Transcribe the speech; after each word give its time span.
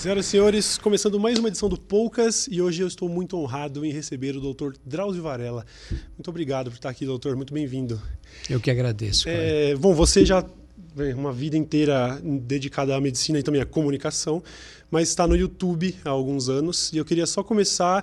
Senhoras 0.00 0.24
e 0.24 0.28
senhores, 0.30 0.78
começando 0.78 1.20
mais 1.20 1.38
uma 1.38 1.48
edição 1.48 1.68
do 1.68 1.78
Poucas 1.78 2.48
e 2.50 2.62
hoje 2.62 2.82
eu 2.82 2.88
estou 2.88 3.06
muito 3.06 3.36
honrado 3.36 3.84
em 3.84 3.92
receber 3.92 4.34
o 4.34 4.40
Dr. 4.40 4.72
Drauzio 4.82 5.22
Varela. 5.22 5.66
Muito 6.16 6.30
obrigado 6.30 6.70
por 6.70 6.76
estar 6.76 6.88
aqui, 6.88 7.04
doutor. 7.04 7.36
Muito 7.36 7.52
bem-vindo. 7.52 8.00
Eu 8.48 8.58
que 8.58 8.70
agradeço. 8.70 9.28
É, 9.28 9.76
bom, 9.76 9.92
você 9.92 10.24
já 10.24 10.42
tem 10.96 11.12
uma 11.12 11.34
vida 11.34 11.54
inteira 11.54 12.18
dedicada 12.24 12.96
à 12.96 13.00
medicina 13.00 13.40
e 13.40 13.42
também 13.42 13.60
à 13.60 13.66
comunicação, 13.66 14.42
mas 14.90 15.10
está 15.10 15.26
no 15.26 15.36
YouTube 15.36 15.94
há 16.02 16.08
alguns 16.08 16.48
anos 16.48 16.90
e 16.94 16.96
eu 16.96 17.04
queria 17.04 17.26
só 17.26 17.42
começar 17.42 18.02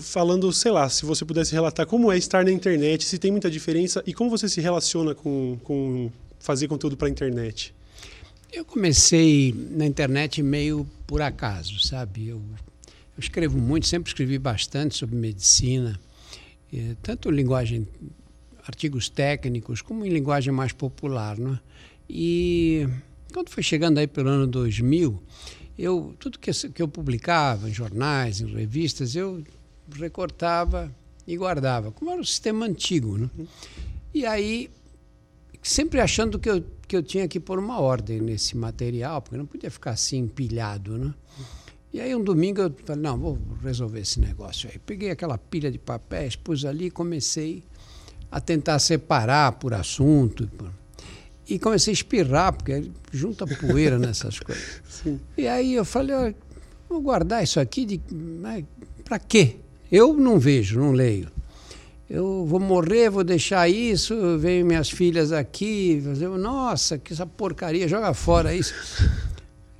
falando, 0.00 0.52
sei 0.52 0.72
lá, 0.72 0.88
se 0.88 1.06
você 1.06 1.24
pudesse 1.24 1.52
relatar 1.52 1.86
como 1.86 2.10
é 2.10 2.18
estar 2.18 2.44
na 2.44 2.50
internet, 2.50 3.04
se 3.04 3.18
tem 3.18 3.30
muita 3.30 3.48
diferença 3.48 4.02
e 4.04 4.12
como 4.12 4.30
você 4.30 4.48
se 4.48 4.60
relaciona 4.60 5.14
com, 5.14 5.56
com 5.62 6.10
fazer 6.40 6.66
conteúdo 6.66 6.96
para 6.96 7.06
a 7.06 7.10
internet. 7.10 7.72
Eu 8.52 8.64
comecei 8.64 9.54
na 9.70 9.86
internet 9.86 10.42
meio 10.42 10.84
por 11.10 11.20
acaso, 11.22 11.80
sabe? 11.80 12.28
Eu, 12.28 12.36
eu 12.36 13.18
escrevo 13.18 13.58
muito, 13.58 13.84
sempre 13.84 14.08
escrevi 14.08 14.38
bastante 14.38 14.96
sobre 14.96 15.16
medicina, 15.16 15.98
tanto 17.02 17.32
em 17.32 17.34
linguagem, 17.34 17.88
artigos 18.64 19.08
técnicos, 19.08 19.82
como 19.82 20.06
em 20.06 20.08
linguagem 20.08 20.52
mais 20.52 20.72
popular, 20.72 21.36
né? 21.36 21.58
E 22.08 22.86
quando 23.32 23.48
foi 23.48 23.60
chegando 23.60 23.98
aí 23.98 24.06
pelo 24.06 24.28
ano 24.28 24.46
2000, 24.46 25.20
eu 25.76 26.14
tudo 26.16 26.38
que, 26.38 26.52
que 26.52 26.80
eu 26.80 26.86
publicava 26.86 27.68
em 27.68 27.74
jornais, 27.74 28.40
em 28.40 28.46
revistas, 28.46 29.16
eu 29.16 29.42
recortava 29.92 30.94
e 31.26 31.36
guardava, 31.36 31.90
como 31.90 32.12
era 32.12 32.20
um 32.20 32.24
sistema 32.24 32.66
antigo, 32.66 33.18
né? 33.18 33.28
E 34.14 34.24
aí 34.24 34.70
sempre 35.60 35.98
achando 35.98 36.38
que 36.38 36.48
eu, 36.48 36.64
que 36.90 36.96
eu 36.96 37.04
tinha 37.04 37.28
que 37.28 37.38
pôr 37.38 37.56
uma 37.56 37.78
ordem 37.78 38.20
nesse 38.20 38.56
material, 38.56 39.22
porque 39.22 39.36
não 39.36 39.46
podia 39.46 39.70
ficar 39.70 39.92
assim 39.92 40.18
empilhado, 40.18 40.98
né? 40.98 41.14
E 41.92 42.00
aí 42.00 42.12
um 42.16 42.24
domingo 42.24 42.62
eu 42.62 42.74
falei, 42.84 43.00
não, 43.00 43.16
vou 43.16 43.38
resolver 43.62 44.00
esse 44.00 44.18
negócio 44.18 44.68
aí. 44.68 44.76
Peguei 44.80 45.08
aquela 45.08 45.38
pilha 45.38 45.70
de 45.70 45.78
papéis, 45.78 46.34
pus 46.34 46.64
ali 46.64 46.86
e 46.86 46.90
comecei 46.90 47.62
a 48.28 48.40
tentar 48.40 48.80
separar 48.80 49.52
por 49.52 49.72
assunto. 49.72 50.50
E 51.48 51.60
comecei 51.60 51.92
a 51.92 51.94
espirrar, 51.94 52.54
porque 52.54 52.90
junta 53.12 53.46
poeira 53.46 53.96
nessas 53.96 54.40
coisas. 54.40 54.82
Sim. 54.90 55.20
E 55.38 55.46
aí 55.46 55.74
eu 55.74 55.84
falei, 55.84 56.34
vou 56.88 57.00
guardar 57.00 57.44
isso 57.44 57.60
aqui 57.60 57.84
de, 57.84 58.00
para 59.04 59.20
quê? 59.20 59.58
Eu 59.92 60.12
não 60.12 60.40
vejo, 60.40 60.80
não 60.80 60.90
leio 60.90 61.28
eu 62.10 62.44
vou 62.44 62.58
morrer, 62.58 63.08
vou 63.08 63.22
deixar 63.22 63.68
isso, 63.68 64.36
vem 64.36 64.64
minhas 64.64 64.90
filhas 64.90 65.30
aqui, 65.30 66.02
fazer, 66.04 66.28
nossa, 66.28 66.98
que 66.98 67.12
essa 67.12 67.24
porcaria, 67.24 67.86
joga 67.86 68.12
fora 68.12 68.52
isso. 68.52 68.74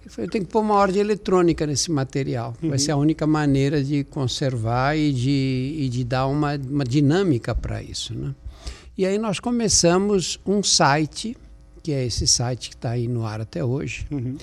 Eu 0.04 0.10
falei, 0.12 0.26
eu 0.28 0.30
tenho 0.30 0.44
que 0.44 0.50
pôr 0.52 0.60
uma 0.60 0.74
ordem 0.74 1.00
eletrônica 1.00 1.66
nesse 1.66 1.90
material. 1.90 2.54
Uhum. 2.62 2.68
Vai 2.70 2.78
ser 2.78 2.92
a 2.92 2.96
única 2.96 3.26
maneira 3.26 3.82
de 3.82 4.04
conservar 4.04 4.96
e 4.96 5.12
de, 5.12 5.76
e 5.78 5.88
de 5.88 6.04
dar 6.04 6.28
uma, 6.28 6.54
uma 6.54 6.84
dinâmica 6.84 7.52
para 7.52 7.82
isso. 7.82 8.14
Né? 8.14 8.32
E 8.96 9.04
aí 9.04 9.18
nós 9.18 9.40
começamos 9.40 10.38
um 10.46 10.62
site, 10.62 11.36
que 11.82 11.90
é 11.90 12.06
esse 12.06 12.28
site 12.28 12.70
que 12.70 12.76
está 12.76 12.90
aí 12.90 13.08
no 13.08 13.26
ar 13.26 13.40
até 13.40 13.64
hoje. 13.64 14.06
Uhum. 14.08 14.36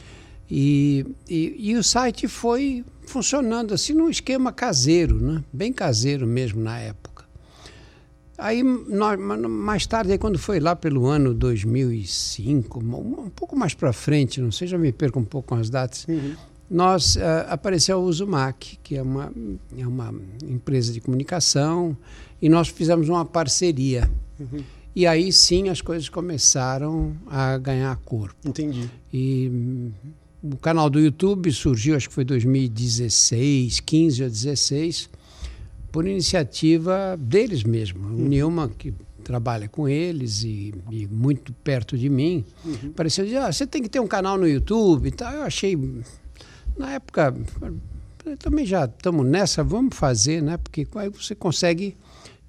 E, 0.52 1.06
e, 1.30 1.72
e, 1.72 1.76
o 1.76 1.84
site 1.84 2.28
foi 2.28 2.84
funcionando 3.06 3.74
assim 3.74 3.94
num 3.94 4.10
esquema 4.10 4.52
caseiro, 4.52 5.20
né? 5.20 5.44
bem 5.52 5.72
caseiro 5.72 6.28
mesmo 6.28 6.62
na 6.62 6.80
época. 6.80 7.06
Aí, 8.38 8.62
nós, 8.62 9.20
mais 9.20 9.88
tarde, 9.88 10.12
aí, 10.12 10.18
quando 10.18 10.38
foi 10.38 10.60
lá 10.60 10.76
pelo 10.76 11.08
ano 11.08 11.34
2005, 11.34 12.80
um 12.80 13.30
pouco 13.32 13.56
mais 13.56 13.74
para 13.74 13.92
frente, 13.92 14.40
não 14.40 14.52
sei, 14.52 14.68
já 14.68 14.78
me 14.78 14.92
perco 14.92 15.20
um 15.20 15.24
pouco 15.24 15.50
com 15.50 15.56
as 15.56 15.72
datas, 15.72 16.06
uhum. 16.08 16.36
nós 16.70 17.16
uh, 17.16 17.20
apareceu 17.50 17.98
a 17.98 18.00
Uzumac, 18.00 18.78
que 18.84 18.96
é 18.96 19.02
uma, 19.02 19.34
é 19.76 19.88
uma 19.88 20.14
empresa 20.44 20.94
de 20.94 21.02
comunicação, 21.02 21.98
e 22.40 22.48
nós 22.48 22.68
fizemos 22.68 23.10
uma 23.10 23.26
parceria. 23.26 24.08
Uhum. 24.40 24.64
E 24.96 25.08
aí 25.08 25.31
sim 25.31 25.70
as 25.70 25.81
coisas 25.81 26.08
começaram 26.08 27.16
a 27.26 27.58
ganhar 27.58 27.96
corpo. 27.97 28.47
Entendi. 28.47 28.88
E 29.12 29.50
hum, 29.52 29.92
o 30.44 30.58
canal 30.58 30.92
do 30.92 31.00
YouTube 31.00 31.52
surgiu, 31.52 31.96
acho 31.96 32.08
que 32.08 32.14
foi 32.14 32.24
2016, 32.24 33.80
15 33.80 34.24
ou 34.24 34.30
16 34.30 35.09
por 35.92 36.08
iniciativa 36.08 37.18
deles 37.20 37.64
mesmo. 37.64 38.08
Uhum. 38.08 38.16
O 38.16 38.28
Nilma, 38.28 38.70
que 38.70 38.94
trabalha 39.24 39.68
com 39.68 39.90
eles 39.90 40.44
e, 40.44 40.74
e 40.90 41.06
muito 41.08 41.52
perto 41.53 41.98
de 41.98 42.09
mim, 42.09 42.46
uhum. 42.64 42.92
pareceu 42.94 43.25
dizer, 43.25 43.38
ah, 43.38 43.52
você 43.52 43.68
tem 43.68 43.81
que 43.81 43.90
ter 43.90 44.00
um 44.00 44.08
canal 44.08 44.38
no 44.38 44.47
YouTube 44.47 45.08
e 45.08 45.12
tal. 45.12 45.34
Eu 45.34 45.44
achei, 45.44 45.78
na 46.78 46.94
época, 46.94 47.36
também 48.40 48.66
já 48.66 48.86
estamos 48.86 49.26
nessa, 49.26 49.64
vamos 49.64 49.96
fazer, 49.96 50.42
né? 50.42 50.58
Porque 50.58 50.88
aí 50.96 51.09
você 51.09 51.36
consegue 51.36 51.96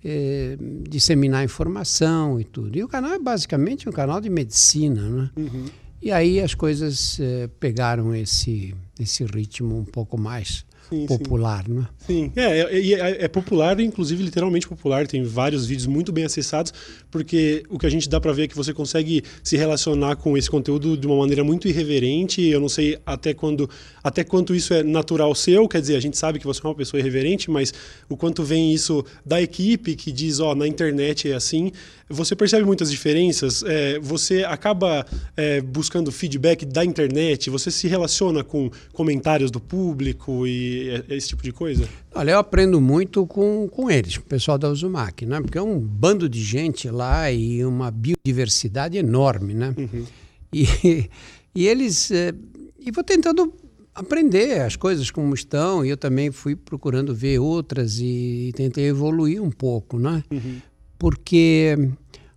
é, 0.04 0.56
disseminar 0.88 1.44
informação 1.44 2.40
e 2.40 2.44
tudo. 2.44 2.76
E 2.76 2.82
o 2.82 2.88
canal 2.88 3.12
é 3.12 3.18
basicamente 3.18 3.88
um 3.88 3.92
canal 3.92 4.20
de 4.20 4.30
medicina, 4.30 5.02
né? 5.02 5.30
Uhum. 5.36 5.66
E 6.00 6.12
aí 6.12 6.40
as 6.40 6.54
coisas 6.54 7.18
é, 7.18 7.48
pegaram 7.58 8.14
esse, 8.14 8.74
esse 9.00 9.24
ritmo 9.24 9.76
um 9.76 9.84
pouco 9.84 10.16
mais 10.16 10.64
sim, 10.88 11.06
popular, 11.06 11.64
sim. 11.64 11.72
né? 11.72 11.88
Sim, 11.98 12.32
é, 12.36 12.60
é, 12.60 12.92
é, 12.92 13.24
é, 13.24 13.28
popular, 13.28 13.78
inclusive 13.80 14.22
literalmente 14.22 14.66
popular. 14.66 15.06
Tem 15.06 15.22
vários 15.22 15.66
vídeos 15.66 15.86
muito 15.86 16.12
bem 16.12 16.24
acessados, 16.24 16.72
porque 17.10 17.62
o 17.68 17.78
que 17.78 17.86
a 17.86 17.90
gente 17.90 18.08
dá 18.08 18.20
para 18.20 18.32
ver 18.32 18.44
é 18.44 18.48
que 18.48 18.56
você 18.56 18.72
consegue 18.72 19.22
se 19.42 19.56
relacionar 19.56 20.16
com 20.16 20.36
esse 20.36 20.50
conteúdo 20.50 20.96
de 20.96 21.06
uma 21.06 21.16
maneira 21.16 21.44
muito 21.44 21.68
irreverente. 21.68 22.42
Eu 22.42 22.60
não 22.60 22.68
sei 22.68 22.98
até 23.04 23.34
quando, 23.34 23.68
até 24.02 24.24
quanto 24.24 24.54
isso 24.54 24.72
é 24.72 24.82
natural 24.82 25.34
seu, 25.34 25.68
quer 25.68 25.80
dizer, 25.80 25.96
a 25.96 26.00
gente 26.00 26.16
sabe 26.16 26.38
que 26.38 26.46
você 26.46 26.60
é 26.64 26.68
uma 26.68 26.74
pessoa 26.74 27.00
irreverente, 27.00 27.50
mas 27.50 27.72
o 28.08 28.16
quanto 28.16 28.42
vem 28.42 28.72
isso 28.72 29.04
da 29.24 29.40
equipe 29.40 29.94
que 29.94 30.10
diz, 30.10 30.40
ó, 30.40 30.52
oh, 30.52 30.54
na 30.54 30.66
internet 30.66 31.30
é 31.30 31.34
assim. 31.34 31.72
Você 32.10 32.34
percebe 32.34 32.64
muitas 32.64 32.90
diferenças? 32.90 33.62
É, 33.62 33.98
você 33.98 34.42
acaba 34.42 35.04
é, 35.36 35.60
buscando 35.60 36.10
feedback 36.10 36.64
da 36.64 36.82
internet? 36.82 37.50
Você 37.50 37.70
se 37.70 37.86
relaciona 37.86 38.42
com 38.42 38.70
comentários 38.94 39.50
do 39.50 39.60
público 39.60 40.46
e 40.46 40.77
é, 40.90 41.04
esse 41.14 41.28
tipo 41.28 41.42
de 41.42 41.52
coisa? 41.52 41.88
Olha, 42.14 42.32
eu 42.32 42.38
aprendo 42.38 42.80
muito 42.80 43.26
com, 43.26 43.68
com 43.68 43.90
eles, 43.90 44.16
com 44.16 44.24
o 44.24 44.28
pessoal 44.28 44.58
da 44.58 44.68
Uzumac, 44.70 45.24
né? 45.26 45.40
Porque 45.40 45.58
é 45.58 45.62
um 45.62 45.78
bando 45.78 46.28
de 46.28 46.42
gente 46.42 46.88
lá 46.90 47.30
e 47.30 47.64
uma 47.64 47.90
biodiversidade 47.90 48.96
enorme, 48.96 49.54
né? 49.54 49.74
Uhum. 49.76 50.04
E, 50.52 51.10
e 51.54 51.66
eles... 51.66 52.10
É, 52.10 52.32
e 52.78 52.90
vou 52.90 53.04
tentando 53.04 53.52
aprender 53.94 54.60
as 54.60 54.76
coisas 54.76 55.10
como 55.10 55.34
estão 55.34 55.84
e 55.84 55.90
eu 55.90 55.96
também 55.96 56.30
fui 56.30 56.54
procurando 56.54 57.14
ver 57.14 57.38
outras 57.38 57.98
e 57.98 58.52
tentei 58.54 58.86
evoluir 58.86 59.42
um 59.42 59.50
pouco, 59.50 59.98
né? 59.98 60.22
Uhum 60.30 60.60
porque, 60.98 61.76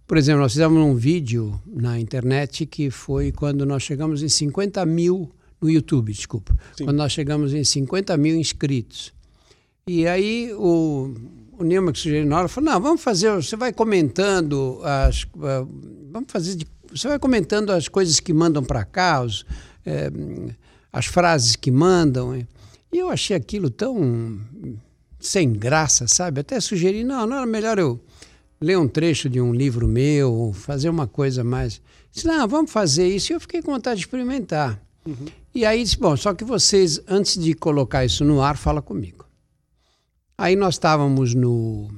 por 0.06 0.18
exemplo, 0.18 0.42
nós 0.42 0.54
fizemos 0.54 0.78
um 0.78 0.94
vídeo 0.94 1.60
na 1.66 2.00
internet 2.00 2.66
que 2.66 2.92
foi 2.92 3.32
quando 3.32 3.66
nós 3.66 3.82
chegamos 3.82 4.22
em 4.22 4.30
50 4.30 4.86
mil, 4.86 5.32
no 5.62 5.70
YouTube, 5.70 6.12
desculpa, 6.12 6.56
Sim. 6.76 6.86
quando 6.86 6.98
nós 6.98 7.12
chegamos 7.12 7.54
em 7.54 7.64
50 7.64 8.18
mil 8.18 8.36
inscritos. 8.36 9.14
E 9.88 10.08
aí 10.08 10.54
o, 10.54 11.14
o 11.58 11.64
Nilma 11.64 11.92
que 11.92 12.00
sugeriu 12.00 12.26
na 12.26 12.40
hora 12.40 12.48
falou, 12.48 12.72
não, 12.72 12.82
vamos 12.82 13.02
fazer, 13.02 13.32
você 13.36 13.56
vai 13.56 13.72
comentando 13.72 14.80
as, 14.84 15.24
uh, 15.24 15.68
vamos 16.12 16.32
fazer, 16.32 16.56
de, 16.56 16.68
você 16.92 17.08
vai 17.08 17.20
comentando 17.20 17.72
as 17.72 17.88
coisas 17.88 18.20
que 18.20 18.34
mandam 18.34 18.64
para 18.64 18.84
cá, 18.84 19.22
os, 19.22 19.46
é, 19.86 20.12
as 20.92 21.06
frases 21.06 21.56
que 21.56 21.72
mandam. 21.72 22.36
E 22.92 22.98
eu 22.98 23.10
achei 23.10 23.36
aquilo 23.36 23.70
tão 23.70 24.40
sem 25.20 25.54
graça, 25.54 26.08
sabe? 26.08 26.42
Até 26.42 26.60
sugeri, 26.60 27.04
não, 27.04 27.26
não 27.26 27.38
era 27.38 27.46
melhor 27.46 27.78
eu 27.78 28.00
ler 28.62 28.78
um 28.78 28.88
trecho 28.88 29.28
de 29.28 29.42
um 29.42 29.54
livro 29.54 29.88
meu, 29.88 30.54
fazer 30.54 30.90
uma 30.90 31.08
coisa 31.08 31.44
mais. 31.44 31.82
Disse, 32.12 32.28
não, 32.28 32.48
vamos 32.48 32.72
fazer 32.72 33.08
isso. 33.08 33.32
E 33.32 33.36
eu 33.36 33.40
fiquei 33.40 33.62
com 33.62 33.72
vontade 33.72 34.00
de 34.00 34.06
experimentar. 34.06 34.80
Uhum. 35.06 35.26
E 35.54 35.66
aí 35.66 35.84
disse, 35.84 35.98
bom, 35.98 36.16
só 36.16 36.34
que 36.34 36.44
vocês, 36.44 37.00
antes 37.08 37.38
de 37.38 37.54
colocar 37.54 38.06
isso 38.06 38.24
no 38.24 38.42
ar, 38.42 38.56
fala 38.58 38.82
comigo. 38.82 39.26
Aí 40.38 40.56
nós 40.56 40.76
estávamos 40.76 41.34
no, 41.34 41.90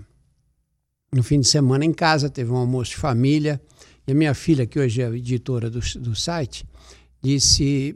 no 1.11 1.23
fim 1.23 1.39
de 1.39 1.47
semana 1.47 1.85
em 1.85 1.93
casa, 1.93 2.29
teve 2.29 2.51
um 2.51 2.57
almoço 2.57 2.91
de 2.91 2.97
família, 2.97 3.61
e 4.05 4.11
a 4.11 4.15
minha 4.15 4.33
filha, 4.33 4.65
que 4.65 4.79
hoje 4.79 5.01
é 5.01 5.07
editora 5.07 5.69
do, 5.69 5.79
do 5.79 6.15
site, 6.15 6.65
disse, 7.21 7.95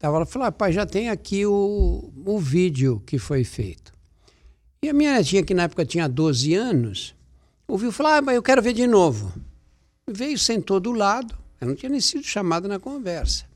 ela 0.00 0.26
falou, 0.26 0.52
pai, 0.52 0.72
já 0.72 0.84
tem 0.84 1.08
aqui 1.08 1.46
o, 1.46 2.12
o 2.24 2.38
vídeo 2.38 3.02
que 3.06 3.18
foi 3.18 3.44
feito. 3.44 3.92
E 4.82 4.88
a 4.88 4.92
minha 4.92 5.14
netinha, 5.14 5.42
que 5.42 5.54
na 5.54 5.64
época 5.64 5.84
tinha 5.84 6.08
12 6.08 6.54
anos, 6.54 7.14
ouviu 7.66 7.90
falar, 7.90 8.18
ah, 8.18 8.22
mas 8.22 8.34
eu 8.36 8.42
quero 8.42 8.62
ver 8.62 8.74
de 8.74 8.86
novo. 8.86 9.32
Veio, 10.06 10.38
sentou 10.38 10.78
do 10.78 10.92
lado, 10.92 11.34
eu 11.60 11.66
não 11.66 11.74
tinha 11.74 11.90
nem 11.90 12.00
sido 12.00 12.22
chamado 12.22 12.68
na 12.68 12.78
conversa. 12.78 13.47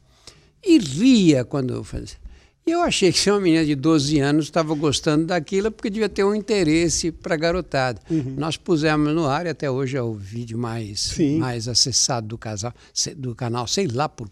E 0.64 0.78
ria 0.78 1.44
quando 1.44 1.74
eu 1.74 1.82
fazia. 1.82 2.22
E 2.64 2.70
eu 2.70 2.80
achei 2.80 3.10
que 3.10 3.18
se 3.18 3.28
uma 3.28 3.40
menina 3.40 3.64
de 3.64 3.74
12 3.74 4.20
anos 4.20 4.44
estava 4.44 4.72
gostando 4.74 5.26
daquilo 5.26 5.72
porque 5.72 5.90
devia 5.90 6.08
ter 6.08 6.22
um 6.22 6.32
interesse 6.32 7.10
para 7.10 7.34
a 7.34 7.36
garotada. 7.36 8.00
Uhum. 8.08 8.34
Nós 8.36 8.56
pusemos 8.56 9.12
no 9.12 9.26
ar 9.26 9.46
e 9.46 9.48
até 9.48 9.68
hoje 9.68 9.96
é 9.96 10.02
o 10.02 10.14
vídeo 10.14 10.56
mais, 10.56 11.18
mais 11.38 11.66
acessado 11.66 12.28
do, 12.28 12.38
casal, 12.38 12.72
do 13.16 13.34
canal, 13.34 13.66
sei 13.66 13.88
lá 13.88 14.08
por, 14.08 14.30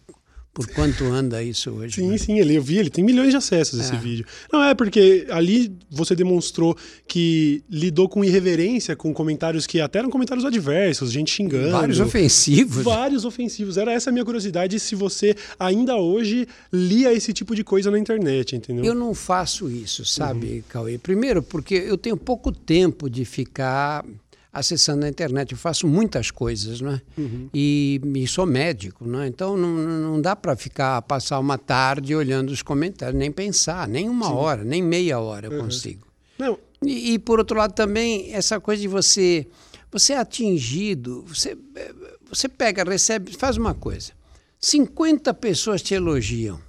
por 0.52 0.66
quanto 0.68 1.04
anda 1.04 1.42
isso 1.42 1.70
hoje. 1.70 1.96
Sim, 1.96 2.08
né? 2.08 2.18
sim, 2.18 2.38
ele, 2.38 2.56
eu 2.56 2.62
vi, 2.62 2.78
ele 2.78 2.90
tem 2.90 3.04
milhões 3.04 3.30
de 3.30 3.36
acessos 3.36 3.78
é. 3.78 3.82
esse 3.84 3.96
vídeo. 3.96 4.26
Não, 4.52 4.62
é 4.64 4.74
porque 4.74 5.26
ali 5.30 5.72
você 5.88 6.16
demonstrou 6.16 6.76
que 7.06 7.62
lidou 7.70 8.08
com 8.08 8.24
irreverência, 8.24 8.96
com 8.96 9.14
comentários 9.14 9.66
que 9.66 9.80
até 9.80 10.00
eram 10.00 10.10
comentários 10.10 10.44
adversos, 10.44 11.12
gente 11.12 11.30
xingando. 11.30 11.70
Vários 11.70 12.00
ofensivos. 12.00 12.82
Vários 12.82 13.24
ofensivos. 13.24 13.76
Era 13.76 13.92
essa 13.92 14.10
a 14.10 14.12
minha 14.12 14.24
curiosidade 14.24 14.80
se 14.80 14.96
você 14.96 15.36
ainda 15.58 15.96
hoje 15.96 16.48
lia 16.72 17.12
esse 17.12 17.32
tipo 17.32 17.54
de 17.54 17.62
coisa 17.62 17.90
na 17.90 17.98
internet, 17.98 18.56
entendeu? 18.56 18.84
Eu 18.84 18.94
não 18.94 19.14
faço 19.14 19.70
isso, 19.70 20.04
sabe, 20.04 20.46
uhum. 20.46 20.62
Cauê? 20.68 20.98
Primeiro, 20.98 21.42
porque 21.42 21.74
eu 21.74 21.96
tenho 21.96 22.16
pouco 22.16 22.50
tempo 22.50 23.08
de 23.08 23.24
ficar 23.24 24.04
acessando 24.52 25.04
a 25.04 25.08
internet. 25.08 25.52
Eu 25.52 25.58
faço 25.58 25.86
muitas 25.86 26.30
coisas, 26.30 26.80
né? 26.80 27.00
Uhum. 27.16 27.48
E, 27.54 28.00
e, 28.16 28.26
sou 28.26 28.46
médico, 28.46 29.06
né? 29.06 29.26
Então 29.26 29.56
não, 29.56 29.68
não 29.68 30.20
dá 30.20 30.34
para 30.34 30.56
ficar 30.56 31.00
passar 31.02 31.38
uma 31.38 31.56
tarde 31.56 32.14
olhando 32.14 32.50
os 32.50 32.62
comentários, 32.62 33.18
nem 33.18 33.30
pensar, 33.30 33.86
nem 33.86 34.08
uma 34.08 34.26
Sim. 34.26 34.32
hora, 34.32 34.64
nem 34.64 34.82
meia 34.82 35.18
hora 35.20 35.46
eu 35.46 35.52
uhum. 35.52 35.64
consigo. 35.64 36.06
Não. 36.38 36.58
E, 36.82 37.14
e, 37.14 37.18
por 37.18 37.38
outro 37.38 37.56
lado 37.56 37.74
também 37.74 38.32
essa 38.32 38.58
coisa 38.58 38.80
de 38.80 38.88
você 38.88 39.46
você 39.92 40.12
é 40.14 40.18
atingido, 40.18 41.24
você 41.26 41.56
você 42.28 42.48
pega, 42.48 42.84
recebe, 42.84 43.36
faz 43.36 43.56
uma 43.56 43.74
coisa. 43.74 44.12
50 44.60 45.34
pessoas 45.34 45.82
te 45.82 45.94
elogiam. 45.94 46.60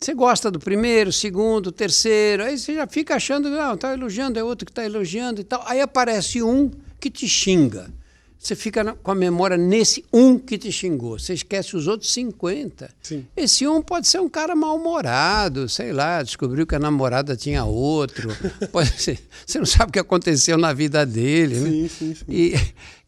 Você 0.00 0.14
gosta 0.14 0.48
do 0.48 0.60
primeiro, 0.60 1.12
segundo, 1.12 1.72
terceiro, 1.72 2.44
aí 2.44 2.56
você 2.56 2.74
já 2.74 2.86
fica 2.86 3.16
achando, 3.16 3.50
não, 3.50 3.74
está 3.74 3.92
elogiando, 3.92 4.38
é 4.38 4.44
outro 4.44 4.64
que 4.64 4.70
está 4.70 4.84
elogiando 4.84 5.40
e 5.40 5.44
tal. 5.44 5.60
Aí 5.66 5.80
aparece 5.80 6.40
um 6.40 6.70
que 7.00 7.10
te 7.10 7.28
xinga. 7.28 7.90
Você 8.38 8.54
fica 8.54 8.94
com 9.02 9.10
a 9.10 9.14
memória 9.16 9.56
nesse 9.56 10.04
um 10.12 10.38
que 10.38 10.56
te 10.56 10.70
xingou. 10.70 11.18
Você 11.18 11.34
esquece 11.34 11.76
os 11.76 11.88
outros 11.88 12.12
50. 12.12 12.88
Sim. 13.02 13.26
Esse 13.36 13.66
um 13.66 13.82
pode 13.82 14.06
ser 14.06 14.20
um 14.20 14.28
cara 14.28 14.54
mal-humorado, 14.54 15.68
sei 15.68 15.92
lá, 15.92 16.22
descobriu 16.22 16.64
que 16.64 16.76
a 16.76 16.78
namorada 16.78 17.36
tinha 17.36 17.64
outro. 17.64 18.28
pode 18.70 18.90
ser, 18.90 19.18
você 19.44 19.58
não 19.58 19.66
sabe 19.66 19.90
o 19.90 19.92
que 19.92 19.98
aconteceu 19.98 20.56
na 20.56 20.72
vida 20.72 21.04
dele. 21.04 21.56
Né? 21.56 21.68
Sim, 21.68 21.88
sim, 21.88 22.14
sim. 22.14 22.24
E, 22.28 22.54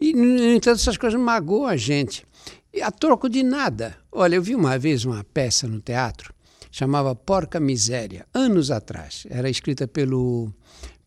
e, 0.01 0.13
no 0.13 0.53
entanto, 0.53 0.81
essas 0.81 0.97
coisas 0.97 1.19
magoam 1.19 1.67
a 1.67 1.77
gente. 1.77 2.27
E 2.75 2.83
a 2.83 2.91
troco 2.91 3.29
de 3.29 3.43
nada. 3.45 3.97
Olha, 4.11 4.35
eu 4.35 4.43
vi 4.43 4.57
uma 4.57 4.77
vez 4.79 5.05
uma 5.05 5.23
peça 5.23 5.67
no 5.69 5.81
teatro, 5.81 6.35
chamava 6.73 7.15
Porca 7.15 7.61
Miséria, 7.61 8.27
anos 8.35 8.71
atrás. 8.71 9.27
Era 9.31 9.49
escrita 9.49 9.87
pelo 9.87 10.53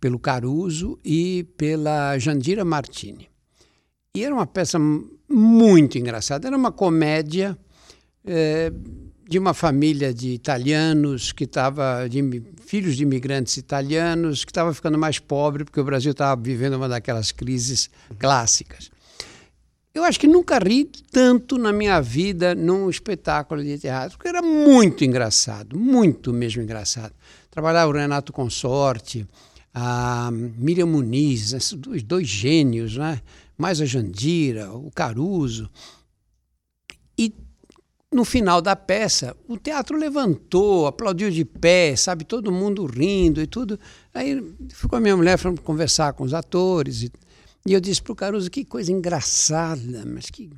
pelo 0.04 0.20
Caruso 0.20 1.00
e 1.02 1.46
pela 1.56 2.20
Jandira 2.20 2.66
Martini. 2.66 3.30
E 4.14 4.22
era 4.22 4.36
uma 4.36 4.46
peça 4.46 4.78
muito 5.30 5.98
engraçada. 5.98 6.46
Era 6.46 6.58
uma 6.58 6.74
comédia 6.74 7.58
é, 8.26 8.70
de 9.26 9.40
uma 9.40 9.54
família 9.54 10.14
de 10.14 10.34
italianos 10.34 11.32
que 11.32 11.46
estava 11.46 12.06
de 12.10 12.22
filhos 12.66 12.98
de 12.98 13.04
imigrantes 13.04 13.56
italianos 13.56 14.44
que 14.44 14.52
estava 14.52 14.74
ficando 14.74 14.98
mais 14.98 15.20
pobre 15.20 15.64
porque 15.64 15.80
o 15.80 15.86
Brasil 15.86 16.12
estava 16.12 16.42
vivendo 16.42 16.74
uma 16.74 16.90
daquelas 16.90 17.32
crises 17.32 17.90
clássicas. 18.20 18.92
Eu 19.94 20.04
acho 20.04 20.20
que 20.20 20.28
nunca 20.28 20.60
ri 20.60 20.84
tanto 21.14 21.58
na 21.58 21.72
minha 21.72 22.02
vida 22.02 22.54
num 22.54 22.90
espetáculo 22.90 23.64
de 23.64 23.78
teatro, 23.80 24.18
porque 24.18 24.28
era 24.28 24.42
muito 24.42 25.06
engraçado, 25.06 25.80
muito 25.80 26.34
mesmo 26.34 26.62
engraçado. 26.62 27.14
Trabalhava 27.50 27.90
o 27.90 27.96
Renato 27.96 28.34
Consorte, 28.34 29.26
a 29.74 30.30
Miriam 30.32 30.86
Muniz, 30.86 31.54
esses 31.54 31.74
dois, 31.74 32.04
dois 32.04 32.28
gênios, 32.28 32.96
né? 32.98 33.22
mais 33.58 33.82
a 33.82 33.86
Jandira, 33.86 34.72
o 34.72 34.92
Caruso. 34.92 35.70
E 37.18 37.34
no 38.12 38.24
final 38.24 38.62
da 38.62 38.76
peça, 38.76 39.36
o 39.48 39.58
teatro 39.58 39.98
levantou, 39.98 40.86
aplaudiu 40.86 41.32
de 41.32 41.44
pé, 41.44 41.96
sabe, 41.96 42.24
todo 42.24 42.52
mundo 42.52 42.86
rindo 42.86 43.42
e 43.42 43.48
tudo. 43.48 43.80
Aí 44.14 44.44
ficou 44.70 44.98
a 44.98 45.02
minha 45.02 45.18
mulher 45.18 45.38
falando 45.38 45.62
conversar 45.62 46.14
com 46.14 46.24
os 46.24 46.34
atores 46.34 47.04
e, 47.04 47.12
e 47.66 47.74
eu 47.74 47.80
disse 47.80 48.02
para 48.02 48.14
o 48.14 48.16
Caruso 48.16 48.52
que 48.52 48.64
coisa 48.64 48.92
engraçada, 48.92 50.04
mas 50.06 50.30
que 50.30 50.50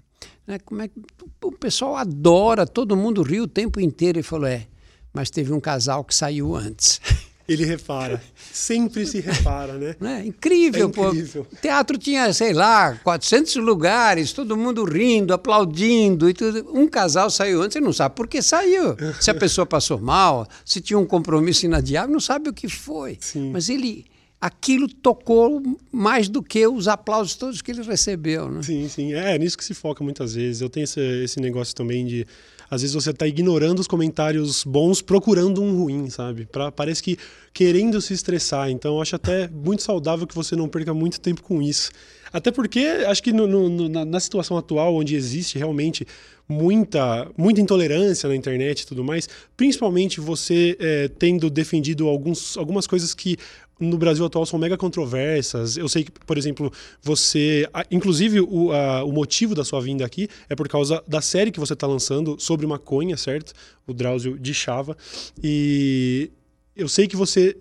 né, 0.48 0.60
como 0.60 0.82
é 0.82 0.88
que 0.88 1.00
o 1.44 1.52
pessoal 1.52 1.96
adora, 1.96 2.66
todo 2.66 2.96
mundo 2.96 3.22
riu 3.22 3.44
o 3.44 3.48
tempo 3.48 3.80
inteiro. 3.80 4.20
Ele 4.20 4.24
falou 4.24 4.48
é, 4.48 4.68
mas 5.14 5.30
teve 5.30 5.54
um 5.54 5.60
casal 5.60 6.04
que 6.04 6.14
saiu 6.14 6.56
antes. 6.56 7.00
Ele 7.48 7.64
repara. 7.64 8.22
Sempre 8.52 9.06
se 9.06 9.20
repara, 9.20 9.74
né? 9.74 9.96
É 10.02 10.26
incrível, 10.26 10.88
é 10.88 10.90
incrível. 10.90 11.46
pô. 11.46 11.56
O 11.56 11.62
teatro 11.62 11.98
tinha, 11.98 12.34
sei 12.34 12.54
lá, 12.54 12.96
400 13.04 13.56
lugares, 13.58 14.34
todo 14.34 14.58
mundo 14.58 14.84
rindo, 14.84 15.34
aplaudindo 15.34 16.28
e 16.28 16.34
tudo. 16.34 16.66
Um 16.74 16.88
casal 16.88 17.30
saiu 17.30 17.62
antes, 17.62 17.74
você 17.74 17.82
não 17.82 17.94
sabe 17.94 18.16
por 18.16 18.28
que 18.28 18.42
saiu. 18.42 18.96
Se 19.20 19.30
a 19.30 19.34
pessoa 19.36 19.66
passou 19.66 20.00
mal, 20.00 20.48
se 20.66 20.82
tinha 20.82 20.98
um 20.98 21.06
compromisso 21.06 21.66
inadiável, 21.66 22.12
não 22.12 22.20
sabe 22.20 22.50
o 22.50 22.54
que 22.54 22.68
foi. 22.68 23.18
Sim. 23.22 23.52
Mas 23.52 23.70
ele 23.70 24.06
aquilo 24.42 24.88
tocou 24.88 25.62
mais 25.92 26.28
do 26.28 26.42
que 26.44 26.68
os 26.68 26.88
aplausos 26.88 27.36
todos 27.36 27.62
que 27.62 27.72
ele 27.72 27.82
recebeu. 27.82 28.50
Né? 28.50 28.62
Sim, 28.62 28.88
sim. 28.88 29.14
É, 29.14 29.36
é 29.36 29.40
nisso 29.40 29.58
que 29.58 29.66
se 29.66 29.74
foca 29.74 30.04
muitas 30.04 30.36
vezes. 30.36 30.62
Eu 30.62 30.70
tenho 30.70 30.84
esse, 30.84 31.00
esse 31.24 31.40
negócio 31.40 31.74
também 31.74 32.06
de 32.06 32.28
às 32.70 32.82
vezes 32.82 32.94
você 32.94 33.12
está 33.12 33.28
ignorando 33.28 33.80
os 33.80 33.88
comentários 33.88 34.64
bons, 34.64 35.02
procurando 35.02 35.62
um 35.62 35.78
ruim, 35.78 36.10
sabe? 36.10 36.46
Pra, 36.46 36.72
parece 36.72 37.02
que 37.02 37.18
querendo 37.54 38.02
se 38.02 38.14
estressar. 38.14 38.70
Então, 38.70 39.02
acho 39.02 39.16
até 39.16 39.48
muito 39.48 39.82
saudável 39.84 40.28
que 40.28 40.36
você 40.36 40.56
não 40.56 40.68
perca 40.68 40.94
muito 40.94 41.20
tempo 41.20 41.42
com 41.44 41.62
isso. 41.62 41.92
Até 42.34 42.52
porque 42.52 42.80
acho 43.08 43.24
que 43.24 43.32
no, 43.32 43.48
no, 43.48 43.88
na, 43.88 44.04
na, 44.04 44.20
situação 44.20 44.58
atual, 44.58 44.96
onde 44.96 45.16
existe 45.16 45.58
realmente 45.58 46.06
muita, 46.50 47.32
muita 47.38 47.62
intolerância 47.62 48.28
na 48.28 48.36
internet 48.36 48.82
e 48.82 48.88
tudo 48.88 49.04
mais, 49.04 49.30
principalmente 49.56 50.20
você 50.20 50.76
é, 50.80 51.08
tendo 51.08 51.50
defendido 51.50 52.08
alguns, 52.08 52.58
algumas 52.58 52.86
coisas 52.86 53.14
que 53.14 53.38
no 53.80 53.98
Brasil 53.98 54.26
atual 54.26 54.46
são 54.46 54.58
mega 54.58 54.78
controversas. 54.78 55.78
Eu 55.78 55.90
sei 55.90 56.04
que, 56.04 56.12
por 56.12 56.38
exemplo, 56.38 56.72
você. 57.02 57.68
Inclusive, 57.92 58.42
o, 58.42 58.72
a, 58.72 59.04
o 59.04 59.12
motivo 59.12 59.54
da 59.54 59.64
sua 59.64 59.82
vinda 59.82 60.06
aqui 60.06 60.28
é 60.50 60.56
por 60.56 60.68
causa 60.68 61.04
da 61.08 61.22
série 61.22 61.52
que 61.52 61.60
você 61.60 61.74
está 61.74 61.86
lançando 61.86 62.38
sobre 62.40 62.66
maconha, 62.66 63.18
certo? 63.18 63.54
O 63.86 63.94
Drauzio 63.94 64.40
de 64.40 64.54
Chava. 64.54 64.96
E 65.44 66.32
eu 66.76 66.88
sei 66.88 67.08
que 67.08 67.16
você 67.16 67.56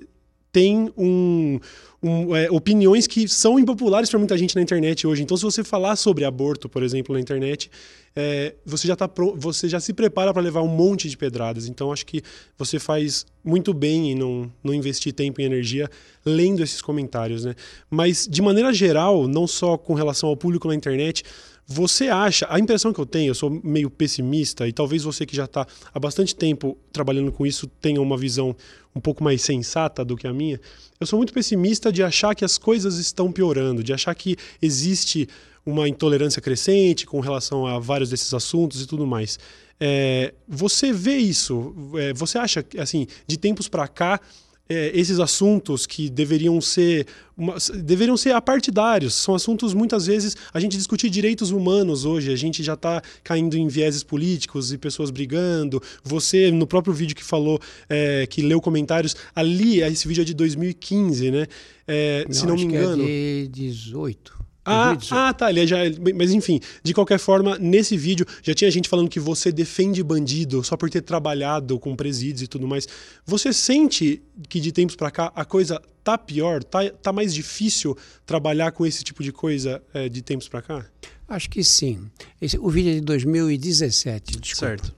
tem 0.52 0.93
um, 0.96 1.58
um, 2.04 2.36
é, 2.36 2.50
opiniões 2.50 3.06
que 3.06 3.26
são 3.26 3.58
impopulares 3.58 4.10
para 4.10 4.18
muita 4.18 4.36
gente 4.36 4.54
na 4.54 4.60
internet 4.60 5.06
hoje. 5.06 5.22
Então, 5.22 5.36
se 5.36 5.42
você 5.42 5.64
falar 5.64 5.96
sobre 5.96 6.24
aborto, 6.26 6.68
por 6.68 6.82
exemplo, 6.82 7.14
na 7.14 7.20
internet, 7.20 7.70
é, 8.14 8.54
você 8.64 8.86
já 8.86 8.94
tá 8.94 9.08
pro, 9.08 9.34
você 9.34 9.70
já 9.70 9.80
se 9.80 9.94
prepara 9.94 10.32
para 10.32 10.42
levar 10.42 10.60
um 10.60 10.68
monte 10.68 11.08
de 11.08 11.16
pedradas. 11.16 11.66
Então, 11.66 11.90
acho 11.90 12.04
que 12.04 12.22
você 12.58 12.78
faz 12.78 13.24
muito 13.42 13.72
bem 13.72 14.12
em 14.12 14.14
não, 14.14 14.52
não 14.62 14.74
investir 14.74 15.14
tempo 15.14 15.40
e 15.40 15.44
energia 15.44 15.88
lendo 16.26 16.62
esses 16.62 16.82
comentários, 16.82 17.46
né? 17.46 17.55
Mas, 17.88 18.29
de 18.31 18.43
maneira 18.43 18.70
geral, 18.72 19.26
não 19.26 19.46
só 19.46 19.79
com 19.79 19.94
relação 19.94 20.29
ao 20.29 20.36
público 20.36 20.69
na 20.69 20.74
internet, 20.74 21.24
você 21.66 22.08
acha, 22.08 22.46
a 22.50 22.58
impressão 22.58 22.92
que 22.92 23.00
eu 23.00 23.06
tenho, 23.06 23.30
eu 23.30 23.34
sou 23.34 23.50
meio 23.62 23.88
pessimista, 23.88 24.68
e 24.68 24.72
talvez 24.72 25.02
você 25.04 25.24
que 25.24 25.34
já 25.34 25.44
está 25.44 25.66
há 25.92 25.98
bastante 25.98 26.34
tempo 26.34 26.76
trabalhando 26.92 27.32
com 27.32 27.46
isso 27.46 27.66
tenha 27.66 28.00
uma 28.00 28.16
visão 28.18 28.54
um 28.94 29.00
pouco 29.00 29.24
mais 29.24 29.42
sensata 29.42 30.04
do 30.04 30.16
que 30.16 30.26
a 30.26 30.32
minha. 30.32 30.60
Eu 31.00 31.06
sou 31.06 31.18
muito 31.18 31.32
pessimista 31.32 31.90
de 31.90 32.02
achar 32.02 32.34
que 32.34 32.44
as 32.44 32.58
coisas 32.58 32.98
estão 32.98 33.32
piorando, 33.32 33.82
de 33.82 33.92
achar 33.92 34.14
que 34.14 34.36
existe 34.60 35.28
uma 35.64 35.88
intolerância 35.88 36.42
crescente 36.42 37.06
com 37.06 37.20
relação 37.20 37.66
a 37.66 37.78
vários 37.78 38.10
desses 38.10 38.32
assuntos 38.34 38.82
e 38.82 38.86
tudo 38.86 39.06
mais. 39.06 39.38
É, 39.80 40.34
você 40.46 40.92
vê 40.92 41.16
isso? 41.16 41.74
É, 41.96 42.12
você 42.12 42.38
acha, 42.38 42.64
assim, 42.78 43.06
de 43.26 43.36
tempos 43.36 43.68
para 43.68 43.88
cá, 43.88 44.20
é, 44.68 44.90
esses 44.94 45.20
assuntos 45.20 45.86
que 45.86 46.08
deveriam 46.08 46.60
ser 46.60 47.06
uma, 47.36 47.56
deveriam 47.82 48.16
ser 48.16 48.32
apartidários. 48.32 49.14
São 49.14 49.34
assuntos 49.34 49.74
muitas 49.74 50.06
vezes 50.06 50.36
a 50.52 50.60
gente 50.60 50.76
discutir 50.76 51.10
direitos 51.10 51.50
humanos 51.50 52.04
hoje. 52.04 52.32
A 52.32 52.36
gente 52.36 52.62
já 52.62 52.74
está 52.74 53.02
caindo 53.22 53.56
em 53.56 53.68
vieses 53.68 54.02
políticos 54.02 54.72
e 54.72 54.78
pessoas 54.78 55.10
brigando. 55.10 55.82
Você 56.02 56.50
no 56.50 56.66
próprio 56.66 56.94
vídeo 56.94 57.14
que 57.14 57.24
falou 57.24 57.60
é, 57.88 58.26
que 58.26 58.42
leu 58.42 58.60
comentários 58.60 59.16
ali 59.34 59.82
esse 59.82 60.08
vídeo 60.08 60.22
é 60.22 60.24
de 60.24 60.34
2015 60.34 61.30
né? 61.30 61.46
É, 61.86 62.24
não, 62.26 62.34
se 62.34 62.46
não 62.46 62.54
me 62.54 62.62
engano 62.62 63.02
é 63.02 63.06
de 63.06 63.48
18 63.48 64.44
ah, 64.64 64.96
ah, 65.10 65.34
tá. 65.34 65.50
Ele 65.50 65.66
já, 65.66 65.78
mas 66.14 66.32
enfim, 66.32 66.60
de 66.82 66.94
qualquer 66.94 67.18
forma, 67.18 67.58
nesse 67.58 67.96
vídeo 67.96 68.26
já 68.42 68.54
tinha 68.54 68.70
gente 68.70 68.88
falando 68.88 69.08
que 69.08 69.20
você 69.20 69.52
defende 69.52 70.02
bandido 70.02 70.64
só 70.64 70.76
por 70.76 70.88
ter 70.88 71.02
trabalhado 71.02 71.78
com 71.78 71.94
presídios 71.94 72.42
e 72.42 72.46
tudo 72.46 72.66
mais. 72.66 72.88
Você 73.26 73.52
sente 73.52 74.22
que 74.48 74.60
de 74.60 74.72
tempos 74.72 74.96
para 74.96 75.10
cá 75.10 75.32
a 75.34 75.44
coisa 75.44 75.80
tá 76.02 76.16
pior? 76.16 76.62
Tá, 76.62 76.88
tá 76.90 77.12
mais 77.12 77.34
difícil 77.34 77.96
trabalhar 78.24 78.72
com 78.72 78.86
esse 78.86 79.04
tipo 79.04 79.22
de 79.22 79.32
coisa 79.32 79.82
é, 79.92 80.08
de 80.08 80.22
tempos 80.22 80.48
para 80.48 80.62
cá? 80.62 80.86
Acho 81.28 81.48
que 81.50 81.64
sim. 81.64 82.10
Esse, 82.40 82.58
o 82.58 82.68
vídeo 82.68 82.92
é 82.92 82.94
de 82.94 83.00
2017, 83.00 84.38
desculpa. 84.38 84.66
Certo. 84.66 84.94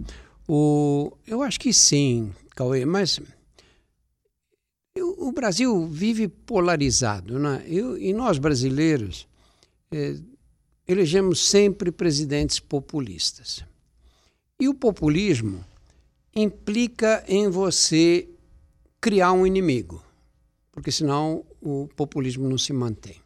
O, 0.48 1.12
eu 1.26 1.42
acho 1.42 1.58
que 1.58 1.72
sim, 1.72 2.32
Cauê, 2.54 2.84
mas 2.84 3.20
o 4.96 5.32
Brasil 5.32 5.86
vive 5.86 6.28
polarizado, 6.28 7.38
né? 7.38 7.62
Eu, 7.66 7.98
e 7.98 8.12
nós 8.12 8.38
brasileiros 8.38 9.26
elegemos 10.86 11.48
sempre 11.48 11.90
presidentes 11.90 12.60
populistas. 12.60 13.64
E 14.58 14.68
o 14.68 14.74
populismo 14.74 15.64
implica 16.34 17.24
em 17.26 17.48
você 17.48 18.28
criar 19.00 19.32
um 19.32 19.46
inimigo, 19.46 20.02
porque 20.72 20.90
senão 20.90 21.44
o 21.60 21.88
populismo 21.96 22.48
não 22.48 22.58
se 22.58 22.72
mantém. 22.72 23.16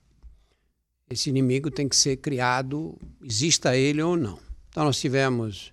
Esse 1.09 1.29
inimigo 1.29 1.71
tem 1.71 1.89
que 1.89 1.97
ser 1.97 2.17
criado, 2.17 2.97
exista 3.23 3.77
ele 3.77 4.01
ou 4.01 4.17
não. 4.17 4.39
Então, 4.69 4.85
nós 4.85 5.01
tivemos 5.01 5.73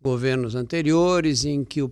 governos 0.00 0.54
anteriores 0.54 1.44
em 1.44 1.64
que, 1.64 1.82
o, 1.82 1.88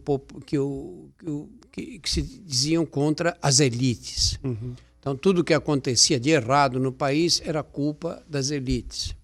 que, 0.46 0.58
o, 0.58 1.10
que, 1.18 1.28
o, 1.28 1.48
que, 1.72 1.98
que 1.98 2.08
se 2.08 2.22
diziam 2.22 2.86
contra 2.86 3.36
as 3.42 3.60
elites. 3.60 4.38
Uhum. 4.42 4.74
Então, 5.08 5.16
tudo 5.16 5.42
que 5.42 5.54
acontecia 5.54 6.20
de 6.20 6.28
errado 6.28 6.78
no 6.78 6.92
país 6.92 7.40
era 7.42 7.62
culpa 7.62 8.22
das 8.28 8.50
elites. 8.50 9.16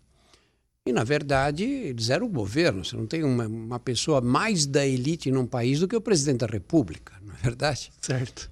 E, 0.86 0.90
na 0.90 1.04
verdade, 1.04 1.62
eles 1.62 2.08
eram 2.08 2.24
o 2.24 2.30
governo. 2.30 2.82
Você 2.82 2.96
não 2.96 3.06
tem 3.06 3.22
uma, 3.22 3.46
uma 3.46 3.78
pessoa 3.78 4.22
mais 4.22 4.64
da 4.64 4.86
elite 4.86 5.30
num 5.30 5.44
país 5.44 5.80
do 5.80 5.86
que 5.86 5.94
o 5.94 6.00
presidente 6.00 6.38
da 6.38 6.46
República, 6.46 7.12
não 7.22 7.34
é 7.34 7.36
verdade? 7.36 7.92
Certo. 8.00 8.50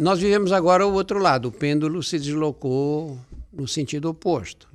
Nós 0.00 0.18
vivemos 0.18 0.52
agora 0.52 0.86
o 0.86 0.94
outro 0.94 1.18
lado. 1.18 1.48
O 1.48 1.52
pêndulo 1.52 2.02
se 2.02 2.18
deslocou 2.18 3.18
no 3.52 3.68
sentido 3.68 4.08
oposto. 4.08 4.68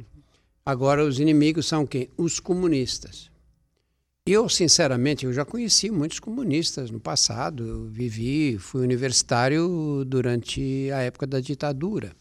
Agora, 0.63 1.03
os 1.03 1.19
inimigos 1.19 1.65
são 1.65 1.87
quem? 1.87 2.07
Os 2.17 2.39
comunistas. 2.39 3.30
Eu, 4.25 4.47
sinceramente, 4.47 5.25
eu 5.25 5.33
já 5.33 5.43
conheci 5.43 5.89
muitos 5.89 6.19
comunistas 6.19 6.91
no 6.91 6.99
passado. 6.99 7.67
Eu 7.67 7.85
vivi, 7.87 8.55
fui 8.59 8.83
universitário 8.83 10.05
durante 10.05 10.91
a 10.91 10.99
época 10.99 11.25
da 11.25 11.39
ditadura. 11.39 12.15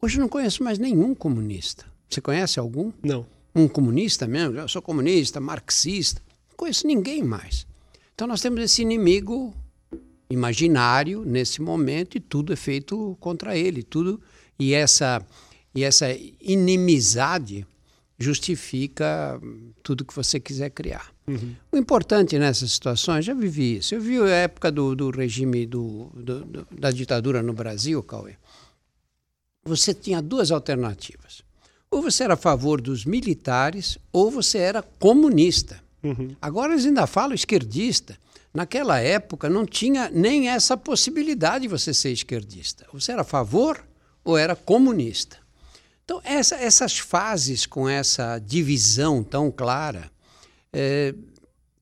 Hoje 0.00 0.18
não 0.18 0.26
conheço 0.26 0.64
mais 0.64 0.78
nenhum 0.78 1.14
comunista. 1.14 1.84
Você 2.08 2.22
conhece 2.22 2.58
algum? 2.58 2.90
Não. 3.02 3.26
Um 3.54 3.68
comunista 3.68 4.26
mesmo? 4.26 4.56
Eu 4.56 4.68
sou 4.68 4.80
comunista, 4.80 5.38
marxista. 5.38 6.22
Não 6.48 6.56
conheço 6.56 6.86
ninguém 6.86 7.22
mais. 7.22 7.66
Então 8.14 8.26
nós 8.26 8.40
temos 8.40 8.62
esse 8.62 8.80
inimigo 8.80 9.54
imaginário 10.30 11.26
nesse 11.26 11.60
momento 11.60 12.16
e 12.16 12.20
tudo 12.20 12.54
é 12.54 12.56
feito 12.56 13.18
contra 13.20 13.54
ele, 13.54 13.82
tudo 13.82 14.18
e 14.58 14.72
essa 14.72 15.24
e 15.74 15.84
essa 15.84 16.06
inimizade 16.40 17.66
justifica 18.18 19.40
tudo 19.82 20.04
que 20.04 20.14
você 20.14 20.40
quiser 20.40 20.70
criar. 20.70 21.12
Uhum. 21.26 21.54
O 21.70 21.76
importante 21.76 22.38
nessas 22.38 22.72
situações, 22.72 23.24
já 23.24 23.32
vivi 23.32 23.76
isso. 23.76 23.94
Eu 23.94 24.00
vi 24.00 24.18
a 24.18 24.28
época 24.28 24.72
do, 24.72 24.96
do 24.96 25.10
regime 25.10 25.64
do, 25.64 26.10
do, 26.14 26.44
do, 26.44 26.68
da 26.70 26.90
ditadura 26.90 27.42
no 27.42 27.52
Brasil, 27.52 28.02
Cauê. 28.02 28.34
Você 29.64 29.94
tinha 29.94 30.20
duas 30.20 30.50
alternativas. 30.50 31.42
Ou 31.90 32.02
você 32.02 32.24
era 32.24 32.34
a 32.34 32.36
favor 32.36 32.80
dos 32.80 33.04
militares, 33.04 33.98
ou 34.12 34.30
você 34.30 34.58
era 34.58 34.82
comunista. 34.82 35.80
Uhum. 36.02 36.34
Agora 36.40 36.72
eles 36.72 36.86
ainda 36.86 37.06
falam 37.06 37.34
esquerdista. 37.34 38.18
Naquela 38.52 38.98
época 38.98 39.48
não 39.48 39.64
tinha 39.64 40.10
nem 40.10 40.48
essa 40.48 40.76
possibilidade 40.76 41.62
de 41.62 41.68
você 41.68 41.94
ser 41.94 42.10
esquerdista. 42.10 42.86
Você 42.92 43.12
era 43.12 43.22
a 43.22 43.24
favor 43.24 43.82
ou 44.24 44.36
era 44.36 44.56
comunista. 44.56 45.38
Então, 46.08 46.22
essa, 46.24 46.56
essas 46.56 46.98
fases 46.98 47.66
com 47.66 47.86
essa 47.86 48.38
divisão 48.38 49.22
tão 49.22 49.50
clara 49.50 50.10
é, 50.72 51.14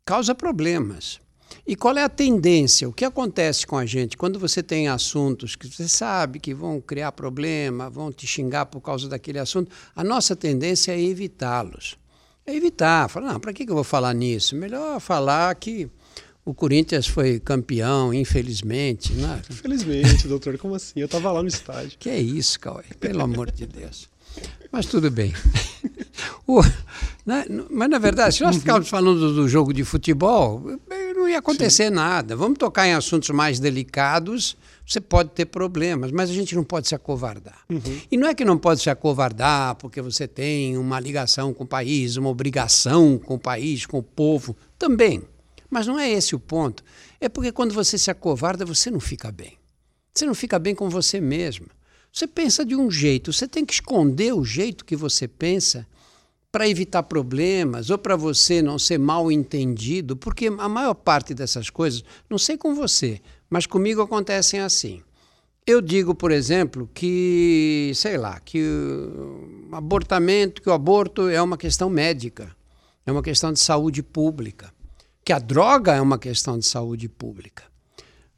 causa 0.05 0.35
problemas. 0.35 1.21
E 1.65 1.77
qual 1.77 1.97
é 1.97 2.03
a 2.03 2.09
tendência? 2.09 2.89
O 2.89 2.93
que 2.93 3.05
acontece 3.05 3.65
com 3.65 3.79
a 3.79 3.87
gente 3.87 4.17
quando 4.17 4.37
você 4.37 4.65
tem 4.65 4.89
assuntos 4.89 5.55
que 5.55 5.69
você 5.69 5.89
sabe 5.89 6.41
que 6.41 6.53
vão 6.53 6.81
criar 6.81 7.13
problema, 7.13 7.89
vão 7.89 8.11
te 8.11 8.27
xingar 8.27 8.67
por 8.67 8.81
causa 8.81 9.09
daquele 9.09 9.39
assunto? 9.39 9.71
A 9.95 10.03
nossa 10.03 10.35
tendência 10.35 10.91
é 10.91 11.01
evitá-los. 11.01 11.97
É 12.45 12.53
evitar. 12.53 13.09
Falar, 13.09 13.35
não, 13.35 13.39
para 13.39 13.53
que 13.53 13.63
eu 13.63 13.77
vou 13.77 13.85
falar 13.85 14.13
nisso? 14.13 14.57
Melhor 14.57 14.99
falar 14.99 15.55
que 15.55 15.89
o 16.45 16.53
Corinthians 16.53 17.07
foi 17.07 17.39
campeão, 17.39 18.13
infelizmente. 18.13 19.13
Né? 19.13 19.41
Infelizmente, 19.49 20.27
doutor, 20.27 20.59
como 20.59 20.75
assim? 20.75 20.95
Eu 20.97 21.07
estava 21.07 21.31
lá 21.31 21.43
no 21.43 21.49
estádio. 21.49 21.97
Que 21.97 22.11
é 22.11 22.19
isso, 22.19 22.59
Cauê? 22.59 22.83
Pelo 22.99 23.23
amor 23.23 23.53
de 23.53 23.67
Deus. 23.67 24.16
Mas 24.71 24.87
tudo 24.87 25.11
bem. 25.11 25.33
o, 26.47 26.61
na, 27.25 27.45
mas, 27.71 27.91
na 27.91 27.99
verdade, 27.99 28.37
se 28.37 28.43
nós 28.43 28.57
ficarmos 28.57 28.89
falando 28.89 29.35
do 29.35 29.49
jogo 29.49 29.73
de 29.73 29.85
futebol, 29.85 30.63
não 31.27 31.29
ia 31.29 31.39
acontecer 31.39 31.89
Sim. 31.89 31.95
nada. 31.95 32.37
Vamos 32.37 32.59
tocar 32.59 32.87
em 32.87 32.95
assuntos 32.95 33.31
mais 33.31 33.59
delicados, 33.59 34.57
você 34.87 35.01
pode 35.01 35.31
ter 35.31 35.47
problemas, 35.47 36.13
mas 36.13 36.31
a 36.31 36.33
gente 36.33 36.55
não 36.55 36.63
pode 36.63 36.87
se 36.87 36.95
acovardar. 36.95 37.59
Uhum. 37.69 38.01
E 38.11 38.17
não 38.17 38.29
é 38.29 38.35
que 38.35 38.45
não 38.45 38.57
pode 38.57 38.81
se 38.81 38.89
acovardar 38.89 39.75
porque 39.75 40.01
você 40.01 40.29
tem 40.29 40.79
uma 40.79 41.01
ligação 41.01 41.53
com 41.53 41.65
o 41.65 41.67
país, 41.67 42.17
uma 42.17 42.29
obrigação 42.29 43.19
com 43.19 43.35
o 43.35 43.39
país, 43.39 43.85
com 43.85 43.99
o 43.99 44.03
povo. 44.03 44.57
Também. 44.79 45.23
Mas 45.69 45.87
não 45.87 45.99
é 45.99 46.09
esse 46.09 46.37
o 46.37 46.39
ponto. 46.39 46.85
É 47.21 47.29
porque 47.29 47.51
quando 47.51 47.75
você 47.75 47.99
se 47.99 48.11
acovarda, 48.11 48.65
você 48.65 48.89
não 48.91 49.01
fica 49.01 49.33
bem. 49.33 49.59
Você 50.15 50.25
não 50.25 50.35
fica 50.35 50.59
bem 50.59 50.75
com 50.75 50.89
você 50.89 51.21
mesmo. 51.21 51.67
Você 52.13 52.27
pensa 52.27 52.65
de 52.65 52.75
um 52.75 52.91
jeito, 52.91 53.33
você 53.33 53.47
tem 53.47 53.65
que 53.65 53.75
esconder 53.75 54.33
o 54.33 54.45
jeito 54.45 54.85
que 54.85 54.97
você 54.97 55.29
pensa 55.29 55.87
para 56.51 56.69
evitar 56.69 57.03
problemas 57.03 57.91
ou 57.91 57.99
para 57.99 58.17
você 58.17 58.63
não 58.63 58.79
ser 58.79 58.99
mal 58.99 59.31
entendido, 59.31 60.17
porque 60.17 60.47
a 60.47 60.69
maior 60.69 60.95
parte 60.95 61.35
dessas 61.35 61.69
coisas, 61.69 62.03
não 62.31 62.39
sei 62.39 62.57
com 62.57 62.75
você, 62.75 63.21
mas 63.51 63.67
comigo 63.67 64.01
acontecem 64.01 64.61
assim. 64.61 65.03
Eu 65.67 65.83
digo, 65.83 66.15
por 66.15 66.31
exemplo, 66.31 66.89
que, 66.95 67.93
sei 67.95 68.17
lá, 68.17 68.41
que 68.41 68.63
o 68.63 69.69
abortamento, 69.75 70.63
que 70.63 70.71
o 70.71 70.73
aborto 70.73 71.29
é 71.29 71.43
uma 71.43 71.59
questão 71.59 71.91
médica, 71.91 72.57
é 73.05 73.13
uma 73.13 73.23
questão 73.23 73.53
de 73.53 73.59
saúde 73.59 74.03
pública, 74.03 74.73
que 75.25 75.33
a 75.33 75.39
droga 75.39 75.93
é 75.95 76.01
uma 76.01 76.19
questão 76.19 76.59
de 76.59 76.65
saúde 76.65 77.09
pública. 77.09 77.65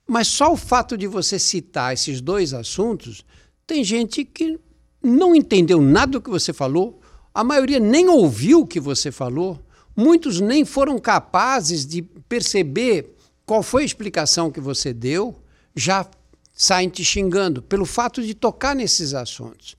Mas 0.07 0.27
só 0.27 0.53
o 0.53 0.57
fato 0.57 0.97
de 0.97 1.07
você 1.07 1.39
citar 1.39 1.93
esses 1.93 2.21
dois 2.21 2.55
assuntos 2.55 3.25
tem 3.69 3.85
gente 3.85 4.25
que 4.25 4.59
não 5.01 5.37
entendeu 5.37 5.81
nada 5.81 6.13
do 6.13 6.23
que 6.23 6.31
você 6.31 6.55
falou, 6.55 7.01
a 7.35 7.45
maioria 7.45 7.79
nem 7.79 8.09
ouviu 8.09 8.63
o 8.63 8.67
que 8.67 8.81
você 8.81 9.13
falou, 9.13 9.63
muitos 9.95 10.41
nem 10.41 10.65
foram 10.65 10.99
capazes 10.99 11.87
de 11.87 12.01
perceber 12.03 13.15
qual 13.45 13.63
foi 13.63 13.83
a 13.83 13.87
explicação 13.87 14.51
que 14.51 14.59
você 14.59 14.93
deu, 14.93 15.37
já 15.77 16.09
saem 16.55 16.89
te 16.89 17.05
xingando 17.05 17.61
pelo 17.61 17.85
fato 17.85 18.23
de 18.23 18.35
tocar 18.35 18.75
nesses 18.75 19.13
assuntos. 19.13 19.77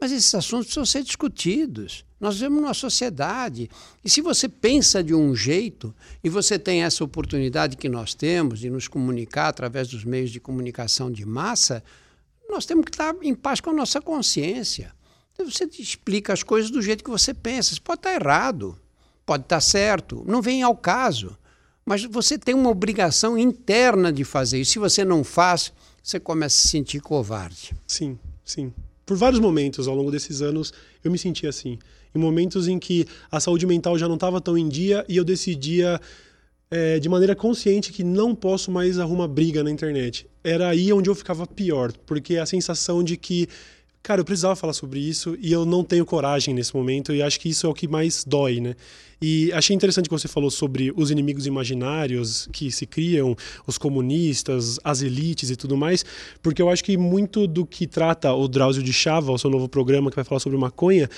Mas 0.00 0.12
esses 0.12 0.34
assuntos 0.34 0.66
precisam 0.66 0.86
ser 0.86 1.02
discutidos. 1.02 2.04
Nós 2.20 2.36
vivemos 2.36 2.62
numa 2.62 2.74
sociedade. 2.74 3.68
E 4.04 4.10
se 4.10 4.20
você 4.20 4.48
pensa 4.48 5.02
de 5.02 5.14
um 5.14 5.34
jeito 5.34 5.94
e 6.22 6.28
você 6.28 6.58
tem 6.58 6.84
essa 6.84 7.02
oportunidade 7.04 7.76
que 7.76 7.88
nós 7.88 8.14
temos 8.14 8.60
de 8.60 8.70
nos 8.70 8.86
comunicar 8.86 9.48
através 9.48 9.88
dos 9.88 10.04
meios 10.04 10.30
de 10.30 10.40
comunicação 10.40 11.10
de 11.10 11.26
massa, 11.26 11.82
nós 12.52 12.66
temos 12.66 12.84
que 12.84 12.90
estar 12.90 13.14
em 13.22 13.34
paz 13.34 13.60
com 13.60 13.70
a 13.70 13.74
nossa 13.74 14.00
consciência. 14.00 14.92
Você 15.38 15.64
explica 15.78 16.32
as 16.32 16.42
coisas 16.42 16.70
do 16.70 16.80
jeito 16.80 17.02
que 17.02 17.10
você 17.10 17.34
pensa. 17.34 17.74
Você 17.74 17.80
pode 17.80 17.98
estar 17.98 18.14
errado, 18.14 18.78
pode 19.26 19.44
estar 19.44 19.60
certo, 19.60 20.22
não 20.26 20.40
vem 20.40 20.62
ao 20.62 20.76
caso. 20.76 21.36
Mas 21.84 22.04
você 22.04 22.38
tem 22.38 22.54
uma 22.54 22.70
obrigação 22.70 23.36
interna 23.36 24.12
de 24.12 24.22
fazer 24.22 24.60
isso. 24.60 24.72
Se 24.72 24.78
você 24.78 25.04
não 25.04 25.24
faz, 25.24 25.72
você 26.02 26.20
começa 26.20 26.56
a 26.56 26.60
se 26.60 26.68
sentir 26.68 27.00
covarde. 27.00 27.74
Sim, 27.86 28.18
sim. 28.44 28.72
Por 29.04 29.16
vários 29.16 29.40
momentos 29.40 29.88
ao 29.88 29.96
longo 29.96 30.10
desses 30.10 30.42
anos, 30.42 30.72
eu 31.02 31.10
me 31.10 31.18
senti 31.18 31.46
assim. 31.46 31.78
Em 32.14 32.18
momentos 32.18 32.68
em 32.68 32.78
que 32.78 33.06
a 33.30 33.40
saúde 33.40 33.66
mental 33.66 33.98
já 33.98 34.06
não 34.06 34.14
estava 34.14 34.40
tão 34.40 34.56
em 34.56 34.68
dia 34.68 35.04
e 35.08 35.16
eu 35.16 35.24
decidia 35.24 36.00
é, 36.72 36.98
de 36.98 37.06
maneira 37.06 37.36
consciente 37.36 37.92
que 37.92 38.02
não 38.02 38.34
posso 38.34 38.70
mais 38.70 38.98
arrumar 38.98 39.28
briga 39.28 39.62
na 39.62 39.70
internet. 39.70 40.26
Era 40.42 40.70
aí 40.70 40.90
onde 40.90 41.10
eu 41.10 41.14
ficava 41.14 41.46
pior, 41.46 41.92
porque 42.06 42.38
a 42.38 42.46
sensação 42.46 43.04
de 43.04 43.18
que, 43.18 43.46
cara, 44.02 44.22
eu 44.22 44.24
precisava 44.24 44.56
falar 44.56 44.72
sobre 44.72 44.98
isso 44.98 45.36
e 45.38 45.52
eu 45.52 45.66
não 45.66 45.84
tenho 45.84 46.06
coragem 46.06 46.54
nesse 46.54 46.74
momento, 46.74 47.12
e 47.12 47.22
acho 47.22 47.38
que 47.38 47.50
isso 47.50 47.66
é 47.66 47.68
o 47.68 47.74
que 47.74 47.86
mais 47.86 48.24
dói, 48.24 48.58
né? 48.58 48.74
E 49.20 49.52
achei 49.52 49.76
interessante 49.76 50.08
que 50.08 50.14
você 50.14 50.26
falou 50.26 50.50
sobre 50.50 50.92
os 50.96 51.12
inimigos 51.12 51.46
imaginários 51.46 52.48
que 52.50 52.72
se 52.72 52.86
criam, 52.86 53.36
os 53.64 53.78
comunistas, 53.78 54.80
as 54.82 55.00
elites 55.00 55.48
e 55.48 55.54
tudo 55.54 55.76
mais, 55.76 56.04
porque 56.42 56.60
eu 56.60 56.68
acho 56.68 56.82
que 56.82 56.96
muito 56.96 57.46
do 57.46 57.64
que 57.64 57.86
trata 57.86 58.32
o 58.32 58.48
Drauzio 58.48 58.82
de 58.82 58.92
Chava, 58.92 59.30
o 59.30 59.38
seu 59.38 59.48
novo 59.48 59.68
programa 59.68 60.10
que 60.10 60.16
vai 60.16 60.24
falar 60.24 60.40
sobre 60.40 60.58
maconha, 60.58 61.08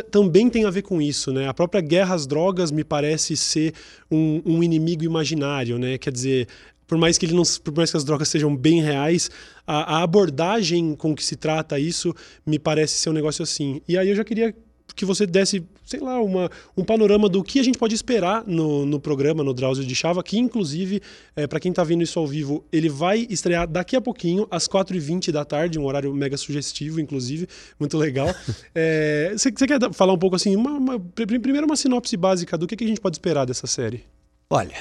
também 0.00 0.48
tem 0.48 0.64
a 0.64 0.70
ver 0.70 0.82
com 0.82 1.02
isso, 1.02 1.32
né? 1.32 1.48
A 1.48 1.54
própria 1.54 1.80
guerra 1.80 2.14
às 2.14 2.26
drogas 2.26 2.70
me 2.70 2.82
parece 2.82 3.36
ser 3.36 3.74
um, 4.10 4.40
um, 4.44 4.62
inimigo 4.62 5.04
imaginário, 5.04 5.78
né? 5.78 5.98
Quer 5.98 6.12
dizer, 6.12 6.48
por 6.86 6.96
mais 6.96 7.18
que 7.18 7.26
ele 7.26 7.34
não, 7.34 7.42
por 7.62 7.74
mais 7.74 7.90
que 7.90 7.96
as 7.96 8.04
drogas 8.04 8.28
sejam 8.28 8.56
bem 8.56 8.80
reais, 8.80 9.30
a, 9.66 9.98
a 9.98 10.02
abordagem 10.02 10.94
com 10.94 11.14
que 11.14 11.24
se 11.24 11.36
trata 11.36 11.78
isso 11.78 12.14
me 12.46 12.58
parece 12.58 12.94
ser 12.94 13.10
um 13.10 13.12
negócio 13.12 13.42
assim. 13.42 13.82
E 13.86 13.98
aí 13.98 14.08
eu 14.08 14.14
já 14.14 14.24
queria 14.24 14.54
que 14.94 15.04
você 15.04 15.26
desse, 15.26 15.64
sei 15.84 16.00
lá, 16.00 16.20
uma, 16.20 16.50
um 16.76 16.84
panorama 16.84 17.28
do 17.28 17.42
que 17.42 17.58
a 17.58 17.62
gente 17.62 17.78
pode 17.78 17.94
esperar 17.94 18.44
no, 18.46 18.84
no 18.86 19.00
programa, 19.00 19.42
no 19.42 19.54
Drauzio 19.54 19.84
de 19.84 19.94
Chava, 19.94 20.22
que 20.22 20.38
inclusive, 20.38 21.00
é, 21.34 21.46
para 21.46 21.60
quem 21.60 21.70
está 21.70 21.82
vendo 21.84 22.02
isso 22.02 22.18
ao 22.18 22.26
vivo, 22.26 22.64
ele 22.72 22.88
vai 22.88 23.26
estrear 23.28 23.66
daqui 23.66 23.96
a 23.96 24.00
pouquinho, 24.00 24.46
às 24.50 24.68
4h20 24.68 25.30
da 25.30 25.44
tarde, 25.44 25.78
um 25.78 25.84
horário 25.84 26.12
mega 26.14 26.36
sugestivo, 26.36 27.00
inclusive, 27.00 27.48
muito 27.78 27.96
legal. 27.96 28.28
É, 28.74 29.32
você, 29.36 29.50
quer 29.52 29.78
falar 29.92 30.12
um 30.12 30.18
pouco 30.18 30.36
assim, 30.36 30.56
uma, 30.56 30.70
uma, 30.72 31.00
primeiro 31.00 31.66
uma 31.66 31.76
sinopse 31.76 32.16
básica 32.16 32.56
do 32.56 32.66
que, 32.66 32.76
que 32.76 32.84
a 32.84 32.86
gente 32.86 33.00
pode 33.00 33.16
esperar 33.16 33.44
dessa 33.44 33.66
série? 33.66 34.04
Olha, 34.48 34.74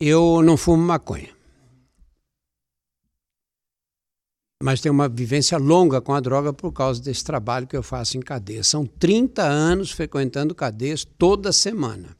eu 0.00 0.42
não 0.42 0.56
fumo 0.56 0.82
maconha. 0.82 1.37
Mas 4.62 4.80
tenho 4.80 4.92
uma 4.92 5.08
vivência 5.08 5.56
longa 5.56 6.00
com 6.00 6.12
a 6.12 6.20
droga 6.20 6.52
por 6.52 6.72
causa 6.72 7.00
desse 7.00 7.22
trabalho 7.22 7.66
que 7.66 7.76
eu 7.76 7.82
faço 7.82 8.16
em 8.16 8.20
cadeia. 8.20 8.64
São 8.64 8.84
30 8.84 9.42
anos 9.42 9.92
frequentando 9.92 10.54
cadeias 10.54 11.04
toda 11.04 11.52
semana. 11.52 12.16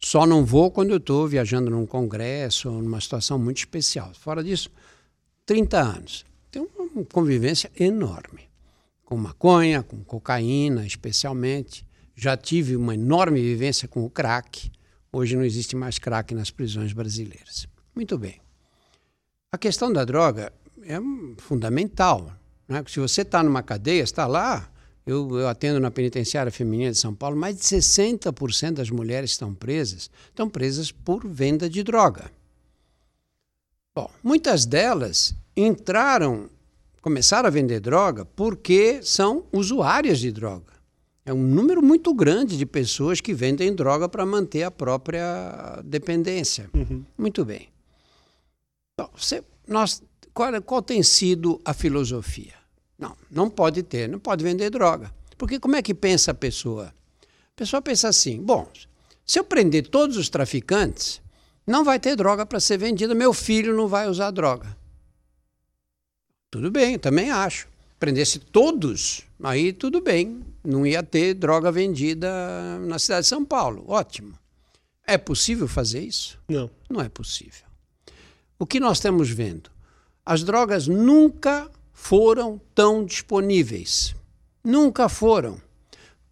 Só 0.00 0.26
não 0.26 0.44
vou 0.44 0.70
quando 0.70 0.90
eu 0.90 0.96
estou 0.96 1.28
viajando 1.28 1.70
num 1.70 1.86
congresso 1.86 2.70
ou 2.70 2.82
numa 2.82 3.00
situação 3.00 3.38
muito 3.38 3.58
especial. 3.58 4.12
Fora 4.14 4.42
disso, 4.42 4.68
30 5.46 5.80
anos. 5.80 6.26
Tenho 6.50 6.68
uma 6.76 7.04
convivência 7.04 7.70
enorme. 7.78 8.48
Com 9.04 9.16
maconha, 9.16 9.82
com 9.82 10.02
cocaína, 10.02 10.84
especialmente. 10.84 11.86
Já 12.16 12.36
tive 12.36 12.74
uma 12.74 12.94
enorme 12.94 13.40
vivência 13.40 13.86
com 13.86 14.04
o 14.04 14.10
crack. 14.10 14.72
Hoje 15.12 15.36
não 15.36 15.44
existe 15.44 15.76
mais 15.76 16.00
crack 16.00 16.34
nas 16.34 16.50
prisões 16.50 16.92
brasileiras. 16.92 17.68
Muito 17.94 18.18
bem. 18.18 18.40
A 19.52 19.56
questão 19.56 19.92
da 19.92 20.04
droga 20.04 20.52
é 20.86 20.98
fundamental. 21.38 22.32
Né? 22.68 22.82
Se 22.86 23.00
você 23.00 23.22
está 23.22 23.42
numa 23.42 23.62
cadeia, 23.62 24.02
está 24.02 24.26
lá, 24.26 24.70
eu, 25.06 25.38
eu, 25.38 25.48
atendo 25.48 25.78
na 25.78 25.90
penitenciária 25.90 26.50
feminina 26.50 26.90
de 26.90 26.98
São 26.98 27.14
Paulo, 27.14 27.36
mais 27.36 27.56
de 27.56 27.62
60% 27.62 28.72
das 28.72 28.90
mulheres 28.90 29.30
estão 29.30 29.54
presas, 29.54 30.10
estão 30.28 30.48
presas 30.48 30.90
por 30.90 31.26
venda 31.26 31.68
de 31.68 31.82
droga. 31.82 32.30
Bom, 33.94 34.10
muitas 34.22 34.66
delas 34.66 35.34
entraram, 35.56 36.50
começaram 37.00 37.46
a 37.46 37.50
vender 37.50 37.80
droga 37.80 38.24
porque 38.24 39.00
são 39.02 39.44
usuárias 39.52 40.18
de 40.18 40.30
droga. 40.30 40.76
É 41.24 41.32
um 41.32 41.42
número 41.42 41.82
muito 41.82 42.14
grande 42.14 42.56
de 42.56 42.64
pessoas 42.66 43.20
que 43.20 43.34
vendem 43.34 43.74
droga 43.74 44.08
para 44.08 44.24
manter 44.24 44.62
a 44.62 44.70
própria 44.70 45.80
dependência. 45.84 46.70
Uhum. 46.72 47.04
Muito 47.18 47.44
bem. 47.44 47.68
Bom, 48.98 49.10
você, 49.16 49.42
nós 49.66 50.02
qual, 50.36 50.60
qual 50.60 50.82
tem 50.82 51.02
sido 51.02 51.58
a 51.64 51.72
filosofia? 51.72 52.52
Não, 52.98 53.16
não 53.30 53.48
pode 53.48 53.82
ter, 53.82 54.06
não 54.06 54.18
pode 54.18 54.44
vender 54.44 54.68
droga. 54.68 55.10
Porque 55.38 55.58
como 55.58 55.76
é 55.76 55.82
que 55.82 55.94
pensa 55.94 56.30
a 56.30 56.34
pessoa? 56.34 56.92
A 57.22 57.56
pessoa 57.56 57.80
pensa 57.80 58.08
assim: 58.08 58.42
bom, 58.42 58.70
se 59.24 59.38
eu 59.38 59.44
prender 59.44 59.88
todos 59.88 60.18
os 60.18 60.28
traficantes, 60.28 61.22
não 61.66 61.82
vai 61.82 61.98
ter 61.98 62.14
droga 62.16 62.44
para 62.44 62.60
ser 62.60 62.76
vendida, 62.76 63.14
meu 63.14 63.32
filho 63.32 63.74
não 63.74 63.88
vai 63.88 64.08
usar 64.08 64.30
droga. 64.30 64.76
Tudo 66.50 66.70
bem, 66.70 66.98
também 66.98 67.30
acho. 67.30 67.66
Prendesse 67.98 68.38
todos, 68.38 69.22
aí 69.42 69.72
tudo 69.72 70.02
bem, 70.02 70.44
não 70.62 70.86
ia 70.86 71.02
ter 71.02 71.32
droga 71.32 71.72
vendida 71.72 72.78
na 72.80 72.98
cidade 72.98 73.22
de 73.22 73.28
São 73.28 73.42
Paulo. 73.42 73.84
Ótimo. 73.88 74.38
É 75.06 75.16
possível 75.16 75.66
fazer 75.66 76.00
isso? 76.00 76.38
Não. 76.46 76.70
Não 76.90 77.00
é 77.00 77.08
possível. 77.08 77.64
O 78.58 78.66
que 78.66 78.78
nós 78.78 78.98
estamos 78.98 79.30
vendo? 79.30 79.75
As 80.26 80.42
drogas 80.42 80.88
nunca 80.88 81.70
foram 81.92 82.60
tão 82.74 83.04
disponíveis. 83.04 84.12
Nunca 84.64 85.08
foram. 85.08 85.60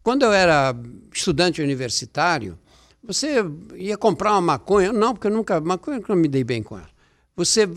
Quando 0.02 0.24
eu 0.24 0.32
era 0.32 0.74
estudante 1.12 1.62
universitário, 1.62 2.58
você 3.00 3.36
ia 3.76 3.96
comprar 3.96 4.32
uma 4.32 4.40
maconha, 4.40 4.92
não, 4.92 5.14
porque 5.14 5.28
eu 5.28 5.30
nunca, 5.30 5.60
maconha 5.60 5.98
eu 5.98 6.04
não 6.08 6.16
me 6.16 6.26
dei 6.26 6.42
bem 6.42 6.60
com 6.60 6.76
ela. 6.76 6.90
Você 7.36 7.68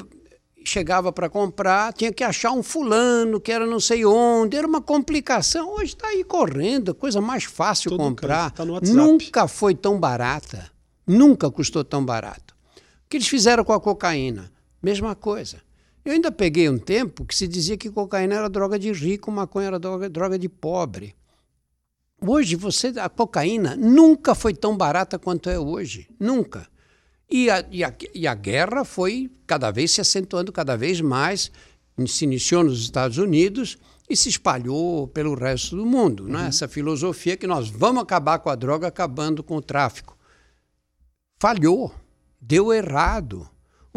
chegava 0.66 1.14
para 1.14 1.30
comprar, 1.30 1.94
tinha 1.94 2.12
que 2.12 2.24
achar 2.24 2.52
um 2.52 2.64
fulano 2.64 3.40
que 3.40 3.52
era 3.52 3.68
não 3.68 3.80
sei 3.80 4.04
onde, 4.04 4.58
era 4.58 4.68
uma 4.68 4.82
complicação. 4.82 5.70
Hoje 5.76 5.94
está 5.94 6.08
aí 6.08 6.24
correndo, 6.24 6.96
coisa 6.96 7.22
mais 7.22 7.44
fácil 7.44 7.92
Todo 7.92 8.00
comprar. 8.00 8.52
Tá 8.52 8.66
nunca 8.66 9.48
foi 9.48 9.76
tão 9.76 10.00
barata, 10.00 10.72
nunca 11.06 11.52
custou 11.52 11.84
tão 11.84 12.04
barato. 12.04 12.56
O 13.06 13.10
que 13.10 13.18
eles 13.18 13.28
fizeram 13.28 13.64
com 13.64 13.72
a 13.72 13.80
cocaína? 13.80 14.52
Mesma 14.82 15.16
coisa. 15.16 15.67
Eu 16.08 16.14
ainda 16.14 16.32
peguei 16.32 16.70
um 16.70 16.78
tempo 16.78 17.26
que 17.26 17.36
se 17.36 17.46
dizia 17.50 17.76
que 17.76 17.90
cocaína 17.90 18.36
era 18.36 18.50
droga 18.50 18.80
de 18.80 18.94
rico, 18.94 19.30
maconha 19.30 19.68
era 19.68 19.78
droga, 19.78 20.10
droga 20.10 20.40
de 20.40 20.48
pobre. 20.48 21.14
Hoje, 22.26 22.56
você, 22.56 22.94
a 22.98 23.10
cocaína 23.10 23.76
nunca 23.76 24.34
foi 24.34 24.54
tão 24.54 24.78
barata 24.78 25.20
quanto 25.20 25.50
é 25.50 25.60
hoje. 25.60 26.08
Nunca. 26.18 26.66
E 27.30 27.50
a, 27.50 27.68
e 27.70 27.84
a, 27.84 27.94
e 28.16 28.26
a 28.26 28.34
guerra 28.34 28.86
foi 28.86 29.30
cada 29.46 29.70
vez 29.70 29.92
se 29.92 30.00
acentuando 30.00 30.50
cada 30.50 30.78
vez 30.78 31.02
mais. 31.02 31.52
Se 32.08 32.24
iniciou 32.24 32.64
nos 32.64 32.80
Estados 32.80 33.18
Unidos 33.18 33.78
e 34.10 34.16
se 34.16 34.30
espalhou 34.30 35.10
pelo 35.10 35.36
resto 35.36 35.76
do 35.76 35.86
mundo. 35.86 36.24
Uhum. 36.24 36.30
Né? 36.30 36.48
Essa 36.48 36.70
filosofia 36.70 37.36
que 37.36 37.46
nós 37.46 37.68
vamos 37.70 38.02
acabar 38.02 38.40
com 38.40 38.50
a 38.50 38.56
droga 38.56 38.88
acabando 38.88 39.44
com 39.44 39.58
o 39.58 39.62
tráfico. 39.62 40.18
Falhou, 41.38 41.94
deu 42.40 42.72
errado. 42.72 43.46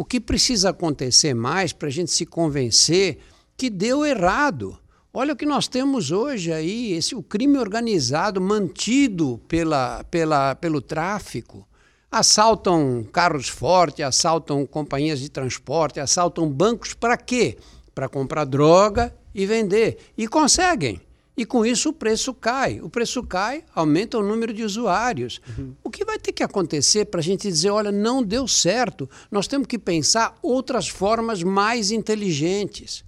O 0.00 0.04
que 0.06 0.18
precisa 0.18 0.70
acontecer 0.70 1.34
mais 1.34 1.74
para 1.74 1.88
a 1.88 1.90
gente 1.90 2.10
se 2.10 2.24
convencer 2.24 3.18
que 3.54 3.68
deu 3.68 4.02
errado? 4.02 4.78
Olha 5.12 5.34
o 5.34 5.36
que 5.36 5.44
nós 5.44 5.68
temos 5.68 6.10
hoje 6.10 6.50
aí, 6.50 6.92
esse 6.92 7.14
o 7.14 7.22
crime 7.22 7.58
organizado 7.58 8.40
mantido 8.40 9.38
pela, 9.46 10.02
pela, 10.04 10.54
pelo 10.54 10.80
tráfico. 10.80 11.68
Assaltam 12.10 13.06
carros 13.12 13.50
fortes, 13.50 14.02
assaltam 14.02 14.64
companhias 14.64 15.20
de 15.20 15.28
transporte, 15.28 16.00
assaltam 16.00 16.50
bancos 16.50 16.94
para 16.94 17.18
quê? 17.18 17.58
Para 17.94 18.08
comprar 18.08 18.46
droga 18.46 19.14
e 19.34 19.44
vender. 19.44 19.98
E 20.16 20.26
conseguem. 20.26 20.98
E 21.36 21.46
com 21.46 21.64
isso 21.64 21.90
o 21.90 21.92
preço 21.92 22.34
cai. 22.34 22.80
O 22.80 22.90
preço 22.90 23.22
cai, 23.22 23.64
aumenta 23.74 24.18
o 24.18 24.22
número 24.22 24.52
de 24.52 24.62
usuários. 24.62 25.40
Uhum. 25.56 25.74
O 25.82 25.90
que 25.90 26.04
vai 26.04 26.18
ter 26.18 26.32
que 26.32 26.42
acontecer 26.42 27.06
para 27.06 27.20
a 27.20 27.22
gente 27.22 27.48
dizer, 27.48 27.70
olha, 27.70 27.90
não 27.90 28.22
deu 28.22 28.46
certo? 28.46 29.08
Nós 29.30 29.46
temos 29.46 29.66
que 29.66 29.78
pensar 29.78 30.36
outras 30.42 30.88
formas 30.88 31.42
mais 31.42 31.90
inteligentes. 31.90 33.04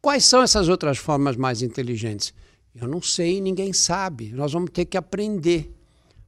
Quais 0.00 0.24
são 0.24 0.42
essas 0.42 0.68
outras 0.68 0.98
formas 0.98 1.36
mais 1.36 1.62
inteligentes? 1.62 2.32
Eu 2.74 2.88
não 2.88 3.00
sei, 3.00 3.40
ninguém 3.40 3.72
sabe. 3.72 4.32
Nós 4.32 4.52
vamos 4.52 4.70
ter 4.70 4.84
que 4.84 4.96
aprender. 4.96 5.72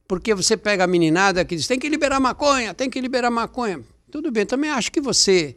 Porque 0.07 0.33
você 0.33 0.55
pega 0.55 0.85
a 0.85 0.87
meninada 0.87 1.43
que 1.43 1.55
diz, 1.55 1.67
tem 1.67 1.77
que 1.77 1.89
liberar 1.89 2.19
maconha, 2.19 2.73
tem 2.73 2.89
que 2.89 3.01
liberar 3.01 3.29
maconha. 3.29 3.81
Tudo 4.09 4.31
bem, 4.31 4.45
também 4.45 4.69
acho 4.69 4.91
que 4.91 5.01
você, 5.01 5.55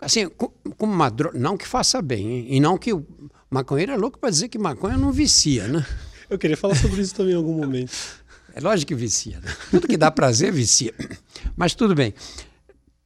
assim, 0.00 0.26
com, 0.28 0.50
uma 0.80 1.10
droga, 1.10 1.38
não 1.38 1.56
que 1.56 1.68
faça 1.68 2.00
bem, 2.00 2.26
hein? 2.26 2.46
e 2.48 2.60
não 2.60 2.78
que 2.78 2.90
Maconheiro 3.50 3.92
é 3.92 3.96
louco 3.96 4.18
para 4.18 4.30
dizer 4.30 4.48
que 4.48 4.58
maconha 4.58 4.96
não 4.96 5.10
vicia, 5.10 5.66
né? 5.66 5.84
Eu 6.28 6.38
queria 6.38 6.56
falar 6.56 6.76
sobre 6.76 7.02
isso 7.02 7.14
também 7.14 7.32
em 7.32 7.36
algum 7.36 7.54
momento. 7.54 7.92
É 8.52 8.58
lógico 8.58 8.88
que 8.88 8.94
vicia. 8.96 9.38
Né? 9.38 9.56
Tudo 9.70 9.86
que 9.86 9.96
dá 9.96 10.10
prazer 10.10 10.52
vicia. 10.52 10.92
Mas 11.56 11.72
tudo 11.72 11.94
bem. 11.94 12.12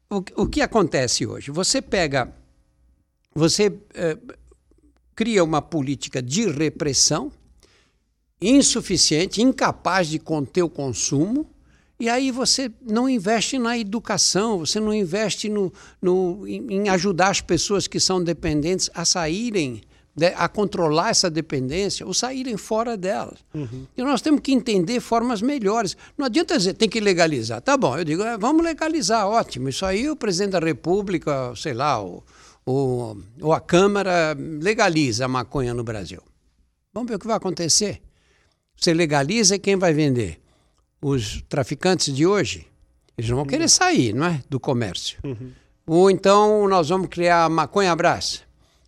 O, 0.09 0.25
o 0.37 0.47
que 0.47 0.63
acontece 0.63 1.27
hoje? 1.27 1.51
Você 1.51 1.83
pega. 1.83 2.33
Você 3.35 3.71
eh, 3.93 4.17
cria 5.15 5.45
uma 5.45 5.61
política 5.61 6.23
de 6.23 6.49
repressão 6.49 7.31
insuficiente, 8.41 9.43
incapaz 9.43 10.09
de 10.09 10.19
conter 10.19 10.63
o 10.63 10.69
consumo, 10.69 11.47
e 12.01 12.09
aí 12.09 12.31
você 12.31 12.71
não 12.83 13.07
investe 13.07 13.59
na 13.59 13.79
educação, 13.79 14.59
você 14.59 14.81
não 14.81 14.93
investe 14.93 15.49
no, 15.49 15.73
no, 16.01 16.47
em 16.47 16.89
ajudar 16.89 17.29
as 17.29 17.41
pessoas 17.41 17.87
que 17.87 18.01
são 18.01 18.23
dependentes 18.23 18.91
a 18.95 19.05
saírem 19.05 19.83
a 20.37 20.49
controlar 20.49 21.11
essa 21.11 21.29
dependência 21.29 22.07
ou 22.07 22.15
saírem 22.15 22.57
fora 22.57 22.97
dela. 22.97 23.35
Uhum. 23.53 23.87
E 23.97 24.03
nós 24.03 24.23
temos 24.23 24.41
que 24.41 24.53
entender 24.53 25.01
formas 25.01 25.43
melhores. 25.43 25.97
Não 26.17 26.27
adianta 26.27 26.57
dizer 26.57 26.75
tem 26.75 26.89
que 26.89 27.01
legalizar. 27.01 27.61
Tá 27.61 27.77
bom, 27.77 27.99
eu 27.99 28.05
digo, 28.05 28.23
é, 28.23 28.39
vamos 28.39 28.65
legalizar, 28.65 29.27
ótimo. 29.27 29.69
Isso 29.69 29.85
aí 29.85 30.09
o 30.09 30.15
presidente 30.15 30.53
da 30.53 30.61
República, 30.61 31.53
sei 31.57 31.75
lá, 31.75 31.99
ou, 31.99 32.23
ou, 32.65 33.19
ou 33.41 33.53
a 33.53 33.61
Câmara 33.61 34.37
legaliza 34.39 35.25
a 35.25 35.29
maconha 35.29 35.75
no 35.75 35.83
Brasil. 35.83 36.23
Vamos 36.93 37.09
ver 37.09 37.17
o 37.17 37.19
que 37.19 37.27
vai 37.27 37.37
acontecer. 37.37 38.01
Você 38.77 38.95
legaliza 38.95 39.57
e 39.57 39.59
quem 39.59 39.77
vai 39.77 39.93
vender? 39.93 40.41
Os 41.03 41.43
traficantes 41.49 42.15
de 42.15 42.25
hoje? 42.25 42.67
Eles 43.19 43.31
não 43.31 43.39
vão 43.39 43.47
querer 43.47 43.69
sair, 43.69 44.13
não 44.13 44.27
é? 44.27 44.43
Do 44.49 44.61
comércio. 44.61 45.19
Uhum. 45.25 45.51
Ou 45.87 46.11
então 46.11 46.69
nós 46.69 46.89
vamos 46.89 47.09
criar 47.09 47.51
maconha 47.51 47.95
brás 47.95 48.45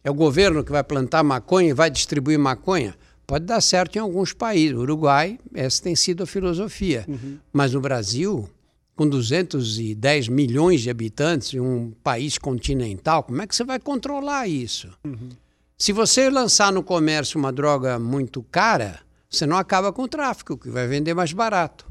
é 0.07 0.11
o 0.11 0.15
governo 0.15 0.63
que 0.63 0.71
vai 0.71 0.85
plantar 0.85 1.25
maconha 1.25 1.71
e 1.71 1.73
vai 1.73 1.91
distribuir 1.91 2.39
maconha? 2.39 2.95
Pode 3.27 3.45
dar 3.45 3.61
certo 3.61 3.97
em 3.97 3.99
alguns 3.99 4.33
países. 4.33 4.77
Uruguai, 4.77 5.37
essa 5.53 5.83
tem 5.83 5.97
sido 5.97 6.23
a 6.23 6.27
filosofia. 6.27 7.05
Uhum. 7.09 7.39
Mas 7.53 7.73
no 7.73 7.81
Brasil, 7.81 8.49
com 8.95 9.09
210 9.09 10.29
milhões 10.29 10.83
de 10.83 10.91
habitantes, 10.91 11.53
em 11.55 11.59
um 11.59 11.93
país 12.05 12.39
continental, 12.39 13.25
como 13.25 13.43
é 13.43 13.49
que 13.49 13.57
você 13.57 13.65
vai 13.65 13.81
controlar 13.81 14.47
isso? 14.47 14.93
Uhum. 15.05 15.31
Se 15.77 15.91
você 15.93 16.31
lançar 16.31 16.73
no 16.73 16.85
comércio 16.85 17.37
uma 17.37 17.51
droga 17.51 17.99
muito 17.99 18.45
cara, 18.45 19.01
você 19.29 19.45
não 19.45 19.57
acaba 19.57 19.93
com 19.93 20.03
o 20.03 20.09
tráfico, 20.09 20.57
que 20.57 20.71
vai 20.71 20.87
vender 20.87 21.15
mais 21.15 21.33
barato. 21.33 21.85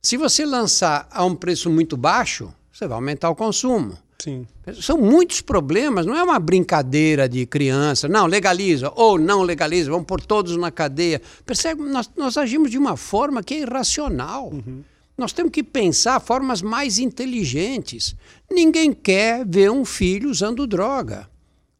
Se 0.00 0.16
você 0.16 0.46
lançar 0.46 1.08
a 1.10 1.24
um 1.24 1.34
preço 1.34 1.68
muito 1.68 1.96
baixo, 1.96 2.54
você 2.72 2.86
vai 2.86 2.94
aumentar 2.94 3.30
o 3.30 3.34
consumo. 3.34 3.98
Sim. 4.22 4.46
São 4.80 4.96
muitos 4.98 5.40
problemas, 5.40 6.06
não 6.06 6.16
é 6.16 6.22
uma 6.22 6.38
brincadeira 6.38 7.28
de 7.28 7.44
criança. 7.44 8.06
Não, 8.06 8.26
legaliza 8.26 8.92
ou 8.94 9.18
não 9.18 9.42
legaliza, 9.42 9.90
vamos 9.90 10.06
pôr 10.06 10.20
todos 10.20 10.56
na 10.56 10.70
cadeia. 10.70 11.20
Percebe? 11.44 11.82
Nós, 11.82 12.08
nós 12.16 12.36
agimos 12.36 12.70
de 12.70 12.78
uma 12.78 12.96
forma 12.96 13.42
que 13.42 13.54
é 13.54 13.60
irracional. 13.62 14.50
Uhum. 14.52 14.84
Nós 15.18 15.32
temos 15.32 15.50
que 15.50 15.64
pensar 15.64 16.20
formas 16.20 16.62
mais 16.62 17.00
inteligentes. 17.00 18.14
Ninguém 18.48 18.92
quer 18.92 19.44
ver 19.44 19.72
um 19.72 19.84
filho 19.84 20.30
usando 20.30 20.68
droga. 20.68 21.28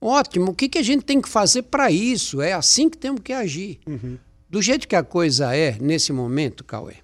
Ótimo, 0.00 0.50
o 0.50 0.54
que, 0.54 0.68
que 0.68 0.78
a 0.78 0.82
gente 0.82 1.04
tem 1.04 1.20
que 1.20 1.28
fazer 1.28 1.62
para 1.62 1.92
isso? 1.92 2.42
É 2.42 2.52
assim 2.52 2.90
que 2.90 2.98
temos 2.98 3.20
que 3.20 3.32
agir. 3.32 3.78
Uhum. 3.86 4.18
Do 4.50 4.60
jeito 4.60 4.88
que 4.88 4.96
a 4.96 5.04
coisa 5.04 5.54
é 5.54 5.78
nesse 5.80 6.12
momento, 6.12 6.64
Cauê, 6.64 6.96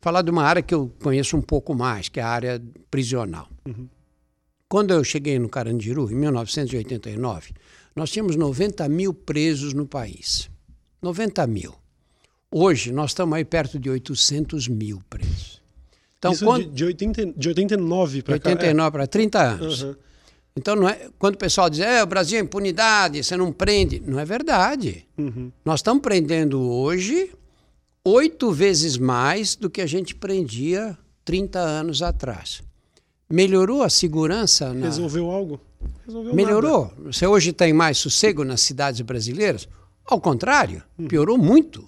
falar 0.00 0.22
de 0.22 0.32
uma 0.32 0.42
área 0.42 0.62
que 0.62 0.74
eu 0.74 0.92
conheço 1.00 1.36
um 1.36 1.40
pouco 1.40 1.76
mais, 1.76 2.08
que 2.08 2.18
é 2.18 2.24
a 2.24 2.28
área 2.28 2.60
prisional. 2.90 3.48
Uhum. 3.64 3.88
Quando 4.68 4.92
eu 4.92 5.04
cheguei 5.04 5.38
no 5.38 5.48
Carandiru, 5.48 6.10
em 6.10 6.14
1989, 6.14 7.52
nós 7.94 8.10
tínhamos 8.10 8.36
90 8.36 8.88
mil 8.88 9.14
presos 9.14 9.72
no 9.72 9.86
país. 9.86 10.50
90 11.02 11.46
mil. 11.46 11.74
Hoje, 12.50 12.92
nós 12.92 13.10
estamos 13.10 13.36
aí 13.36 13.44
perto 13.44 13.78
de 13.78 13.90
800 13.90 14.68
mil 14.68 15.00
presos. 15.08 15.62
Então, 16.18 16.32
Isso 16.32 16.44
quando... 16.44 16.64
de, 16.64 16.70
de, 16.70 16.84
80, 16.84 17.26
de 17.36 17.48
89 17.48 18.22
para 18.22 18.38
cá? 18.38 18.50
89 18.50 18.88
é. 18.88 18.90
para 18.90 19.06
30 19.06 19.42
anos. 19.42 19.82
Uhum. 19.82 19.94
Então, 20.56 20.76
não 20.76 20.88
é, 20.88 21.08
quando 21.18 21.34
o 21.34 21.38
pessoal 21.38 21.68
diz, 21.68 21.80
é, 21.80 22.02
o 22.02 22.06
Brasil 22.06 22.38
é 22.38 22.40
impunidade, 22.40 23.22
você 23.22 23.36
não 23.36 23.52
prende. 23.52 24.00
Não 24.06 24.18
é 24.18 24.24
verdade. 24.24 25.06
Uhum. 25.18 25.50
Nós 25.64 25.80
estamos 25.80 26.00
prendendo 26.00 26.62
hoje 26.62 27.30
oito 28.04 28.52
vezes 28.52 28.96
mais 28.96 29.56
do 29.56 29.68
que 29.68 29.80
a 29.80 29.86
gente 29.86 30.14
prendia 30.14 30.96
30 31.24 31.58
anos 31.58 32.02
atrás. 32.02 32.62
Melhorou 33.34 33.82
a 33.82 33.90
segurança? 33.90 34.72
Na... 34.72 34.86
Resolveu 34.86 35.28
algo? 35.28 35.60
Resolveu 36.06 36.32
Melhorou? 36.32 36.92
Nada. 36.96 37.12
Você 37.12 37.26
hoje 37.26 37.52
tem 37.52 37.72
mais 37.72 37.98
sossego 37.98 38.44
nas 38.44 38.60
cidades 38.60 39.00
brasileiras? 39.00 39.68
Ao 40.06 40.20
contrário, 40.20 40.84
uhum. 40.96 41.08
piorou 41.08 41.36
muito. 41.36 41.84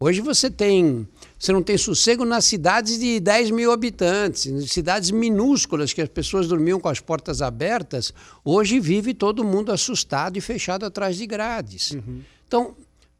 Hoje 0.00 0.20
você 0.20 0.50
tem, 0.50 1.06
você 1.38 1.52
não 1.52 1.62
tem 1.62 1.78
sossego 1.78 2.24
nas 2.24 2.44
cidades 2.46 2.98
de 2.98 3.20
10 3.20 3.52
mil 3.52 3.70
habitantes, 3.70 4.72
cidades 4.72 5.12
minúsculas 5.12 5.92
que 5.92 6.02
as 6.02 6.08
pessoas 6.08 6.48
dormiam 6.48 6.80
com 6.80 6.88
as 6.88 6.98
portas 6.98 7.40
abertas. 7.40 8.12
Hoje 8.44 8.80
vive 8.80 9.14
todo 9.14 9.44
mundo 9.44 9.70
assustado 9.70 10.36
e 10.36 10.40
fechado 10.40 10.84
atrás 10.84 11.16
de 11.16 11.24
grades. 11.24 11.92
Uhum. 11.92 12.22
Então, 12.48 12.74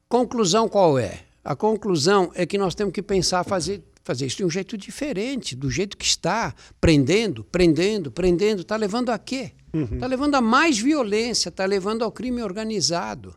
conclusão 0.09 0.69
qual 0.69 0.99
é? 0.99 1.21
A 1.45 1.55
conclusão 1.55 2.33
é 2.35 2.45
que 2.45 2.59
nós 2.59 2.75
temos 2.75 2.93
que 2.93 3.03
pensar 3.03 3.45
fazer 3.45 3.85
fazer 4.03 4.27
isso 4.27 4.39
de 4.39 4.45
um 4.45 4.51
jeito 4.51 4.77
diferente, 4.77 5.55
do 5.55 5.71
jeito 5.71 5.97
que 5.97 6.05
está, 6.05 6.55
prendendo, 6.81 7.45
prendendo, 7.45 8.11
prendendo, 8.11 8.63
está 8.63 8.77
levando 8.77 9.11
a 9.11 9.19
quê? 9.19 9.53
Está 9.73 10.07
uhum. 10.07 10.11
levando 10.11 10.35
a 10.35 10.41
mais 10.41 10.79
violência, 10.79 11.49
está 11.49 11.65
levando 11.65 12.03
ao 12.03 12.13
crime 12.13 12.43
organizado. 12.43 13.35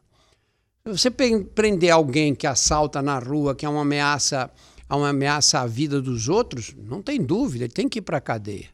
Você 0.86 1.10
prender 1.10 1.90
alguém 1.90 2.36
que 2.36 2.46
assalta 2.46 3.02
na 3.02 3.18
rua, 3.18 3.56
que 3.56 3.66
é 3.66 3.70
uma 3.70 3.82
ameaça, 3.82 4.52
uma 4.90 5.10
ameaça 5.10 5.60
à 5.60 5.66
vida 5.66 6.02
dos 6.02 6.30
outros, 6.30 6.76
não 6.78 7.02
tem 7.02 7.22
dúvida, 7.22 7.66
ele 7.66 7.74
tem 7.74 7.90
que 7.90 8.00
ir 8.00 8.02
para 8.04 8.18
a 8.18 8.22
cadeia. 8.22 8.70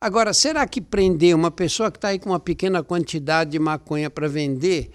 Agora, 0.00 0.34
será 0.34 0.66
que 0.66 0.80
prender 0.80 1.34
uma 1.34 1.50
pessoa 1.50 1.90
que 1.90 1.96
está 1.96 2.08
aí 2.08 2.18
com 2.18 2.30
uma 2.30 2.40
pequena 2.40 2.82
quantidade 2.82 3.52
de 3.52 3.58
maconha 3.58 4.10
para 4.10 4.28
vender 4.28 4.90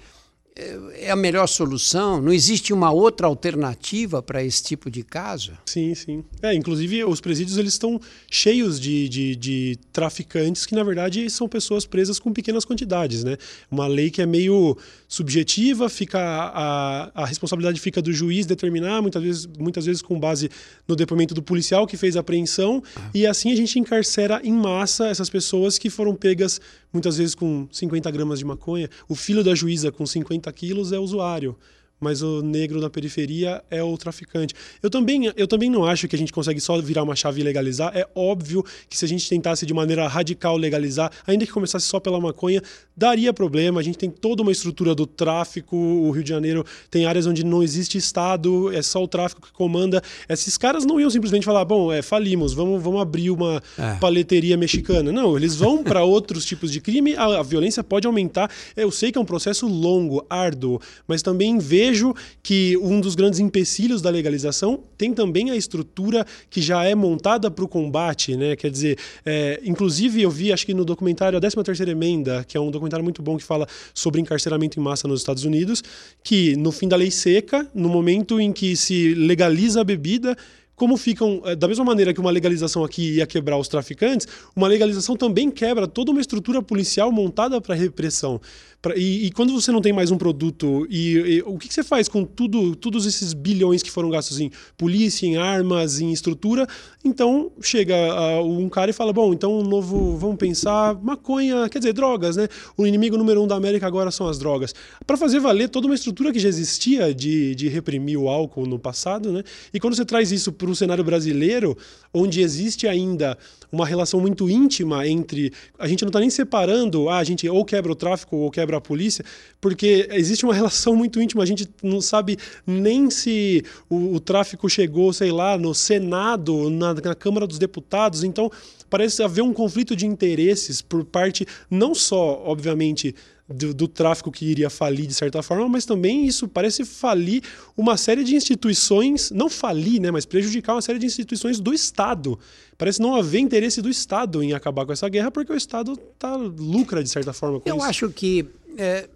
é 0.96 1.12
a 1.12 1.16
melhor 1.16 1.48
solução? 1.48 2.22
Não 2.22 2.34
existe 2.34 2.74
uma 2.74 2.92
outra 2.92 3.28
alternativa 3.28 4.22
para 4.22 4.44
esse 4.44 4.64
tipo 4.64 4.92
de 4.92 5.04
caso? 5.04 5.54
Sim, 5.66 5.96
sim. 5.96 6.24
É, 6.42 6.54
inclusive, 6.54 7.04
os 7.06 7.22
presídios 7.22 7.58
eles 7.58 7.74
estão 7.74 8.00
cheios 8.30 8.80
de, 8.80 9.08
de, 9.08 9.36
de, 9.36 9.80
traficantes 9.92 10.66
que, 10.66 10.76
na 10.76 10.84
verdade, 10.84 11.30
são 11.30 11.48
pessoas 11.48 11.86
presas 11.86 12.20
com 12.20 12.34
pequenas 12.34 12.66
quantidades. 12.66 13.24
Né? 13.24 13.38
Uma 13.72 13.88
lei 13.88 14.10
que 14.10 14.22
é 14.22 14.26
meio 14.26 14.78
subjetiva, 15.10 15.90
fica 15.90 16.20
a, 16.20 17.24
a 17.24 17.26
responsabilidade 17.26 17.82
fica 17.82 18.00
do 18.00 18.14
juiz 18.14 18.46
determinar, 18.46 19.02
muitas 19.02 19.24
vezes, 19.24 19.50
muitas 19.58 19.84
vezes 19.84 20.04
com 20.04 20.20
base 20.20 20.52
no 20.88 20.96
depoimento 20.96 21.34
do 21.34 21.42
policial 21.42 21.88
que 21.88 21.98
fez 21.98 22.16
a 22.16 22.20
apreensão, 22.20 22.84
ah. 22.96 23.10
e 23.12 23.26
assim 23.26 23.52
a 23.52 23.56
gente 23.56 23.80
encarcera 23.80 24.40
em 24.44 24.54
massa 24.54 25.08
essas 25.08 25.28
pessoas 25.28 25.80
que 25.80 25.90
foram 25.90 26.14
pegas 26.14 26.62
muitas 26.94 27.18
vezes 27.18 27.34
com 27.34 27.68
50 27.72 28.10
gramas 28.12 28.38
de 28.38 28.46
maconha. 28.46 28.88
O 29.08 29.16
filho 29.16 29.44
da 29.44 29.56
juíza 29.56 29.92
com 29.92 30.06
50 30.06 30.52
quilos 30.54 30.92
é 30.92 31.00
usuário 31.00 31.58
mas 32.00 32.22
o 32.22 32.42
negro 32.42 32.80
na 32.80 32.90
periferia 32.90 33.62
é 33.70 33.84
o 33.84 33.98
traficante. 33.98 34.54
Eu 34.82 34.90
também, 34.90 35.32
eu 35.36 35.48
também 35.48 35.70
não 35.70 35.86
acho 35.86 36.08
que 36.08 36.16
a 36.16 36.20
gente 36.20 36.32
consegue 36.32 36.60
só 36.60 36.80
virar 36.82 37.04
uma 37.04 37.16
chave 37.16 37.42
e 37.42 37.44
legalizar. 37.44 37.92
É 37.96 38.08
óbvio 38.16 38.64
que 38.90 38.98
se 38.98 39.06
a 39.06 39.08
gente 39.08 39.28
tentasse 39.28 39.66
de 39.66 39.74
maneira 39.74 40.08
radical 40.08 40.58
legalizar, 40.58 41.12
ainda 41.28 41.46
que 41.46 41.52
começasse 41.52 41.86
só 41.86 42.00
pela 42.00 42.20
maconha, 42.20 42.62
daria 42.96 43.34
problema. 43.34 43.80
A 43.80 43.84
gente 43.84 43.98
tem 43.98 44.10
toda 44.10 44.42
uma 44.42 44.52
estrutura 44.52 44.96
do 44.96 45.06
tráfico. 45.06 45.76
O 45.76 46.12
Rio 46.12 46.24
de 46.24 46.30
Janeiro 46.30 46.66
tem 46.90 47.06
áreas 47.06 47.28
onde 47.28 47.44
não 47.44 47.62
existe 47.62 47.98
Estado, 47.98 48.74
é 48.74 48.82
só 48.82 49.04
o 49.04 49.08
tráfico 49.08 49.42
que 49.42 49.52
comanda. 49.52 50.02
Esses 50.28 50.58
caras 50.58 50.86
não 50.86 51.00
iam 51.00 51.10
simplesmente 51.10 51.46
falar: 51.46 51.66
bom, 51.66 51.92
é, 51.92 52.02
falimos, 52.02 52.54
vamos, 52.54 52.82
vamos 52.82 53.02
abrir 53.02 53.32
uma 53.32 53.62
é. 53.78 53.96
paleteria 53.96 54.56
mexicana. 54.58 55.12
Não, 55.12 55.36
eles 55.36 55.56
vão 55.56 55.84
para 55.84 56.04
outros 56.04 56.46
tipos 56.46 56.72
de 56.72 56.80
crime, 56.80 57.16
a, 57.16 57.40
a 57.40 57.44
violência 57.44 57.84
pode 57.84 58.08
aumentar. 58.08 58.50
Eu 58.76 58.92
sei 58.92 59.12
que 59.12 59.18
é 59.18 59.22
um 59.22 59.26
processo 59.26 59.68
longo, 59.68 60.26
árduo, 60.30 60.80
mas 61.08 61.22
também 61.22 61.58
vejo 61.58 61.89
vejo 61.90 62.14
que 62.42 62.78
um 62.78 63.02
dos 63.02 63.16
grandes 63.16 63.40
empecilhos 63.40 64.02
da 64.02 64.10
legalização 64.10 64.80
tem 64.98 65.14
também 65.14 65.50
a 65.52 65.56
estrutura 65.56 66.26
que 66.50 66.62
já 66.62 66.84
é 66.84 66.94
montada 66.96 67.50
para 67.50 67.66
o 67.66 67.68
combate, 67.68 68.36
né? 68.36 68.56
Quer 68.56 68.70
dizer, 68.70 68.98
é, 69.26 69.60
inclusive 69.64 70.22
eu 70.22 70.30
vi, 70.30 70.54
acho 70.54 70.66
que 70.66 70.74
no 70.74 70.86
documentário 70.86 71.38
A 71.38 71.42
13 71.42 71.64
Terceira 71.64 71.92
Emenda, 71.92 72.46
que 72.48 72.56
é 72.56 72.60
um 72.60 72.72
documentário 72.72 73.04
muito 73.04 73.22
bom 73.22 73.38
que 73.38 73.44
fala 73.44 73.68
sobre 73.94 74.22
encarceramento 74.22 74.80
em 74.80 74.84
massa 74.84 75.08
nos 75.08 75.22
Estados 75.22 75.44
Unidos, 75.44 75.84
que 76.24 76.56
no 76.56 76.72
fim 76.72 76.88
da 76.88 76.96
lei 76.96 77.12
seca, 77.12 77.68
no 77.74 77.90
momento 77.90 78.40
em 78.40 78.52
que 78.54 78.76
se 78.76 79.14
legaliza 79.16 79.82
a 79.82 79.84
bebida, 79.84 80.38
como 80.80 80.96
ficam, 80.96 81.42
eh, 81.44 81.56
da 81.58 81.68
mesma 81.68 81.84
maneira 81.84 82.14
que 82.14 82.22
uma 82.22 82.32
legalização 82.32 82.86
aqui 82.86 83.18
ia 83.18 83.28
quebrar 83.28 83.58
os 83.58 83.68
traficantes, 83.68 84.26
uma 84.56 84.66
legalização 84.66 85.16
também 85.16 85.52
quebra 85.52 85.86
toda 85.86 86.10
uma 86.10 86.22
estrutura 86.22 86.62
policial 86.62 87.12
montada 87.12 87.60
para 87.60 87.76
repressão. 87.76 88.40
Pra, 88.82 88.96
e, 88.96 89.26
e, 89.26 89.32
quando 89.32 89.52
você 89.52 89.74
não 89.74 89.82
tem 89.82 89.92
mais 89.92 90.10
um 90.10 90.18
produto, 90.18 90.88
e, 90.90 91.12
e 91.18 91.42
o 91.42 91.58
que, 91.58 91.68
que, 91.68 91.74
você 91.74 91.84
faz 91.84 92.08
com 92.08 92.24
tudo, 92.24 92.78
todos 92.78 93.06
esses 93.06 93.34
bilhões 93.34 93.84
que 93.84 93.92
foram 93.92 94.10
gastos 94.10 94.40
em 94.40 94.50
polícia, 94.78 95.28
em 95.28 95.36
armas, 95.36 96.00
em 96.00 96.14
estrutura? 96.14 96.66
Então 97.04 97.52
chega 97.62 97.94
uh, 97.94 98.42
um 98.42 98.70
cara 98.70 98.90
e 98.92 98.94
fala: 98.94 99.12
bom, 99.12 99.34
então 99.34 99.60
um 99.60 99.64
novo, 99.64 100.16
vamos 100.16 100.38
pensar, 100.38 100.96
maconha, 100.96 101.68
quer 101.68 101.80
dizer, 101.80 101.92
drogas, 101.92 102.38
né? 102.38 102.48
O 102.78 102.88
inimigo 102.88 103.18
número 103.18 103.44
um 103.44 103.48
da 103.48 103.56
América 103.56 103.86
agora 103.86 104.12
são 104.12 104.30
as 104.30 104.40
drogas. 104.40 104.74
Para 105.06 105.18
fazer 105.18 105.42
valer 105.42 105.68
toda 105.68 105.86
uma 105.86 105.96
estrutura 105.96 106.32
que 106.32 106.40
já 106.40 106.48
existia 106.48 107.14
de, 107.14 107.56
de 107.56 107.68
reprimir 107.68 108.18
o 108.18 108.30
álcool 108.30 108.66
no 108.66 108.80
passado, 108.80 109.30
né? 109.34 109.44
E 109.74 109.80
quando 109.82 109.94
você 109.94 110.06
traz 110.06 110.32
isso 110.32 110.54
para 110.54 110.69
o 110.72 110.76
cenário 110.76 111.04
brasileiro, 111.04 111.78
onde 112.14 112.42
existe 112.42 112.88
ainda 112.88 113.38
uma 113.72 113.86
relação 113.86 114.20
muito 114.20 114.50
íntima 114.50 115.08
entre. 115.08 115.52
A 115.78 115.88
gente 115.88 116.04
não 116.04 116.10
está 116.10 116.20
nem 116.20 116.30
separando, 116.30 117.10
ah, 117.10 117.18
a 117.18 117.24
gente 117.24 117.48
ou 117.48 117.64
quebra 117.64 117.92
o 117.92 117.96
tráfico 117.96 118.36
ou 118.36 118.52
quebra 118.52 118.78
a 118.78 118.82
polícia, 118.82 119.24
porque 119.62 120.08
existe 120.12 120.44
uma 120.46 120.54
relação 120.56 120.96
muito 120.96 121.22
íntima. 121.22 121.44
A 121.44 121.46
gente 121.46 121.70
não 121.84 122.02
sabe 122.02 122.38
nem 122.66 123.10
se 123.10 123.64
o, 123.90 124.16
o 124.16 124.20
tráfico 124.20 124.70
chegou, 124.70 125.14
sei 125.14 125.32
lá, 125.32 125.58
no 125.58 125.74
Senado, 125.74 126.70
na, 126.70 126.94
na 126.94 127.16
Câmara 127.16 127.46
dos 127.46 127.60
Deputados. 127.60 128.24
Então, 128.24 128.52
parece 128.90 129.22
haver 129.22 129.44
um 129.44 129.54
conflito 129.54 129.96
de 129.96 130.06
interesses 130.06 130.82
por 130.82 131.06
parte, 131.06 131.46
não 131.70 131.94
só, 131.94 132.42
obviamente, 132.46 133.16
do, 133.50 133.74
do, 133.74 133.88
tráfico 133.88 134.32
que 134.32 134.46
iria 134.46 134.70
falir 134.70 135.08
de 135.08 135.14
certa 135.14 135.42
forma, 135.42 135.68
mas 135.68 135.86
também 135.86 136.26
isso 136.26 136.48
parece 136.48 136.86
falir 136.86 137.42
uma 137.76 137.98
série 137.98 138.24
de 138.24 138.36
instituições, 138.36 139.32
não 139.32 139.50
falir, 139.50 140.00
né, 140.00 140.12
mas 140.12 140.26
prejudicar 140.26 140.76
uma 140.76 140.82
série 140.82 141.00
de 141.00 141.08
instituições 141.08 141.60
do 141.60 141.74
Estado. 141.74 142.40
Parece 142.78 143.02
não 143.02 143.16
haver 143.16 143.40
interesse 143.40 143.82
do 143.82 143.90
Estado 143.90 144.44
em 144.44 144.54
acabar 144.54 144.86
com 144.86 144.94
essa 144.94 145.10
guerra, 145.10 145.32
porque 145.32 145.52
o 145.52 145.56
Estado 145.56 145.98
tá, 146.18 146.36
lucra 146.36 147.04
de 147.04 147.10
certa 147.10 147.34
forma 147.34 147.60
com 147.60 147.68
eu 147.68 147.76
isso. 147.76 147.86
Eu 147.86 147.90
acho 147.90 148.10
que. 148.12 148.46
É, 148.78 149.10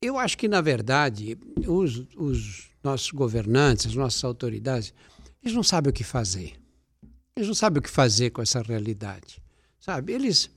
eu 0.00 0.18
acho 0.18 0.36
que, 0.36 0.48
na 0.48 0.60
verdade, 0.60 1.38
os, 1.66 2.02
os 2.16 2.70
nossos 2.82 3.10
governantes, 3.10 3.86
as 3.86 3.94
nossas 3.94 4.22
autoridades, 4.24 4.92
eles 5.42 5.54
não 5.54 5.62
sabem 5.62 5.90
o 5.90 5.92
que 5.92 6.04
fazer. 6.04 6.52
Eles 7.36 7.48
não 7.48 7.54
sabem 7.54 7.78
o 7.78 7.82
que 7.82 7.90
fazer 7.90 8.30
com 8.30 8.42
essa 8.42 8.60
realidade. 8.60 9.40
Sabe? 9.80 10.12
Eles 10.12 10.50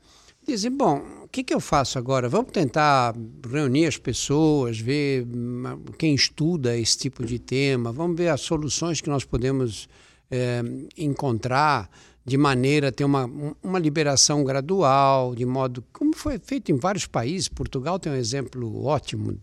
dizem, 0.46 0.72
bom, 0.72 1.02
o 1.24 1.28
que, 1.28 1.44
que 1.44 1.54
eu 1.54 1.60
faço 1.60 1.98
agora? 1.98 2.30
Vamos 2.30 2.52
tentar 2.52 3.16
reunir 3.52 3.86
as 3.88 3.98
pessoas, 3.98 4.80
ver 4.80 5.26
hum, 5.26 5.64
quem 5.98 6.14
estuda 6.16 6.78
esse 6.78 6.98
tipo 6.98 7.26
de 7.26 7.40
tema, 7.40 7.92
vamos 7.92 8.18
ver 8.18 8.30
as 8.30 8.42
soluções 8.42 9.02
que 9.02 9.10
nós 9.10 9.24
podemos 9.24 9.90
é, 10.30 10.62
encontrar 10.98 11.90
de 12.26 12.38
maneira 12.38 12.88
a 12.88 12.92
ter 12.92 13.04
uma, 13.04 13.30
uma 13.62 13.78
liberação 13.78 14.44
gradual, 14.44 15.36
de 15.36 15.46
modo 15.46 15.84
como 15.94 16.16
foi 16.16 16.40
feito 16.40 16.72
em 16.72 16.76
vários 16.76 17.06
países. 17.06 17.48
Portugal 17.48 18.00
tem 18.00 18.12
um 18.12 18.16
exemplo 18.16 18.84
ótimo 18.84 19.38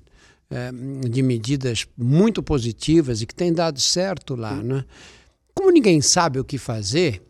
é, 0.51 0.71
de 1.09 1.23
medidas 1.23 1.87
muito 1.97 2.43
positivas 2.43 3.23
e 3.23 3.27
que 3.27 3.35
tem 3.35 3.53
dado 3.53 3.81
certo 3.81 4.35
lá. 4.35 4.55
Né? 4.55 4.85
Como 5.55 5.71
ninguém 5.71 6.01
sabe 6.01 6.41
o 6.41 6.45
que 6.45 6.59
fazer, 6.59 7.23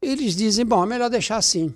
eles 0.00 0.36
dizem: 0.36 0.64
bom, 0.64 0.82
é 0.84 0.86
melhor 0.86 1.10
deixar 1.10 1.36
assim. 1.36 1.74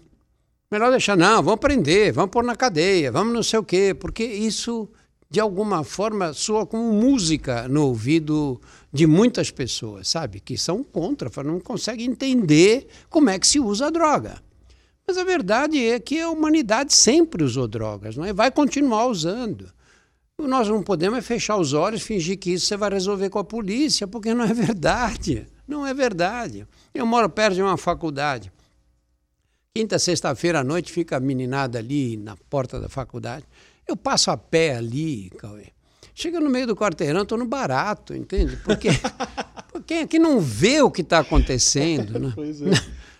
Melhor 0.70 0.90
deixar, 0.90 1.16
não, 1.16 1.42
vamos 1.42 1.60
prender, 1.60 2.12
vamos 2.12 2.30
pôr 2.30 2.44
na 2.44 2.54
cadeia, 2.54 3.10
vamos 3.10 3.32
não 3.32 3.42
sei 3.42 3.58
o 3.58 3.64
quê, 3.64 3.96
porque 3.98 4.22
isso, 4.22 4.86
de 5.30 5.40
alguma 5.40 5.82
forma, 5.82 6.34
soa 6.34 6.66
como 6.66 6.92
música 6.92 7.66
no 7.68 7.86
ouvido 7.86 8.60
de 8.92 9.06
muitas 9.06 9.50
pessoas, 9.50 10.08
sabe? 10.08 10.40
Que 10.40 10.58
são 10.58 10.84
contra, 10.84 11.42
não 11.42 11.58
conseguem 11.58 12.10
entender 12.10 12.86
como 13.08 13.30
é 13.30 13.38
que 13.38 13.46
se 13.46 13.58
usa 13.58 13.86
a 13.86 13.90
droga. 13.90 14.42
Mas 15.06 15.16
a 15.16 15.24
verdade 15.24 15.82
é 15.82 15.98
que 15.98 16.20
a 16.20 16.28
humanidade 16.28 16.92
sempre 16.92 17.42
usou 17.42 17.66
drogas, 17.66 18.14
não 18.14 18.26
é? 18.26 18.34
vai 18.34 18.50
continuar 18.50 19.06
usando. 19.06 19.72
Nós 20.38 20.68
não 20.68 20.82
podemos 20.82 21.26
fechar 21.26 21.56
os 21.56 21.72
olhos 21.72 22.02
e 22.02 22.04
fingir 22.04 22.38
que 22.38 22.52
isso 22.52 22.66
você 22.66 22.76
vai 22.76 22.90
resolver 22.90 23.30
com 23.30 23.38
a 23.38 23.44
polícia, 23.44 24.06
porque 24.06 24.34
não 24.34 24.44
é 24.44 24.52
verdade. 24.52 25.46
Não 25.66 25.86
é 25.86 25.94
verdade. 25.94 26.66
Eu 26.92 27.06
moro 27.06 27.30
perto 27.30 27.54
de 27.54 27.62
uma 27.62 27.78
faculdade. 27.78 28.52
Quinta, 29.74 29.98
sexta-feira 29.98 30.60
à 30.60 30.64
noite 30.64 30.92
fica 30.92 31.16
a 31.16 31.20
meninada 31.20 31.78
ali 31.78 32.16
na 32.16 32.36
porta 32.48 32.80
da 32.80 32.88
faculdade. 32.88 33.44
Eu 33.86 33.96
passo 33.96 34.30
a 34.30 34.36
pé 34.36 34.76
ali, 34.76 35.30
Cauê. 35.38 35.66
Chega 36.14 36.40
no 36.40 36.50
meio 36.50 36.66
do 36.66 36.74
quarteirão, 36.74 37.22
estou 37.22 37.38
no 37.38 37.46
barato, 37.46 38.14
entende? 38.14 38.56
Porque 38.56 38.88
quem 39.86 40.00
aqui 40.00 40.18
não 40.18 40.40
vê 40.40 40.82
o 40.82 40.90
que 40.90 41.02
está 41.02 41.20
acontecendo, 41.20 42.18
né? 42.18 42.32
Pois 42.34 42.60
é. 42.60 42.70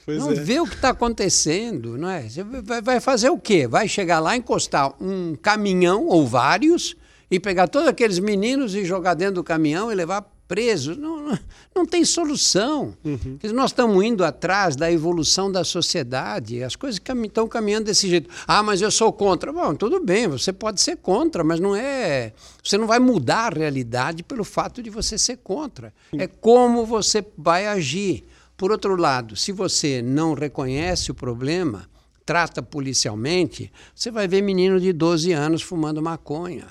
Pois 0.05 0.19
não 0.19 0.33
é. 0.33 0.35
vê 0.35 0.59
o 0.59 0.67
que 0.67 0.75
está 0.75 0.89
acontecendo, 0.89 1.99
não 1.99 2.09
é? 2.09 2.29
Você 2.29 2.43
vai 2.43 2.99
fazer 2.99 3.29
o 3.29 3.39
quê? 3.39 3.69
Vai 3.69 3.87
chegar 3.87 4.21
lá, 4.21 4.35
encostar 4.35 4.95
um 5.01 5.37
caminhão 5.37 6.07
ou 6.07 6.27
vários 6.27 6.97
e 7.31 7.39
pegar 7.39 7.69
todos 7.69 7.87
aqueles 7.87 8.19
meninos 8.19 8.75
e 8.75 8.85
jogar 8.85 9.15
dentro 9.15 9.37
do 9.37 9.45
caminhão 9.45 9.93
e 9.93 9.95
levar 9.95 10.23
presos. 10.49 10.97
Não, 10.97 11.39
não, 11.75 11.87
tem 11.87 12.05
solução. 12.05 12.97
Uhum. 13.05 13.39
Nós 13.53 13.71
estamos 13.71 14.03
indo 14.03 14.25
atrás 14.25 14.75
da 14.75 14.91
evolução 14.91 15.53
da 15.53 15.63
sociedade, 15.63 16.65
as 16.65 16.75
coisas 16.75 16.99
cam 16.99 17.23
estão 17.25 17.47
caminhando 17.47 17.85
desse 17.85 18.09
jeito. 18.09 18.31
Ah, 18.47 18.63
mas 18.63 18.81
eu 18.81 18.91
sou 18.91 19.13
contra. 19.13 19.53
Bom, 19.53 19.75
tudo 19.75 20.01
bem, 20.01 20.27
você 20.27 20.53
pode 20.53 20.81
ser 20.81 20.97
contra, 20.97 21.45
mas 21.45 21.61
não 21.61 21.77
é. 21.77 22.33
Você 22.65 22.79
não 22.79 22.87
vai 22.87 22.99
mudar 22.99 23.53
a 23.53 23.59
realidade 23.59 24.23
pelo 24.23 24.43
fato 24.43 24.83
de 24.83 24.89
você 24.89 25.19
ser 25.19 25.37
contra. 25.37 25.93
É 26.17 26.27
como 26.27 26.87
você 26.87 27.25
vai 27.37 27.67
agir. 27.67 28.25
Por 28.57 28.73
outro 28.73 28.97
lado, 28.97 29.37
se 29.37 29.53
você 29.53 30.03
não 30.03 30.35
reconhece 30.35 31.13
o 31.13 31.15
problema, 31.15 31.89
trata 32.27 32.61
policialmente, 32.61 33.71
você 33.95 34.11
vai 34.11 34.27
ver 34.27 34.43
menino 34.43 34.81
de 34.81 34.93
12 34.93 35.31
anos 35.33 35.63
fumando 35.63 36.03
maconha 36.03 36.67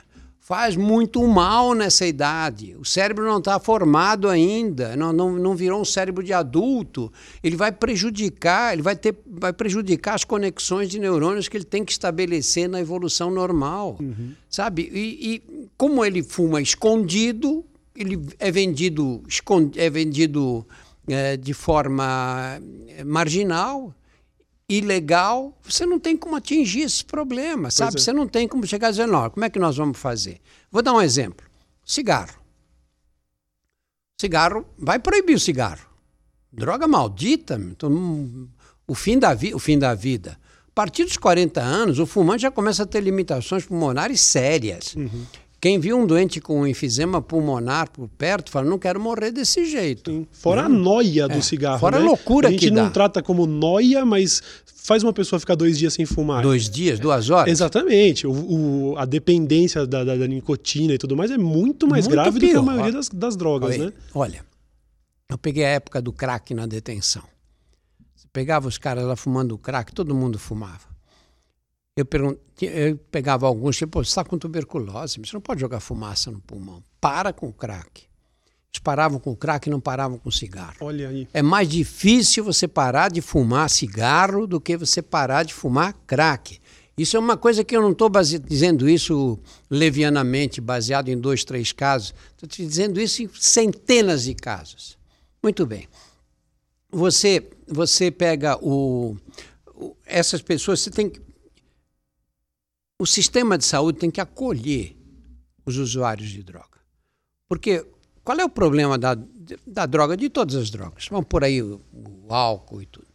faz 0.48 0.78
muito 0.78 1.28
mal 1.28 1.74
nessa 1.74 2.06
idade. 2.06 2.74
O 2.80 2.86
cérebro 2.86 3.26
não 3.26 3.40
está 3.40 3.60
formado 3.60 4.30
ainda, 4.30 4.96
não, 4.96 5.12
não, 5.12 5.34
não 5.34 5.54
virou 5.54 5.82
um 5.82 5.84
cérebro 5.84 6.24
de 6.24 6.32
adulto. 6.32 7.12
Ele 7.44 7.58
vai 7.58 7.70
prejudicar, 7.70 8.72
ele 8.72 8.82
vai, 8.82 8.96
ter, 8.96 9.14
vai 9.30 9.52
prejudicar 9.52 10.16
as 10.16 10.24
conexões 10.24 10.90
de 10.90 11.00
neurônios 11.00 11.50
que 11.50 11.58
ele 11.58 11.66
tem 11.66 11.84
que 11.84 11.92
estabelecer 11.92 12.70
na 12.70 12.80
evolução 12.80 13.30
normal. 13.30 13.98
Uhum. 14.00 14.32
Sabe? 14.50 14.90
E, 14.94 15.34
e, 15.36 15.68
como 15.76 16.06
ele 16.06 16.24
fuma 16.24 16.62
escondido, 16.62 17.66
ele 17.94 18.18
é 18.40 18.50
vendido, 18.50 19.22
é 19.76 19.90
vendido 19.90 20.66
é, 21.10 21.36
de 21.36 21.54
forma 21.54 22.58
é, 22.88 23.04
marginal 23.04 23.94
ilegal, 24.70 25.58
você 25.64 25.86
não 25.86 26.00
tem 26.00 26.18
como 26.18 26.36
atingir 26.36 26.82
esse 26.82 27.04
problema, 27.04 27.72
sabe? 27.72 27.98
É. 27.98 28.00
Você 28.00 28.12
não 28.12 28.28
tem 28.28 28.48
como 28.48 28.68
chegar 28.68 28.90
e 28.90 28.92
dizer, 28.92 29.08
não, 29.08 29.30
como 29.30 29.46
é 29.46 29.50
que 29.50 29.60
nós 29.60 29.78
vamos 29.78 29.98
fazer? 29.98 30.42
Vou 30.70 30.82
dar 30.82 30.94
um 30.94 31.02
exemplo. 31.02 31.46
Cigarro. 31.86 32.38
Cigarro, 34.20 34.66
vai 34.78 35.00
proibir 35.00 35.36
o 35.36 35.40
cigarro. 35.40 35.88
Droga 36.52 36.88
maldita, 36.88 37.56
então, 37.56 38.50
o, 38.88 38.96
fim 38.96 39.18
da 39.20 39.38
o 39.54 39.60
fim 39.60 39.80
da 39.80 39.94
vida. 39.94 40.38
A 40.68 40.72
partir 40.74 41.06
dos 41.06 41.18
40 41.18 41.62
anos, 41.62 42.00
o 42.00 42.06
fumante 42.06 42.42
já 42.42 42.52
começa 42.52 42.84
a 42.84 42.86
ter 42.86 43.02
limitações 43.02 43.66
pulmonares 43.66 44.22
sérias. 44.22 44.96
Uhum. 44.96 45.26
Quem 45.60 45.80
viu 45.80 45.98
um 45.98 46.06
doente 46.06 46.40
com 46.40 46.68
enfisema 46.68 47.20
pulmonar 47.20 47.90
por 47.90 48.08
perto 48.10 48.52
fala, 48.52 48.70
não 48.70 48.78
quero 48.78 49.00
morrer 49.00 49.32
desse 49.32 49.66
jeito. 49.66 50.12
Sim. 50.12 50.28
Fora 50.32 50.64
a 50.64 50.70
noia 50.70 51.28
do 51.28 51.38
é. 51.38 51.42
cigarro. 51.42 51.80
Fora 51.80 51.98
né? 51.98 52.04
a 52.04 52.08
loucura 52.08 52.50
que 52.50 52.56
A 52.56 52.60
gente 52.60 52.72
não 52.72 52.92
trata 52.92 53.24
como 53.24 53.48
noia, 53.48 54.06
mas 54.06 54.42
faz 54.66 55.02
uma 55.02 55.12
pessoa 55.12 55.40
ficar 55.40 55.56
dois 55.56 55.78
dias 55.78 55.94
sem 55.94 56.06
fumar. 56.06 56.44
Dois 56.44 56.70
dias, 56.70 57.00
duas 57.00 57.30
horas? 57.32 57.52
Exatamente. 57.52 58.28
O, 58.28 58.32
o 58.32 58.98
a 58.98 59.06
dependência 59.06 59.88
da, 59.88 60.04
da, 60.04 60.16
da, 60.16 60.28
nicotina 60.28 60.94
e 60.94 60.98
tudo 60.98 61.16
mais 61.16 61.32
é 61.32 61.38
muito 61.38 61.88
mais 61.88 62.06
muito 62.06 62.14
grave 62.14 62.40
pior. 62.40 62.48
do 62.48 62.52
que 62.52 62.58
a 62.58 62.62
maioria 62.62 62.92
das, 62.92 63.10
das 63.10 63.36
drogas, 63.36 63.72
olha, 63.72 63.86
né? 63.86 63.94
Olha, 64.14 64.46
eu 65.28 65.38
peguei 65.40 65.66
a 65.66 65.70
época 65.70 66.02
do 66.02 66.14
crack 66.14 66.54
na 66.54 66.68
detenção. 66.68 67.24
Você 68.16 68.28
pegava 68.32 68.68
os 68.68 68.78
caras 68.78 69.04
lá 69.06 69.16
fumando 69.16 69.58
crack, 69.58 69.92
todo 69.92 70.14
mundo 70.14 70.38
fumava. 70.38 70.97
Eu, 71.98 72.06
eu 72.62 72.96
pegava 73.10 73.48
alguns, 73.48 73.76
tipo, 73.76 74.04
você 74.04 74.10
está 74.10 74.24
com 74.24 74.38
tuberculose, 74.38 75.20
você 75.20 75.34
não 75.34 75.42
pode 75.42 75.60
jogar 75.60 75.80
fumaça 75.80 76.30
no 76.30 76.40
pulmão. 76.40 76.84
Para 77.02 77.34
com 77.34 77.48
o 77.48 77.54
crack. 77.54 78.04
Eles 78.72 78.84
paravam 78.84 79.20
com 79.20 79.32
o 79.32 79.36
crack 79.36 79.68
e 79.68 79.72
não 79.72 79.80
paravam 79.80 80.20
com 80.20 80.30
o 80.30 80.32
cigarro. 80.32 80.76
Olha 80.82 81.10
aí. 81.10 81.28
É 81.34 81.42
mais 81.42 81.68
difícil 81.68 82.44
você 82.44 82.68
parar 82.68 83.10
de 83.10 83.20
fumar 83.20 83.68
cigarro 83.68 84.46
do 84.46 84.62
que 84.62 84.78
você 84.78 85.02
parar 85.02 85.42
de 85.42 85.56
fumar 85.56 85.92
crack. 86.06 86.60
Isso 86.96 87.18
é 87.18 87.20
uma 87.20 87.36
coisa 87.36 87.64
que 87.64 87.76
eu 87.76 87.82
não 87.82 87.94
estou 87.94 88.12
dizendo 88.48 88.88
isso 88.88 89.40
levianamente, 89.68 90.62
baseado 90.62 91.10
em 91.10 91.18
dois, 91.18 91.44
três 91.44 91.72
casos. 91.72 92.14
Estou 92.32 92.48
te 92.48 92.64
dizendo 92.64 93.02
isso 93.02 93.24
em 93.24 93.30
centenas 93.34 94.24
de 94.24 94.36
casos. 94.36 95.00
Muito 95.42 95.66
bem. 95.66 95.88
Você, 96.92 97.50
você 97.68 98.12
pega 98.12 98.56
o, 98.64 99.18
o 99.76 99.96
essas 100.06 100.42
pessoas, 100.44 100.80
você 100.80 100.92
tem 100.92 101.10
que 101.10 101.27
o 103.00 103.06
sistema 103.06 103.58
de 103.58 103.66
saúde 103.66 104.00
tem 104.00 104.10
que 104.10 104.22
acolher 104.22 104.96
os 105.66 105.78
usuários 105.78 106.30
de 106.30 106.42
droga. 106.44 106.80
Porque 107.48 107.86
qual 108.24 108.38
é 108.40 108.46
o 108.46 108.50
problema 108.50 108.98
da, 108.98 109.18
da 109.66 109.86
droga, 109.86 110.18
de 110.18 110.30
todas 110.30 110.56
as 110.56 110.70
drogas? 110.70 111.08
Vamos 111.10 111.28
por 111.28 111.44
aí 111.44 111.62
o, 111.62 111.82
o, 111.94 112.34
álcool 112.34 112.82
e 112.82 112.86
tudo. 112.86 113.08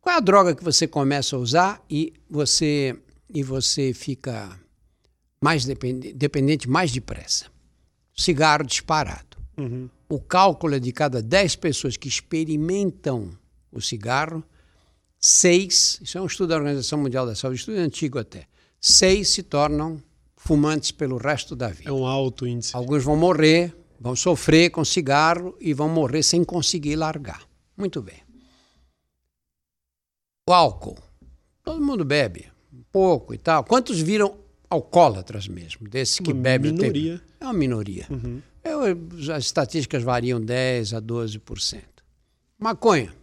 Qual 0.00 0.14
é 0.14 0.18
a 0.18 0.20
droga 0.20 0.54
que 0.54 0.62
você 0.62 0.86
começa 0.86 1.36
a 1.36 1.38
usar 1.38 1.84
e 1.88 2.12
você, 2.28 2.96
e 3.28 3.42
você 3.42 3.92
fica 3.92 4.58
mais 5.42 5.64
dependente, 5.64 6.14
dependente 6.14 6.68
mais 6.68 6.92
depressa? 6.92 7.46
Cigarro 8.16 8.64
disparado. 8.64 9.36
Uhum. 9.58 9.88
O 10.08 10.20
cálculo 10.20 10.74
é 10.74 10.78
de 10.78 10.92
cada 10.92 11.20
10 11.20 11.56
pessoas 11.56 11.96
que 11.96 12.08
experimentam 12.08 13.30
o 13.72 13.80
cigarro, 13.80 14.44
seis, 15.18 15.98
isso 16.02 16.16
é 16.16 16.20
um 16.20 16.26
estudo 16.26 16.50
da 16.50 16.56
Organização 16.56 16.98
Mundial 16.98 17.26
da 17.26 17.34
Saúde, 17.34 17.58
estudo 17.58 17.78
antigo 17.78 18.18
até, 18.18 18.46
seis 18.84 19.30
se 19.30 19.42
tornam 19.42 20.02
fumantes 20.36 20.90
pelo 20.90 21.16
resto 21.16 21.56
da 21.56 21.68
vida. 21.68 21.88
É 21.88 21.92
um 21.92 22.06
alto 22.06 22.46
índice. 22.46 22.76
Alguns 22.76 23.02
vão 23.02 23.16
morrer, 23.16 23.74
vão 23.98 24.14
sofrer 24.14 24.70
com 24.70 24.84
cigarro 24.84 25.56
e 25.58 25.72
vão 25.72 25.88
morrer 25.88 26.22
sem 26.22 26.44
conseguir 26.44 26.96
largar. 26.96 27.42
Muito 27.76 28.02
bem. 28.02 28.22
O 30.46 30.52
álcool. 30.52 30.98
Todo 31.62 31.80
mundo 31.80 32.04
bebe, 32.04 32.52
um 32.70 32.82
pouco 32.92 33.32
e 33.32 33.38
tal. 33.38 33.64
Quantos 33.64 33.98
viram 34.00 34.36
alcoólatras 34.68 35.48
mesmo, 35.48 35.88
desses 35.88 36.18
que 36.18 36.34
bebem? 36.34 36.72
Minoria. 36.72 37.22
É 37.40 37.44
uma 37.44 37.54
minoria. 37.54 38.06
Uhum. 38.10 38.42
Eu, 38.62 38.80
as 39.34 39.44
estatísticas 39.44 40.02
variam 40.02 40.38
10 40.38 40.92
a 40.92 41.00
12%. 41.00 41.82
Maconha. 42.58 43.14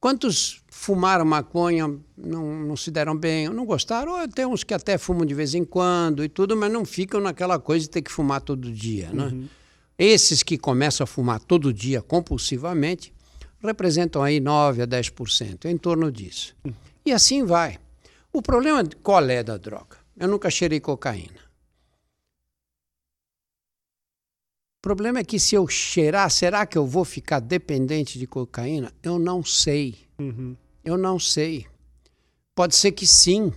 Quantos 0.00 0.61
fumaram 0.74 1.24
maconha, 1.24 1.86
não, 2.16 2.64
não 2.64 2.76
se 2.76 2.90
deram 2.90 3.14
bem, 3.14 3.46
não 3.50 3.66
gostaram? 3.66 4.26
Tem 4.26 4.46
uns 4.46 4.64
que 4.64 4.72
até 4.72 4.96
fumam 4.96 5.26
de 5.26 5.34
vez 5.34 5.54
em 5.54 5.66
quando 5.66 6.24
e 6.24 6.30
tudo, 6.30 6.56
mas 6.56 6.72
não 6.72 6.82
ficam 6.82 7.20
naquela 7.20 7.58
coisa 7.58 7.84
de 7.84 7.90
ter 7.90 8.00
que 8.00 8.10
fumar 8.10 8.40
todo 8.40 8.72
dia. 8.72 9.10
Né? 9.12 9.24
Uhum. 9.24 9.48
Esses 9.98 10.42
que 10.42 10.56
começam 10.56 11.04
a 11.04 11.06
fumar 11.06 11.40
todo 11.40 11.74
dia 11.74 12.00
compulsivamente 12.00 13.12
representam 13.62 14.22
aí 14.22 14.40
9 14.40 14.82
a 14.82 14.86
10%, 14.86 15.66
em 15.66 15.76
torno 15.76 16.10
disso. 16.10 16.56
Uhum. 16.64 16.72
E 17.04 17.12
assim 17.12 17.44
vai. 17.44 17.78
O 18.32 18.40
problema 18.40 18.82
qual 19.02 19.28
é 19.28 19.42
da 19.42 19.58
droga? 19.58 19.98
Eu 20.16 20.26
nunca 20.26 20.50
cheirei 20.50 20.80
cocaína. 20.80 21.42
O 24.78 24.82
problema 24.82 25.18
é 25.18 25.24
que 25.24 25.38
se 25.38 25.54
eu 25.54 25.68
cheirar, 25.68 26.30
será 26.30 26.64
que 26.64 26.78
eu 26.78 26.86
vou 26.86 27.04
ficar 27.04 27.40
dependente 27.40 28.18
de 28.18 28.26
cocaína? 28.26 28.90
Eu 29.02 29.18
não 29.18 29.44
sei. 29.44 29.98
Uhum. 30.18 30.56
Eu 30.84 30.96
não 30.96 31.18
sei. 31.18 31.66
Pode 32.54 32.74
ser 32.76 32.92
que 32.92 33.06
sim. 33.06 33.52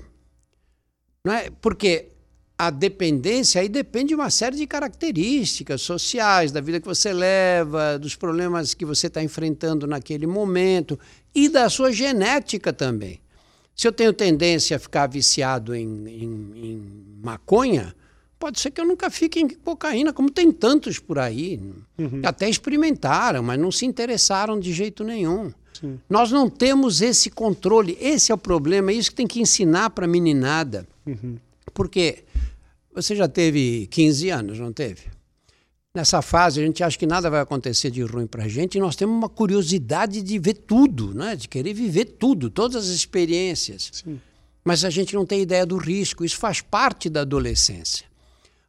Não 1.23 1.33
é? 1.33 1.49
Porque 1.61 2.09
a 2.57 2.69
dependência 2.69 3.59
aí 3.59 3.67
depende 3.67 4.09
de 4.09 4.15
uma 4.15 4.29
série 4.29 4.55
de 4.55 4.65
características 4.65 5.81
sociais, 5.81 6.51
da 6.51 6.61
vida 6.61 6.79
que 6.79 6.87
você 6.87 7.11
leva, 7.11 7.99
dos 7.99 8.15
problemas 8.15 8.73
que 8.73 8.85
você 8.85 9.07
está 9.07 9.21
enfrentando 9.21 9.85
naquele 9.85 10.25
momento 10.25 10.97
e 11.33 11.49
da 11.49 11.69
sua 11.69 11.91
genética 11.91 12.71
também. 12.71 13.19
Se 13.75 13.87
eu 13.87 13.91
tenho 13.91 14.13
tendência 14.13 14.77
a 14.77 14.79
ficar 14.79 15.07
viciado 15.07 15.75
em, 15.75 16.07
em, 16.07 16.51
em 16.55 17.05
maconha, 17.21 17.93
Pode 18.37 18.59
ser 18.59 18.71
que 18.71 18.81
eu 18.81 18.85
nunca 18.85 19.09
fique 19.09 19.39
em 19.39 19.47
cocaína, 19.47 20.11
como 20.11 20.29
tem 20.29 20.51
tantos 20.51 20.99
por 20.99 21.17
aí. 21.17 21.59
Uhum. 21.97 22.21
Até 22.23 22.49
experimentaram, 22.49 23.41
mas 23.41 23.59
não 23.59 23.71
se 23.71 23.85
interessaram 23.85 24.59
de 24.59 24.73
jeito 24.73 25.03
nenhum. 25.03 25.51
Sim. 25.79 25.99
Nós 26.09 26.31
não 26.31 26.49
temos 26.49 27.01
esse 27.01 27.29
controle. 27.29 27.97
Esse 27.99 28.31
é 28.31 28.35
o 28.35 28.37
problema. 28.37 28.91
É 28.91 28.95
isso 28.95 29.09
que 29.09 29.15
tem 29.15 29.27
que 29.27 29.41
ensinar 29.41 29.89
para 29.89 30.05
a 30.05 30.07
meninada. 30.07 30.87
Uhum. 31.05 31.37
Porque 31.73 32.23
você 32.93 33.15
já 33.15 33.27
teve 33.27 33.87
15 33.87 34.29
anos, 34.29 34.59
não 34.59 34.71
teve? 34.71 35.03
Nessa 35.93 36.21
fase, 36.21 36.61
a 36.61 36.65
gente 36.65 36.83
acha 36.83 36.97
que 36.97 37.05
nada 37.05 37.29
vai 37.29 37.39
acontecer 37.39 37.89
de 37.89 38.01
ruim 38.01 38.27
para 38.27 38.43
a 38.43 38.47
gente 38.47 38.77
e 38.77 38.81
nós 38.81 38.95
temos 38.95 39.15
uma 39.15 39.29
curiosidade 39.29 40.21
de 40.21 40.39
ver 40.39 40.55
tudo, 40.55 41.13
né? 41.13 41.35
de 41.35 41.47
querer 41.47 41.73
viver 41.73 42.05
tudo, 42.05 42.49
todas 42.49 42.89
as 42.89 42.95
experiências. 42.95 43.91
Sim. 44.03 44.19
Mas 44.63 44.83
a 44.83 44.89
gente 44.89 45.13
não 45.15 45.25
tem 45.25 45.41
ideia 45.41 45.65
do 45.65 45.77
risco. 45.77 46.25
Isso 46.25 46.37
faz 46.37 46.59
parte 46.59 47.09
da 47.09 47.21
adolescência. 47.21 48.05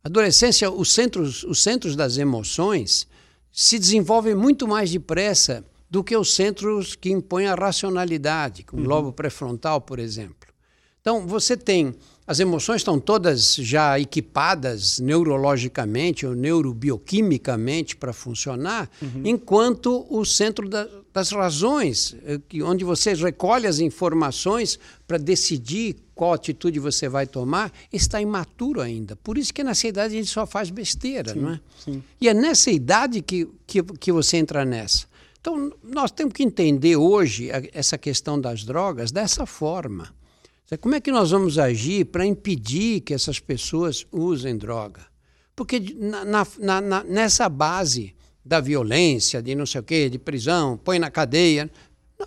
Adolescência, 0.05 0.71
os 0.71 0.93
centros, 0.93 1.43
os 1.43 1.61
centros 1.61 1.97
das 1.97 2.17
emoções 2.17 3.09
se 3.51 3.79
desenvolvem 3.79 4.35
muito 4.35 4.69
mais 4.69 4.91
depressa 4.91 5.65
do 5.91 6.03
que 6.03 6.17
os 6.17 6.35
centros 6.35 6.95
que 6.95 7.11
impõem 7.11 7.47
a 7.47 7.55
racionalidade, 7.55 8.65
como 8.65 8.83
uhum. 8.83 8.89
o 8.89 8.91
lobo 8.91 9.13
pré-frontal, 9.13 9.81
por 9.81 9.99
exemplo. 9.99 10.49
Então, 11.01 11.27
você 11.27 11.57
tem 11.57 11.95
as 12.27 12.41
emoções 12.41 12.81
estão 12.81 12.99
todas 12.99 13.55
já 13.55 14.01
equipadas 14.01 14.99
neurologicamente 14.99 16.27
ou 16.27 16.35
neurobioquimicamente 16.35 17.95
para 17.95 18.13
funcionar, 18.13 18.91
uhum. 19.01 19.23
enquanto 19.25 20.05
o 20.11 20.25
centro 20.25 20.69
da, 20.69 20.89
das 21.15 21.31
razões, 21.31 22.17
eh, 22.25 22.41
onde 22.65 22.85
você 22.85 23.15
recolhe 23.15 23.69
as 23.69 23.79
informações 23.79 24.77
para 25.07 25.19
decidir 25.19 25.97
qual 26.17 26.33
atitude 26.33 26.81
você 26.81 27.09
vai 27.09 27.29
tomar, 27.29 27.73
está 27.93 28.21
imaturo 28.21 28.81
ainda. 28.81 29.15
Por 29.15 29.39
isso 29.39 29.55
que 29.55 29.63
nessa 29.63 29.87
idade 29.87 30.15
a 30.15 30.19
gente 30.19 30.31
só 30.31 30.45
faz 30.47 30.69
besteira, 30.69 31.33
sim, 31.33 31.39
não 31.39 31.53
é? 31.53 31.61
Sim. 31.79 32.03
E 32.21 32.29
é 32.29 32.35
nessa 32.35 32.73
idade 32.73 33.23
que, 33.23 33.49
que, 33.65 33.83
que 33.85 34.11
você 34.11 34.39
entra 34.39 34.65
nessa. 34.65 35.07
Então, 35.47 35.73
nós 35.81 36.11
temos 36.11 36.33
que 36.35 36.43
entender 36.43 36.97
hoje 36.97 37.51
essa 37.73 37.97
questão 37.97 38.41
das 38.41 38.65
drogas 38.65 39.13
dessa 39.13 39.47
forma. 39.47 40.13
Como 40.81 40.97
é 40.97 41.01
que 41.01 41.13
nós 41.13 41.31
vamos 41.31 41.57
agir 41.57 42.07
para 42.07 42.27
impedir 42.27 43.01
que 43.03 43.15
essas 43.15 43.39
pessoas 43.39 44.05
usem 44.11 44.57
droga? 44.59 45.07
Porque 45.55 45.79
na, 46.01 46.25
na, 46.59 46.81
na, 46.81 47.05
nessa 47.05 47.49
base 47.49 48.13
da 48.45 48.59
violência, 48.59 49.41
de 49.41 49.55
não 49.55 49.67
sei 49.67 49.81
o 49.81 49.85
quê, 49.85 50.11
de 50.11 50.19
prisão, 50.19 50.77
põe 50.77 50.99
na 50.99 51.13
cadeia. 51.13 51.71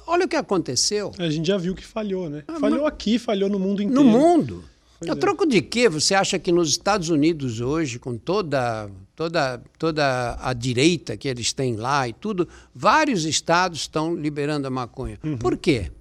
Olha 0.07 0.25
o 0.25 0.29
que 0.29 0.37
aconteceu. 0.37 1.11
A 1.19 1.29
gente 1.29 1.45
já 1.45 1.57
viu 1.57 1.75
que 1.75 1.85
falhou, 1.85 2.29
né? 2.29 2.45
Ah, 2.47 2.57
falhou 2.57 2.87
aqui, 2.87 3.19
falhou 3.19 3.49
no 3.49 3.59
mundo 3.59 3.83
inteiro. 3.83 4.01
No 4.01 4.09
mundo. 4.09 4.63
Pois 4.97 5.11
a 5.11 5.13
é. 5.13 5.17
troco 5.17 5.45
de 5.45 5.61
quê? 5.61 5.89
Você 5.89 6.15
acha 6.15 6.39
que 6.39 6.53
nos 6.53 6.69
Estados 6.69 7.09
Unidos 7.09 7.59
hoje, 7.59 7.99
com 7.99 8.17
toda, 8.17 8.89
toda, 9.19 9.61
toda 9.77 10.37
a 10.39 10.53
direita 10.53 11.17
que 11.17 11.27
eles 11.27 11.51
têm 11.51 11.75
lá 11.75 12.07
e 12.07 12.13
tudo, 12.13 12.47
vários 12.73 13.25
estados 13.25 13.81
estão 13.81 14.15
liberando 14.15 14.65
a 14.65 14.69
maconha. 14.69 15.19
Uhum. 15.21 15.37
Por 15.37 15.57
quê? 15.57 15.91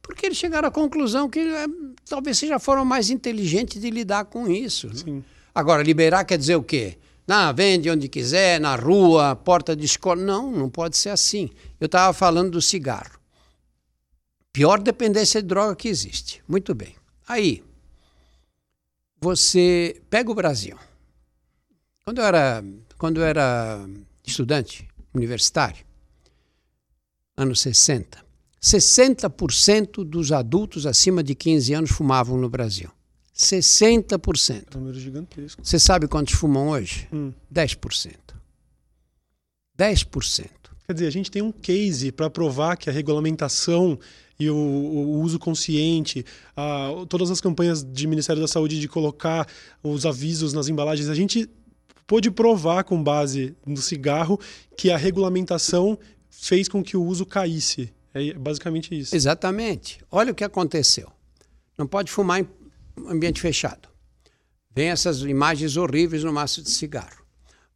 porque 0.00 0.24
eles 0.24 0.38
chegaram 0.38 0.68
à 0.68 0.70
conclusão 0.70 1.28
que 1.28 1.38
é, 1.38 1.66
talvez 2.08 2.38
seja 2.38 2.56
a 2.56 2.58
forma 2.58 2.82
mais 2.82 3.10
inteligente 3.10 3.78
de 3.78 3.90
lidar 3.90 4.24
com 4.24 4.48
isso. 4.48 4.88
Né? 4.88 5.22
Agora, 5.54 5.82
liberar 5.82 6.24
quer 6.24 6.38
dizer 6.38 6.56
o 6.56 6.62
quê? 6.62 6.96
Não, 7.26 7.54
vende 7.54 7.90
onde 7.90 8.08
quiser, 8.08 8.58
na 8.58 8.74
rua, 8.74 9.36
porta 9.36 9.76
de 9.76 9.84
escola. 9.84 10.20
Não, 10.20 10.50
não 10.50 10.70
pode 10.70 10.96
ser 10.96 11.10
assim. 11.10 11.50
Eu 11.78 11.86
estava 11.86 12.12
falando 12.14 12.52
do 12.52 12.62
cigarro. 12.62 13.18
Pior 14.50 14.80
dependência 14.80 15.42
de 15.42 15.48
droga 15.48 15.76
que 15.76 15.88
existe. 15.88 16.42
Muito 16.48 16.74
bem. 16.74 16.96
Aí, 17.28 17.62
você 19.20 20.00
pega 20.10 20.30
o 20.30 20.34
Brasil. 20.34 20.76
Quando 22.04 22.18
eu 22.18 22.24
era, 22.24 22.64
quando 22.98 23.20
eu 23.20 23.24
era 23.24 23.88
estudante 24.26 24.88
universitário, 25.14 25.84
anos 27.36 27.60
60, 27.60 28.18
60% 28.60 30.04
dos 30.04 30.32
adultos 30.32 30.84
acima 30.84 31.22
de 31.22 31.36
15 31.36 31.74
anos 31.74 31.90
fumavam 31.92 32.36
no 32.36 32.48
Brasil. 32.48 32.90
60%. 33.36 34.64
É 34.74 34.76
um 34.76 34.80
número 34.80 34.98
gigantesco. 34.98 35.64
Você 35.64 35.78
sabe 35.78 36.08
quantos 36.08 36.34
fumam 36.34 36.70
hoje? 36.70 37.08
Hum. 37.12 37.32
10%. 37.54 38.16
10%. 39.78 40.50
Quer 40.84 40.92
dizer, 40.94 41.06
a 41.06 41.10
gente 41.10 41.30
tem 41.30 41.40
um 41.40 41.52
case 41.52 42.10
para 42.10 42.28
provar 42.28 42.76
que 42.76 42.90
a 42.90 42.92
regulamentação 42.92 43.96
e 44.40 44.50
o, 44.50 44.56
o 44.56 45.20
uso 45.20 45.38
consciente, 45.38 46.26
a, 46.56 46.88
todas 47.08 47.30
as 47.30 47.40
campanhas 47.40 47.84
de 47.84 48.08
Ministério 48.08 48.42
da 48.42 48.48
Saúde 48.48 48.80
de 48.80 48.88
colocar 48.88 49.46
os 49.84 50.04
avisos 50.04 50.52
nas 50.52 50.68
embalagens, 50.68 51.08
a 51.08 51.14
gente 51.14 51.48
pôde 52.12 52.30
provar 52.30 52.84
com 52.84 53.02
base 53.02 53.56
no 53.64 53.78
cigarro 53.78 54.38
que 54.76 54.90
a 54.90 54.98
regulamentação 54.98 55.98
fez 56.28 56.68
com 56.68 56.84
que 56.84 56.94
o 56.94 57.02
uso 57.02 57.24
caísse. 57.24 57.90
É 58.12 58.34
basicamente 58.34 58.94
isso. 58.94 59.16
Exatamente. 59.16 59.98
Olha 60.10 60.30
o 60.30 60.34
que 60.34 60.44
aconteceu. 60.44 61.10
Não 61.78 61.86
pode 61.86 62.12
fumar 62.12 62.40
em 62.40 62.46
ambiente 63.08 63.40
fechado. 63.40 63.88
Vem 64.74 64.90
essas 64.90 65.22
imagens 65.22 65.78
horríveis 65.78 66.22
no 66.22 66.30
maço 66.30 66.60
de 66.60 66.68
cigarro. 66.68 67.24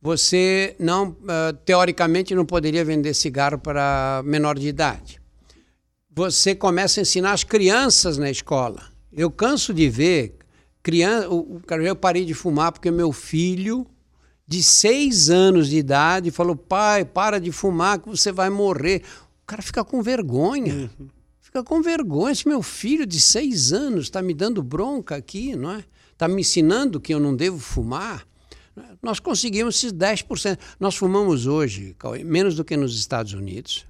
Você 0.02 0.76
não, 0.78 1.12
uh, 1.12 1.56
teoricamente, 1.64 2.34
não 2.34 2.44
poderia 2.44 2.84
vender 2.84 3.14
cigarro 3.14 3.58
para 3.58 4.20
menor 4.22 4.58
de 4.58 4.68
idade. 4.68 5.18
Você 6.14 6.54
começa 6.54 7.00
a 7.00 7.02
ensinar 7.02 7.32
as 7.32 7.42
crianças 7.42 8.18
na 8.18 8.30
escola. 8.30 8.82
Eu 9.10 9.30
canso 9.30 9.72
de 9.72 9.88
ver 9.88 10.36
criança. 10.82 11.26
Eu 11.82 11.96
parei 11.96 12.26
de 12.26 12.34
fumar 12.34 12.70
porque 12.70 12.90
meu 12.90 13.12
filho 13.12 13.86
de 14.46 14.62
seis 14.62 15.28
anos 15.28 15.68
de 15.68 15.76
idade 15.76 16.30
falou: 16.30 16.54
pai, 16.54 17.04
para 17.04 17.40
de 17.40 17.50
fumar 17.50 17.98
que 17.98 18.08
você 18.08 18.30
vai 18.30 18.48
morrer. 18.48 19.02
O 19.42 19.46
cara 19.46 19.62
fica 19.62 19.84
com 19.84 20.02
vergonha. 20.02 20.90
Uhum. 20.98 21.08
Fica 21.40 21.62
com 21.62 21.82
vergonha. 21.82 22.32
Esse 22.32 22.46
meu 22.46 22.62
filho 22.62 23.06
de 23.06 23.20
seis 23.20 23.72
anos 23.72 24.04
está 24.04 24.22
me 24.22 24.34
dando 24.34 24.62
bronca 24.62 25.16
aqui, 25.16 25.56
não 25.56 25.72
é? 25.72 25.84
Está 26.12 26.28
me 26.28 26.40
ensinando 26.40 27.00
que 27.00 27.12
eu 27.12 27.20
não 27.20 27.34
devo 27.34 27.58
fumar. 27.58 28.26
Nós 29.02 29.18
conseguimos 29.20 29.76
esses 29.76 29.92
10%. 29.92 30.58
Nós 30.78 30.96
fumamos 30.96 31.46
hoje 31.46 31.96
menos 32.24 32.54
do 32.54 32.64
que 32.64 32.76
nos 32.76 32.98
Estados 32.98 33.32
Unidos, 33.32 33.86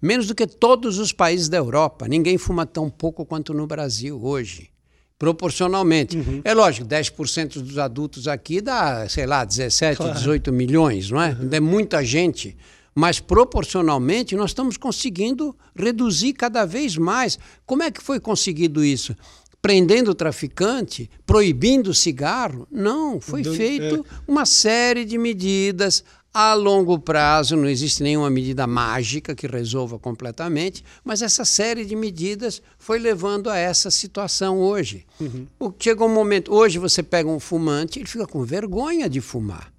menos 0.00 0.26
do 0.26 0.34
que 0.34 0.46
todos 0.46 0.98
os 0.98 1.12
países 1.12 1.48
da 1.48 1.58
Europa. 1.58 2.08
Ninguém 2.08 2.38
fuma 2.38 2.64
tão 2.64 2.88
pouco 2.88 3.26
quanto 3.26 3.52
no 3.52 3.66
Brasil 3.66 4.18
hoje, 4.22 4.70
proporcionalmente. 5.18 6.16
Uhum. 6.16 6.40
É 6.44 6.52
lógico, 6.54 6.86
10% 6.86 7.60
dos 7.60 7.78
adultos 7.78 8.26
aqui 8.26 8.60
dá, 8.60 9.08
sei 9.08 9.26
lá, 9.26 9.44
17, 9.44 9.96
claro. 9.96 10.14
18 10.14 10.52
milhões, 10.52 11.10
não 11.10 11.20
é? 11.20 11.30
Uhum. 11.30 11.48
É 11.50 11.60
muita 11.60 12.04
gente 12.04 12.56
mas 12.94 13.20
proporcionalmente 13.20 14.36
nós 14.36 14.50
estamos 14.50 14.76
conseguindo 14.76 15.56
reduzir 15.74 16.34
cada 16.34 16.64
vez 16.64 16.96
mais. 16.96 17.38
Como 17.64 17.82
é 17.82 17.90
que 17.90 18.02
foi 18.02 18.20
conseguido 18.20 18.84
isso? 18.84 19.16
Prendendo 19.60 20.10
o 20.10 20.14
traficante, 20.14 21.08
proibindo 21.24 21.88
o 21.88 21.94
cigarro? 21.94 22.66
Não, 22.70 23.20
foi 23.20 23.44
feito 23.44 24.04
é. 24.06 24.22
uma 24.30 24.44
série 24.44 25.04
de 25.04 25.16
medidas 25.16 26.04
a 26.34 26.54
longo 26.54 26.98
prazo, 26.98 27.56
não 27.56 27.68
existe 27.68 28.02
nenhuma 28.02 28.30
medida 28.30 28.66
mágica 28.66 29.34
que 29.34 29.46
resolva 29.46 29.98
completamente, 29.98 30.82
mas 31.04 31.20
essa 31.20 31.44
série 31.44 31.84
de 31.84 31.94
medidas 31.94 32.62
foi 32.78 32.98
levando 32.98 33.50
a 33.50 33.56
essa 33.56 33.90
situação 33.90 34.58
hoje. 34.58 35.04
Uhum. 35.20 35.46
Chega 35.78 36.04
um 36.04 36.12
momento, 36.12 36.54
hoje 36.54 36.78
você 36.78 37.02
pega 37.02 37.28
um 37.28 37.38
fumante, 37.38 37.98
ele 37.98 38.06
fica 38.06 38.26
com 38.26 38.42
vergonha 38.44 39.10
de 39.10 39.20
fumar. 39.20 39.72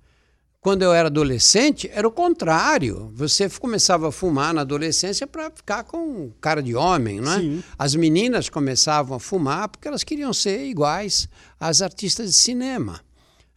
Quando 0.63 0.81
eu 0.81 0.93
era 0.93 1.09
adolescente, 1.09 1.91
era 1.93 2.07
o 2.07 2.11
contrário. 2.11 3.11
Você 3.15 3.49
começava 3.49 4.07
a 4.07 4.11
fumar 4.13 4.53
na 4.53 4.61
adolescência 4.61 5.27
para 5.27 5.51
ficar 5.51 5.83
com 5.83 6.31
cara 6.39 6.63
de 6.63 6.73
homem, 6.73 7.19
não 7.19 7.33
é? 7.33 7.39
Sim. 7.39 7.63
As 7.77 7.95
meninas 7.95 8.47
começavam 8.47 9.17
a 9.17 9.19
fumar 9.19 9.67
porque 9.67 9.89
elas 9.89 10.05
queriam 10.05 10.31
ser 10.31 10.63
iguais 10.63 11.27
às 11.59 11.81
artistas 11.81 12.29
de 12.29 12.35
cinema. 12.37 13.01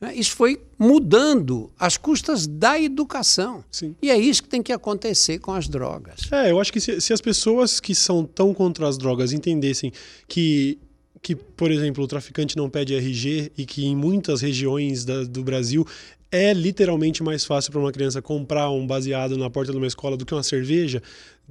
Né? 0.01 0.15
Isso 0.15 0.33
foi 0.33 0.61
mudando 0.79 1.71
às 1.79 1.97
custas 1.97 2.47
da 2.47 2.81
educação. 2.81 3.65
Sim. 3.71 3.95
E 4.03 4.11
é 4.11 4.19
isso 4.19 4.43
que 4.43 4.49
tem 4.49 4.63
que 4.63 4.73
acontecer 4.73 5.39
com 5.39 5.53
as 5.53 5.69
drogas. 5.69 6.31
É, 6.31 6.51
eu 6.51 6.61
acho 6.61 6.73
que 6.73 6.81
se, 6.81 7.01
se 7.01 7.13
as 7.13 7.21
pessoas 7.21 7.81
que 7.81 7.95
são 7.95 8.25
tão 8.25 8.53
contra 8.53 8.89
as 8.89 8.99
drogas 8.99 9.33
entendessem 9.33 9.93
que 10.29 10.79
que, 11.23 11.35
por 11.35 11.73
exemplo, 11.73 12.05
o 12.05 12.07
traficante 12.07 12.57
não 12.57 12.71
pede 12.71 12.95
RG 12.95 13.51
e 13.59 13.67
que 13.67 13.85
em 13.85 13.97
muitas 13.97 14.43
regiões 14.43 15.05
da, 15.05 15.25
do 15.25 15.43
Brasil 15.43 15.85
é 16.31 16.53
literalmente 16.53 17.21
mais 17.21 17.45
fácil 17.45 17.73
para 17.73 17.81
uma 17.81 17.91
criança 17.91 18.23
comprar 18.23 18.71
um 18.71 18.87
baseado 18.87 19.37
na 19.37 19.51
porta 19.51 19.73
de 19.73 19.79
uma 19.79 19.89
escola 19.89 20.17
do 20.17 20.25
que 20.25 20.33
uma 20.33 20.45
cerveja, 20.45 21.03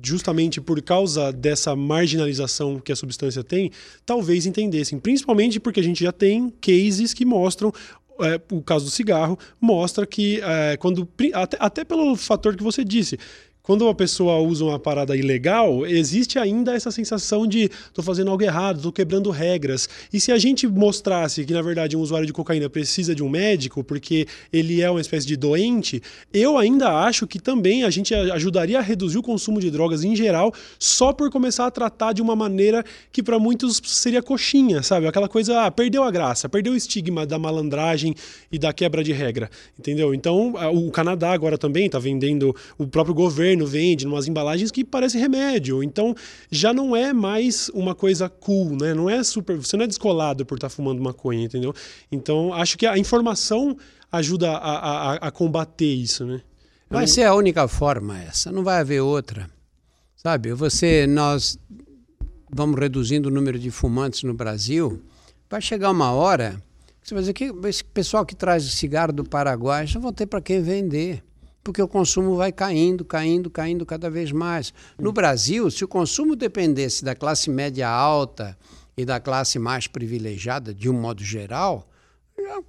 justamente 0.02 0.62
por 0.62 0.82
causa 0.82 1.32
dessa 1.32 1.76
marginalização 1.76 2.80
que 2.80 2.92
a 2.92 2.96
substância 2.96 3.44
tem, 3.44 3.70
talvez 4.06 4.46
entendessem. 4.46 4.98
Principalmente 4.98 5.60
porque 5.60 5.80
a 5.80 5.84
gente 5.84 6.04
já 6.04 6.12
tem 6.12 6.50
cases 6.62 7.14
que 7.14 7.26
mostram 7.26 7.74
é, 8.22 8.40
o 8.52 8.62
caso 8.62 8.86
do 8.86 8.92
cigarro 8.92 9.38
mostra 9.60 10.06
que 10.06 10.42
é, 10.42 10.78
quando 10.78 11.08
até, 11.34 11.58
até, 11.60 11.84
pelo 11.84 12.16
fator 12.16 12.56
que 12.56 12.64
você 12.64 12.84
disse 12.84 13.18
quando 13.66 13.90
a 13.90 13.96
pessoa 13.96 14.38
usa 14.38 14.64
uma 14.64 14.78
parada 14.78 15.18
ilegal, 15.18 15.88
existe 15.88 16.38
ainda 16.38 16.76
essa 16.76 16.92
sensação 16.92 17.48
de 17.48 17.68
tô 17.96 18.04
fazendo 18.04 18.30
algo 18.30 18.44
errado, 18.44 18.80
tô 18.80 18.92
quebrando 18.92 19.32
regras. 19.32 19.90
E 20.14 20.20
se 20.20 20.32
a 20.32 20.38
gente 20.38 20.68
mostrasse 20.68 21.44
que, 21.44 21.52
na 21.52 21.64
verdade, 21.64 21.98
um 21.98 22.00
usuário 22.00 22.28
de 22.28 22.32
cocaína 22.32 22.70
precisa 22.70 23.16
de 23.16 23.24
um 23.24 23.30
médico 23.30 23.84
porque 23.84 24.28
ele 24.54 24.82
é 24.82 24.92
uma 24.92 25.02
espécie 25.02 25.26
de 25.26 25.36
doente, 25.36 26.00
eu 26.32 26.60
ainda 26.60 26.92
acho 27.06 27.26
que 27.26 27.40
também 27.40 27.84
a 27.84 27.90
gente 27.90 28.14
ajudaria 28.14 28.78
a 28.78 28.82
reduzir 28.84 29.18
o 29.18 29.24
consumo 29.24 29.60
de 29.60 29.72
drogas 29.72 30.04
em 30.04 30.16
geral 30.16 30.54
só 30.78 31.12
por 31.12 31.32
começar 31.32 31.66
a 31.66 31.72
tratar 31.72 32.14
de 32.14 32.22
uma 32.22 32.36
maneira 32.36 32.86
que 33.12 33.24
para 33.24 33.40
muitos 33.40 33.82
seria 33.84 34.22
coxinha, 34.22 34.84
sabe? 34.84 35.08
Aquela 35.08 35.28
coisa, 35.28 35.64
ah, 35.64 35.72
perdeu 35.72 36.04
a 36.04 36.12
graça, 36.12 36.48
perdeu 36.48 36.74
o 36.74 36.76
estigma 36.76 37.26
da 37.26 37.40
malandragem 37.40 38.14
e 38.52 38.60
da 38.60 38.72
quebra 38.72 39.04
de 39.04 39.12
regra, 39.12 39.50
entendeu? 39.80 40.14
Então, 40.14 40.54
o 40.72 40.92
Canadá 40.92 41.32
agora 41.32 41.58
também 41.58 41.88
está 41.88 41.98
vendendo, 41.98 42.56
o 42.78 42.86
próprio 42.86 43.16
governo 43.16 43.55
governo 43.56 43.66
vende, 43.66 44.06
umas 44.06 44.28
embalagens 44.28 44.72
que 44.72 44.84
parecem 44.84 45.20
remédio. 45.20 45.82
Então 45.82 46.14
já 46.52 46.74
não 46.74 46.96
é 46.96 47.14
mais 47.14 47.70
uma 47.70 47.96
coisa 47.96 48.30
cool, 48.30 48.78
né? 48.78 48.94
Não 48.94 49.10
é 49.10 49.24
super. 49.24 49.58
Você 49.58 49.78
não 49.78 49.86
é 49.86 49.88
descolado 49.88 50.46
por 50.46 50.56
estar 50.56 50.70
tá 50.70 50.76
fumando 50.76 51.02
maconha, 51.02 51.44
entendeu? 51.44 51.74
Então 52.12 52.54
acho 52.54 52.78
que 52.78 52.86
a 52.86 52.98
informação 52.98 53.76
ajuda 54.12 54.52
a, 54.52 54.78
a, 54.78 55.14
a 55.16 55.32
combater 55.32 55.94
isso, 55.94 56.26
né? 56.26 56.42
Vai 56.90 57.08
ser 57.08 57.24
a 57.24 57.34
única 57.34 57.68
forma 57.68 58.22
essa, 58.22 58.52
não 58.52 58.64
vai 58.64 58.80
haver 58.80 59.02
outra. 59.02 59.50
Sabe, 60.16 60.54
você, 60.54 61.06
nós 61.08 61.58
vamos 62.50 62.80
reduzindo 62.80 63.28
o 63.28 63.32
número 63.32 63.60
de 63.60 63.70
fumantes 63.70 64.24
no 64.24 64.34
Brasil, 64.34 65.02
vai 65.50 65.62
chegar 65.62 65.92
uma 65.92 66.12
hora 66.12 66.62
que 67.02 67.10
você 67.10 67.14
vai 67.14 67.22
dizer 67.22 67.34
que 67.34 67.52
esse 67.68 67.84
pessoal 67.84 68.26
que 68.26 68.36
traz 68.36 68.64
cigarro 68.64 69.12
do 69.12 69.24
Paraguai 69.24 69.86
já 69.86 70.00
vão 70.00 70.14
ter 70.14 70.26
para 70.26 70.42
quem 70.42 70.62
vender 70.62 71.24
porque 71.66 71.82
o 71.82 71.88
consumo 71.88 72.36
vai 72.36 72.52
caindo, 72.52 73.04
caindo, 73.04 73.50
caindo 73.50 73.88
cada 73.88 74.08
vez 74.08 74.32
mais. 74.32 74.72
No 75.00 75.12
Brasil, 75.12 75.72
se 75.72 75.84
o 75.84 75.88
consumo 75.88 76.36
dependesse 76.36 77.04
da 77.04 77.16
classe 77.16 77.50
média 77.50 77.90
alta 77.90 78.56
e 78.96 79.04
da 79.04 79.20
classe 79.20 79.58
mais 79.58 79.88
privilegiada, 79.88 80.76
de 80.76 80.88
um 80.88 80.94
modo 80.94 81.24
geral, 81.24 81.90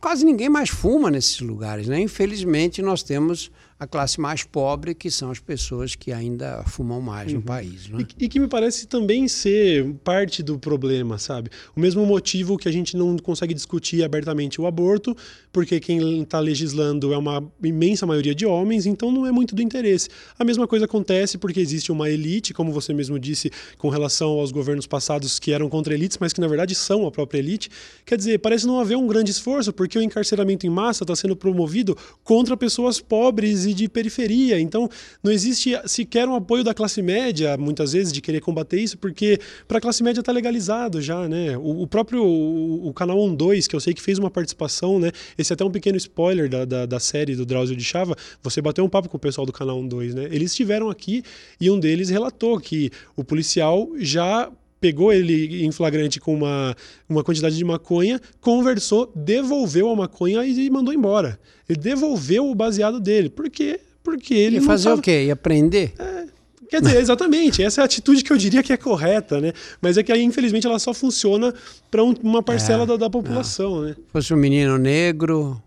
quase 0.01 0.25
ninguém 0.25 0.49
mais 0.49 0.71
fuma 0.71 1.11
nesses 1.11 1.41
lugares. 1.41 1.87
Né? 1.87 2.01
Infelizmente, 2.01 2.81
nós 2.81 3.03
temos 3.03 3.51
a 3.79 3.87
classe 3.87 4.19
mais 4.19 4.43
pobre, 4.43 4.95
que 4.95 5.11
são 5.11 5.31
as 5.31 5.39
pessoas 5.39 5.95
que 5.95 6.11
ainda 6.11 6.63
fumam 6.67 7.01
mais 7.01 7.31
uhum. 7.31 7.39
no 7.39 7.43
país. 7.43 7.89
Né? 7.89 8.07
E, 8.19 8.25
e, 8.25 8.29
que 8.29 8.41
me 8.41 8.49
parece 8.49 8.87
também 8.87 9.29
ser 9.29 9.95
parte 10.03 10.43
do 10.43 10.59
problema, 10.59 11.19
sabe? 11.19 11.51
O 11.77 11.81
mesmo 11.81 12.05
motivo 12.07 12.57
que 12.57 12.69
a 12.69 12.73
gente 12.73 12.97
não 12.97 13.19
consegue 13.19 13.53
discutir 13.53 14.03
abertamente 14.03 14.59
o 14.61 14.67
aborto, 14.67 15.15
porque 15.53 15.79
quem 15.79 16.23
está 16.23 16.41
legislando 16.41 17.13
é 17.13 17.19
uma 17.19 17.45
imensa 17.63 18.07
maioria 18.07 18.35
de 18.35 18.47
homens, 18.47 18.87
então 18.87 19.13
não 19.13 19.27
é 19.27 19.33
muito 19.33 19.55
do 19.55 19.61
interesse. 19.61 20.09
A 20.39 20.45
mesma 20.45 20.67
coisa 20.67 20.87
acontece 20.87 21.37
porque 21.37 21.61
existe 21.61 21.93
uma 21.93 22.09
elite, 22.09 22.55
como 22.55 22.73
você 22.73 22.95
mesmo 22.95 23.19
disse, 23.19 23.51
com 23.77 23.91
relação 23.91 24.31
aos 24.31 24.51
governos 24.51 24.87
passados 24.87 25.39
que 25.39 25.53
eram 25.53 25.69
contra 25.69 25.93
elites, 25.93 26.17
mas 26.19 26.33
que 26.33 26.41
na 26.41 26.49
verdade 26.49 26.75
são 26.75 27.07
a 27.07 27.11
própria 27.11 27.41
elite. 27.41 27.69
Quer 28.07 28.17
dizer, 28.17 28.39
parece 28.39 28.67
não 28.67 28.81
haver 28.81 28.97
um 28.97 29.07
grande 29.07 29.31
esforço, 29.31 29.71
porque 29.71 29.99
o 29.99 30.03
encarceramento 30.03 30.67
em 30.67 30.71
massa 30.71 31.05
está 31.05 31.15
sendo 31.15 31.37
promovido 31.37 31.97
contra 32.25 32.57
pessoas 32.57 33.01
pobres 33.01 33.66
e 33.67 33.75
de 33.75 33.89
periferia. 33.89 34.59
Então, 34.59 34.89
não 35.23 35.33
existe 35.33 35.79
sequer 35.87 36.29
um 36.29 36.35
apoio 36.35 36.65
da 36.65 36.73
classe 36.73 37.03
média, 37.03 37.57
muitas 37.57 37.93
vezes, 37.93 38.13
de 38.13 38.21
querer 38.21 38.41
combater 38.41 38.81
isso, 38.81 38.97
porque 38.99 39.39
para 39.67 39.79
a 39.79 39.81
classe 39.81 40.03
média 40.03 40.21
está 40.21 40.33
legalizado 40.33 41.01
já, 41.01 41.29
né? 41.29 41.57
O, 41.59 41.83
o 41.83 41.87
próprio 41.87 42.25
o, 42.25 42.89
o, 42.89 42.95
canal 42.95 43.17
12, 43.29 43.69
que 43.69 43.77
eu 43.77 43.81
sei 43.81 43.93
que 43.93 44.03
fez 44.03 44.19
uma 44.19 44.31
participação, 44.31 44.99
né? 44.99 45.11
Esse 45.37 45.53
é 45.53 45.55
até 45.55 45.65
um 45.65 45.71
pequeno 45.71 45.97
spoiler 45.97 46.49
da, 46.49 46.65
da, 46.65 46.87
da 46.87 47.01
série 47.01 47.35
do 47.35 47.45
Drauzio 47.45 47.77
de 47.77 47.85
Chava. 47.85 48.17
Você 48.43 48.63
bateu 48.63 48.85
um 48.85 48.89
papo 48.89 49.09
com 49.09 49.17
o 49.17 49.21
pessoal 49.21 49.47
do 49.47 49.53
canal 49.53 49.83
12, 49.83 50.15
né? 50.15 50.29
Eles 50.31 50.51
estiveram 50.53 50.89
aqui 50.89 51.23
e 51.61 51.71
um 51.71 51.79
deles 51.79 52.09
relatou 52.09 52.59
que 52.61 52.91
o 53.15 53.25
policial 53.25 53.91
já 53.99 54.51
pegou 54.81 55.13
ele 55.13 55.65
em 55.65 55.73
flagrante 55.73 56.21
com 56.21 56.35
uma, 56.35 56.77
uma 57.09 57.25
quantidade 57.25 57.57
de 57.57 57.65
maconha, 57.65 58.21
conversou, 58.41 59.11
devolveu 59.15 59.91
a 59.91 59.97
maconha 59.97 60.45
e 60.45 60.71
mandou 60.71 60.93
embora. 60.93 61.39
Ele 61.69 61.79
devolveu 61.79 62.49
o 62.49 62.55
baseado 62.55 63.01
dele. 63.01 63.29
Por 63.29 63.51
quê? 63.51 63.81
Porque 64.03 64.35
ele. 64.35 64.57
Ia 64.57 64.63
fazer 64.63 64.85
tava... 64.85 65.01
o 65.01 65.03
quê? 65.03 65.25
Ia 65.25 65.37
prender? 65.37 65.93
É, 65.99 66.27
quer 66.69 66.81
dizer, 66.81 66.99
exatamente. 66.99 67.63
Essa 67.63 67.81
é 67.81 67.83
a 67.83 67.85
atitude 67.85 68.23
que 68.23 68.33
eu 68.33 68.37
diria 68.37 68.63
que 68.63 68.73
é 68.73 68.77
correta, 68.77 69.41
né? 69.41 69.53
Mas 69.81 69.99
é 69.99 70.03
que 70.03 70.13
aí, 70.13 70.23
infelizmente, 70.23 70.67
ela 70.67 70.79
só 70.79 70.95
funciona 70.95 71.53
para 71.91 72.05
um, 72.05 72.15
uma 72.23 72.43
parcela 72.43 72.85
é, 72.85 72.87
da, 72.87 72.97
da, 72.97 73.11
população, 73.11 73.85
é. 73.85 73.89
né? 73.89 73.97
Fosse 74.13 74.33
um 74.33 74.37
menino 74.37 74.79
negro, 74.79 75.61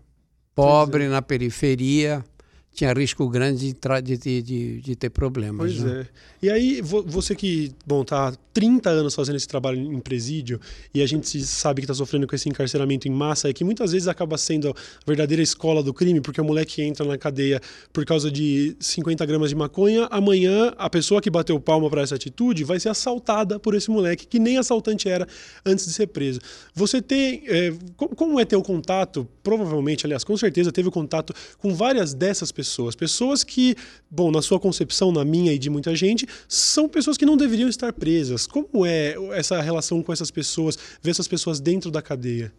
pobre, 0.54 1.04
é. 1.04 1.08
na 1.08 1.20
periferia 1.20 2.24
tinha 2.72 2.92
risco 2.92 3.28
grande 3.28 3.74
de, 4.02 4.16
de, 4.16 4.42
de, 4.42 4.80
de 4.80 4.96
ter 4.96 5.10
problemas. 5.10 5.58
Pois 5.58 5.82
né? 5.82 6.02
é. 6.02 6.06
E 6.42 6.50
aí, 6.50 6.80
você 6.80 7.34
que, 7.34 7.72
bom, 7.84 8.02
tá 8.02 8.28
há 8.28 8.32
30 8.54 8.88
anos 8.88 9.14
fazendo 9.14 9.36
esse 9.36 9.46
trabalho 9.46 9.78
em 9.78 10.00
presídio 10.00 10.58
e 10.94 11.02
a 11.02 11.06
gente 11.06 11.44
sabe 11.44 11.82
que 11.82 11.84
está 11.84 11.94
sofrendo 11.94 12.26
com 12.26 12.34
esse 12.34 12.48
encarceramento 12.48 13.06
em 13.06 13.10
massa, 13.10 13.50
é 13.50 13.52
que 13.52 13.62
muitas 13.62 13.92
vezes 13.92 14.08
acaba 14.08 14.38
sendo 14.38 14.70
a 14.70 14.74
verdadeira 15.06 15.42
escola 15.42 15.82
do 15.82 15.92
crime, 15.92 16.20
porque 16.20 16.40
o 16.40 16.44
moleque 16.44 16.80
entra 16.80 17.04
na 17.04 17.18
cadeia 17.18 17.60
por 17.92 18.04
causa 18.06 18.30
de 18.30 18.74
50 18.80 19.26
gramas 19.26 19.50
de 19.50 19.56
maconha, 19.56 20.06
amanhã 20.10 20.72
a 20.78 20.88
pessoa 20.88 21.20
que 21.20 21.28
bateu 21.28 21.60
palma 21.60 21.90
para 21.90 22.02
essa 22.02 22.14
atitude 22.14 22.64
vai 22.64 22.80
ser 22.80 22.88
assaltada 22.88 23.58
por 23.58 23.74
esse 23.74 23.90
moleque, 23.90 24.26
que 24.26 24.38
nem 24.38 24.56
assaltante 24.56 25.08
era 25.08 25.26
antes 25.66 25.84
de 25.84 25.92
ser 25.92 26.06
preso. 26.06 26.40
Você 26.74 27.02
tem. 27.02 27.42
É, 27.46 27.72
como 27.96 28.40
é 28.40 28.44
ter 28.44 28.56
o 28.56 28.62
contato? 28.62 29.28
Provavelmente, 29.42 30.06
aliás, 30.06 30.24
com 30.24 30.36
certeza 30.36 30.72
teve 30.72 30.90
contato 30.90 31.34
com 31.58 31.74
várias 31.74 32.14
dessas 32.14 32.50
pessoas 32.50 32.59
pessoas. 32.60 32.94
Pessoas 32.94 33.42
que, 33.42 33.74
bom, 34.10 34.30
na 34.30 34.42
sua 34.42 34.60
concepção, 34.60 35.10
na 35.10 35.24
minha 35.24 35.52
e 35.52 35.58
de 35.58 35.70
muita 35.70 35.96
gente, 35.96 36.26
são 36.46 36.88
pessoas 36.88 37.16
que 37.16 37.24
não 37.24 37.36
deveriam 37.36 37.68
estar 37.68 37.90
presas. 37.92 38.46
Como 38.46 38.84
é 38.84 39.14
essa 39.32 39.60
relação 39.62 40.02
com 40.02 40.12
essas 40.12 40.30
pessoas, 40.30 40.78
ver 41.02 41.10
essas 41.10 41.26
pessoas 41.26 41.58
dentro 41.58 41.90
da 41.90 42.02
cadeia? 42.02 42.52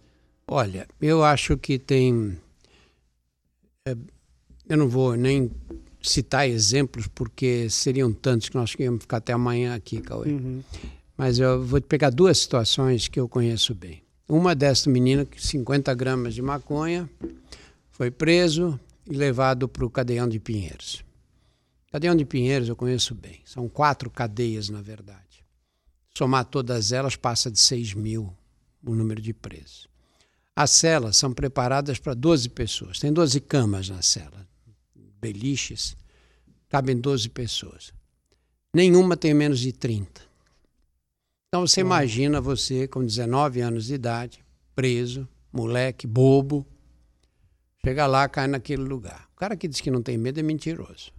Olha, 0.47 0.87
eu 0.99 1.23
acho 1.23 1.55
que 1.55 1.77
tem. 1.77 2.35
É, 3.85 3.95
eu 4.67 4.77
não 4.77 4.89
vou 4.89 5.15
nem 5.15 5.51
citar 6.01 6.49
exemplos, 6.49 7.07
porque 7.07 7.69
seriam 7.69 8.11
tantos 8.11 8.49
que 8.49 8.55
nós 8.55 8.73
íamos 8.79 9.01
ficar 9.01 9.17
até 9.17 9.33
amanhã 9.33 9.75
aqui, 9.75 10.01
Cauê. 10.01 10.29
Uhum. 10.29 10.63
Mas 11.15 11.37
eu 11.37 11.63
vou 11.63 11.79
pegar 11.79 12.09
duas 12.09 12.39
situações 12.39 13.07
que 13.07 13.19
eu 13.19 13.29
conheço 13.29 13.75
bem. 13.75 14.01
Uma 14.27 14.55
dessa 14.55 14.89
menina, 14.89 15.27
50 15.37 15.93
gramas 15.93 16.33
de 16.33 16.41
maconha, 16.41 17.07
foi 17.91 18.09
preso, 18.09 18.79
e 19.09 19.15
levado 19.15 19.67
para 19.67 19.85
o 19.85 19.89
Cadeião 19.89 20.27
de 20.27 20.39
Pinheiros. 20.39 21.03
Cadeião 21.91 22.15
de 22.15 22.25
Pinheiros 22.25 22.69
eu 22.69 22.75
conheço 22.75 23.13
bem. 23.13 23.41
São 23.45 23.67
quatro 23.67 24.09
cadeias, 24.09 24.69
na 24.69 24.81
verdade. 24.81 25.45
Somar 26.17 26.45
todas 26.45 26.91
elas 26.91 27.15
passa 27.15 27.51
de 27.51 27.59
6 27.59 27.93
mil 27.93 28.33
o 28.83 28.95
número 28.95 29.21
de 29.21 29.33
presos. 29.33 29.87
As 30.55 30.71
celas 30.71 31.17
são 31.17 31.33
preparadas 31.33 31.99
para 31.99 32.13
12 32.13 32.49
pessoas. 32.49 32.99
Tem 32.99 33.11
12 33.11 33.39
camas 33.41 33.89
na 33.89 34.01
cela, 34.01 34.47
beliches, 35.19 35.95
cabem 36.67 36.99
12 36.99 37.29
pessoas. 37.29 37.93
Nenhuma 38.73 39.17
tem 39.17 39.33
menos 39.33 39.59
de 39.59 39.71
30. 39.71 40.21
Então 41.47 41.67
você 41.67 41.81
imagina 41.81 42.39
você 42.39 42.87
com 42.87 43.03
19 43.03 43.59
anos 43.59 43.85
de 43.85 43.93
idade, 43.93 44.45
preso, 44.73 45.27
moleque, 45.51 46.07
bobo, 46.07 46.65
Chega 47.85 48.05
lá, 48.05 48.29
cai 48.29 48.47
naquele 48.47 48.83
lugar. 48.83 49.27
O 49.33 49.35
cara 49.35 49.55
que 49.57 49.67
diz 49.67 49.81
que 49.81 49.89
não 49.89 50.01
tem 50.01 50.17
medo 50.17 50.39
é 50.39 50.43
mentiroso. 50.43 51.11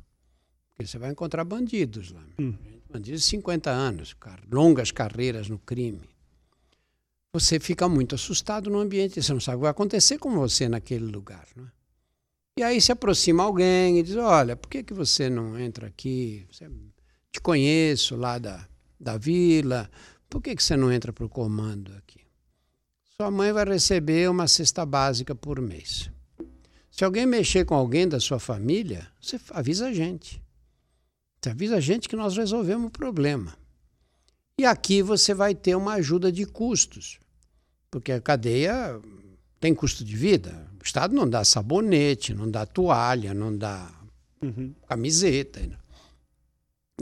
Porque 0.71 0.87
você 0.87 0.99
vai 0.99 1.11
encontrar 1.11 1.45
bandidos 1.45 2.13
lá. 2.13 2.25
Hum. 2.39 2.55
Bandidos 2.91 3.23
de 3.23 3.27
50 3.27 3.71
anos, 3.71 4.15
cara, 4.15 4.43
longas 4.51 4.91
carreiras 4.91 5.49
no 5.49 5.59
crime. 5.59 6.09
Você 7.35 7.59
fica 7.59 7.89
muito 7.89 8.15
assustado 8.15 8.69
no 8.69 8.79
ambiente, 8.79 9.21
você 9.21 9.33
não 9.33 9.41
sabe 9.41 9.57
o 9.57 9.59
que 9.61 9.63
vai 9.63 9.71
acontecer 9.71 10.19
com 10.19 10.31
você 10.33 10.69
naquele 10.69 11.07
lugar. 11.07 11.49
Né? 11.57 11.67
E 12.59 12.63
aí 12.63 12.81
se 12.81 12.93
aproxima 12.93 13.43
alguém 13.43 13.99
e 13.99 14.03
diz: 14.03 14.17
Olha, 14.17 14.55
por 14.55 14.69
que, 14.69 14.83
que 14.83 14.93
você 14.93 15.31
não 15.31 15.59
entra 15.59 15.87
aqui? 15.87 16.47
Você, 16.53 16.69
te 17.33 17.41
conheço 17.41 18.15
lá 18.15 18.39
da, 18.39 18.69
da 19.01 19.17
vila, 19.17 19.91
por 20.29 20.43
que, 20.43 20.55
que 20.55 20.63
você 20.63 20.77
não 20.77 20.93
entra 20.93 21.11
para 21.13 21.25
o 21.25 21.29
comando 21.31 21.95
aqui? 21.97 22.21
Sua 23.17 23.31
mãe 23.31 23.51
vai 23.53 23.65
receber 23.65 24.29
uma 24.29 24.47
cesta 24.47 24.85
básica 24.85 25.35
por 25.35 25.59
mês. 25.59 26.12
Se 26.93 27.05
alguém 27.05 27.25
mexer 27.25 27.65
com 27.65 27.75
alguém 27.75 28.07
da 28.07 28.21
sua 28.21 28.39
família, 28.39 29.09
você 29.19 29.41
avisa 29.51 29.87
a 29.87 29.93
gente. 29.95 30.43
Você 31.41 31.49
avisa 31.49 31.77
a 31.77 31.81
gente 31.81 32.07
que 32.07 32.15
nós 32.15 32.37
resolvemos 32.37 32.89
o 32.89 32.91
problema. 32.91 33.57
E 34.59 34.67
aqui 34.67 35.01
você 35.01 35.33
vai 35.33 35.55
ter 35.55 35.75
uma 35.75 35.95
ajuda 35.95 36.31
de 36.31 36.45
custos, 36.45 37.19
porque 37.91 38.13
a 38.13 38.21
cadeia 38.21 39.01
tem 39.59 39.75
custo 39.75 40.05
de 40.05 40.15
vida. 40.15 40.71
O 40.79 40.85
Estado 40.85 41.15
não 41.15 41.29
dá 41.29 41.43
sabonete, 41.45 42.35
não 42.35 42.49
dá 42.49 42.67
toalha, 42.67 43.33
não 43.33 43.57
dá 43.57 43.91
uhum. 44.43 44.75
camiseta. 44.87 45.63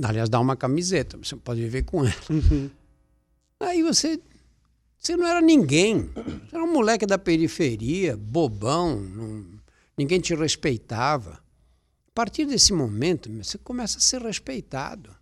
Aliás, 0.01 0.29
dá 0.29 0.39
uma 0.39 0.55
camiseta, 0.55 1.19
você 1.19 1.35
pode 1.35 1.61
viver 1.61 1.83
com 1.83 2.05
ela. 2.05 2.15
Uhum. 2.31 2.71
Aí 3.59 3.83
você, 3.83 4.21
você 4.97 5.17
não 5.17 5.27
era 5.27 5.41
ninguém. 5.41 6.09
Você 6.15 6.55
era 6.55 6.63
um 6.63 6.73
moleque 6.73 7.07
da 7.07 7.19
periferia, 7.19 8.17
bobão, 8.17 9.01
não, 9.01 9.50
ninguém 10.01 10.19
te 10.19 10.35
respeitava. 10.35 11.33
A 11.33 12.13
partir 12.15 12.47
desse 12.47 12.73
momento, 12.73 13.31
você 13.31 13.59
começa 13.59 13.99
a 13.99 14.01
ser 14.01 14.23
respeitado. 14.23 15.15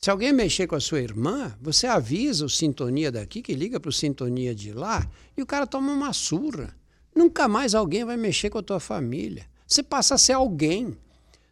Se 0.00 0.10
alguém 0.10 0.32
mexer 0.32 0.66
com 0.66 0.74
a 0.74 0.80
sua 0.80 1.02
irmã, 1.02 1.54
você 1.60 1.86
avisa 1.86 2.46
o 2.46 2.48
sintonia 2.48 3.12
daqui 3.12 3.42
que 3.42 3.54
liga 3.54 3.78
para 3.78 3.90
o 3.90 3.92
sintonia 3.92 4.54
de 4.54 4.72
lá 4.72 5.06
e 5.36 5.42
o 5.42 5.46
cara 5.46 5.66
toma 5.66 5.92
uma 5.92 6.12
surra. 6.14 6.74
Nunca 7.14 7.46
mais 7.46 7.74
alguém 7.74 8.02
vai 8.02 8.16
mexer 8.16 8.48
com 8.48 8.58
a 8.58 8.62
tua 8.62 8.80
família. 8.80 9.46
Você 9.66 9.82
passa 9.82 10.14
a 10.14 10.18
ser 10.18 10.32
alguém. 10.32 10.96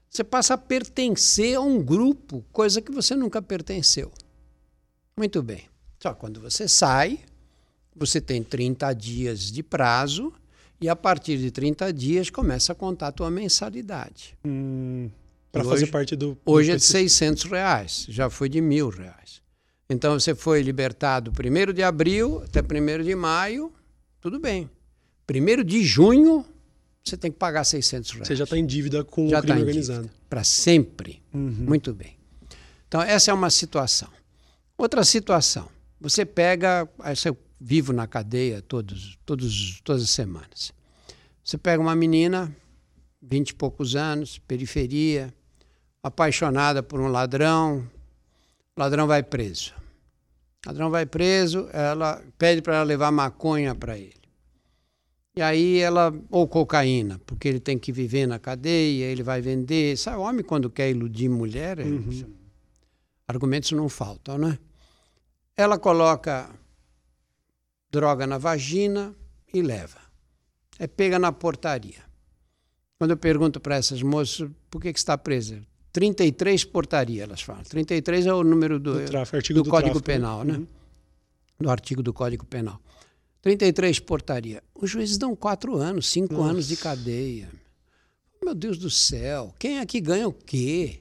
Você 0.08 0.24
passa 0.24 0.54
a 0.54 0.58
pertencer 0.58 1.56
a 1.56 1.60
um 1.60 1.82
grupo, 1.82 2.42
coisa 2.50 2.80
que 2.80 2.90
você 2.90 3.14
nunca 3.14 3.42
pertenceu. 3.42 4.10
Muito 5.14 5.42
bem. 5.42 5.68
Só 6.02 6.14
quando 6.14 6.40
você 6.40 6.66
sai, 6.66 7.20
você 7.94 8.18
tem 8.18 8.42
30 8.42 8.94
dias 8.94 9.52
de 9.52 9.62
prazo 9.62 10.32
e 10.80 10.88
a 10.88 10.96
partir 10.96 11.36
de 11.38 11.50
30 11.50 11.92
dias 11.92 12.30
começa 12.30 12.72
a 12.72 12.74
contar 12.74 13.08
a 13.08 13.12
tua 13.12 13.30
mensalidade. 13.30 14.36
Hum. 14.44 15.10
Para 15.52 15.64
fazer 15.64 15.88
parte 15.88 16.14
do. 16.14 16.38
Hoje 16.44 16.70
é 16.70 16.76
de 16.76 16.82
600 16.82 17.44
reais, 17.44 18.06
já 18.08 18.30
foi 18.30 18.48
de 18.48 18.60
mil 18.60 18.88
reais. 18.88 19.42
Então 19.88 20.18
você 20.18 20.34
foi 20.34 20.62
libertado 20.62 21.32
1 21.32 21.72
de 21.72 21.82
abril 21.82 22.42
até 22.44 22.60
1 22.60 23.02
de 23.02 23.14
maio, 23.16 23.72
tudo 24.20 24.38
bem. 24.38 24.70
1 25.28 25.64
de 25.64 25.82
junho, 25.84 26.44
você 27.04 27.16
tem 27.16 27.32
que 27.32 27.38
pagar 27.38 27.64
600 27.64 28.10
reais. 28.12 28.28
Você 28.28 28.36
já 28.36 28.44
está 28.44 28.56
em 28.56 28.64
dívida 28.64 29.02
com 29.02 29.28
já 29.28 29.40
o 29.40 29.42
crime 29.42 29.58
tá 29.58 29.60
organizado. 29.60 30.10
Para 30.28 30.44
sempre. 30.44 31.20
Uhum. 31.34 31.64
Muito 31.66 31.92
bem. 31.92 32.16
Então, 32.86 33.02
essa 33.02 33.30
é 33.30 33.34
uma 33.34 33.50
situação. 33.50 34.08
Outra 34.78 35.04
situação. 35.04 35.68
Você 36.00 36.24
pega. 36.24 36.88
Eu 37.24 37.36
vivo 37.60 37.92
na 37.92 38.06
cadeia 38.06 38.62
todos, 38.62 39.18
todos, 39.26 39.80
todas 39.84 40.02
as 40.02 40.10
semanas. 40.10 40.72
Você 41.44 41.58
pega 41.58 41.82
uma 41.82 41.94
menina, 41.94 42.54
vinte 43.20 43.50
e 43.50 43.54
poucos 43.54 43.94
anos, 43.94 44.38
periferia, 44.38 45.32
apaixonada 46.02 46.82
por 46.82 47.00
um 47.00 47.08
ladrão, 47.08 47.86
o 48.74 48.80
ladrão 48.80 49.06
vai 49.06 49.22
preso. 49.22 49.74
O 50.64 50.68
ladrão 50.68 50.90
vai 50.90 51.04
preso, 51.04 51.68
ela 51.72 52.22
pede 52.38 52.62
para 52.62 52.76
ela 52.76 52.84
levar 52.84 53.10
maconha 53.10 53.74
para 53.74 53.98
ele. 53.98 54.20
E 55.36 55.42
aí 55.42 55.78
ela, 55.78 56.12
ou 56.30 56.46
cocaína, 56.48 57.18
porque 57.20 57.46
ele 57.46 57.60
tem 57.60 57.78
que 57.78 57.92
viver 57.92 58.26
na 58.26 58.38
cadeia, 58.38 59.04
ele 59.04 59.22
vai 59.22 59.40
vender. 59.40 59.96
Sabe, 59.96 60.16
o 60.16 60.22
homem 60.22 60.44
quando 60.44 60.68
quer 60.68 60.90
iludir 60.90 61.28
mulher, 61.28 61.78
é 61.78 61.84
uhum. 61.84 62.34
argumentos 63.28 63.70
não 63.72 63.88
faltam, 63.88 64.36
né? 64.38 64.58
Ela 65.56 65.78
coloca 65.78 66.50
droga 67.90 68.26
na 68.26 68.38
vagina 68.38 69.14
e 69.52 69.62
leva. 69.62 69.98
É 70.78 70.86
pega 70.86 71.18
na 71.18 71.32
portaria. 71.32 72.02
Quando 72.98 73.12
eu 73.12 73.16
pergunto 73.16 73.60
para 73.60 73.76
essas 73.76 74.02
moças 74.02 74.48
por 74.70 74.80
que, 74.80 74.92
que 74.92 74.98
está 74.98 75.16
presa, 75.16 75.62
33 75.92 76.64
portaria, 76.64 77.24
elas 77.24 77.42
falam. 77.42 77.62
33 77.62 78.26
é 78.26 78.32
o 78.32 78.44
número 78.44 78.78
do, 78.78 79.00
do, 79.00 79.04
tráfico, 79.06 79.54
do, 79.54 79.62
do 79.62 79.70
Código 79.70 80.00
tráfico, 80.00 80.10
né? 80.10 80.14
Penal, 80.14 80.44
né? 80.44 80.54
Uhum. 80.54 80.66
Do 81.58 81.70
artigo 81.70 82.02
do 82.02 82.12
Código 82.12 82.46
Penal. 82.46 82.80
33 83.42 83.98
portaria. 84.00 84.62
Os 84.74 84.90
juízes 84.90 85.18
dão 85.18 85.34
quatro 85.34 85.76
anos, 85.76 86.08
cinco 86.08 86.34
Nossa. 86.34 86.50
anos 86.50 86.68
de 86.68 86.76
cadeia. 86.76 87.50
Meu 88.42 88.54
Deus 88.54 88.78
do 88.78 88.88
céu, 88.88 89.54
quem 89.58 89.80
aqui 89.80 90.00
ganha 90.00 90.26
o 90.26 90.32
quê? 90.32 91.00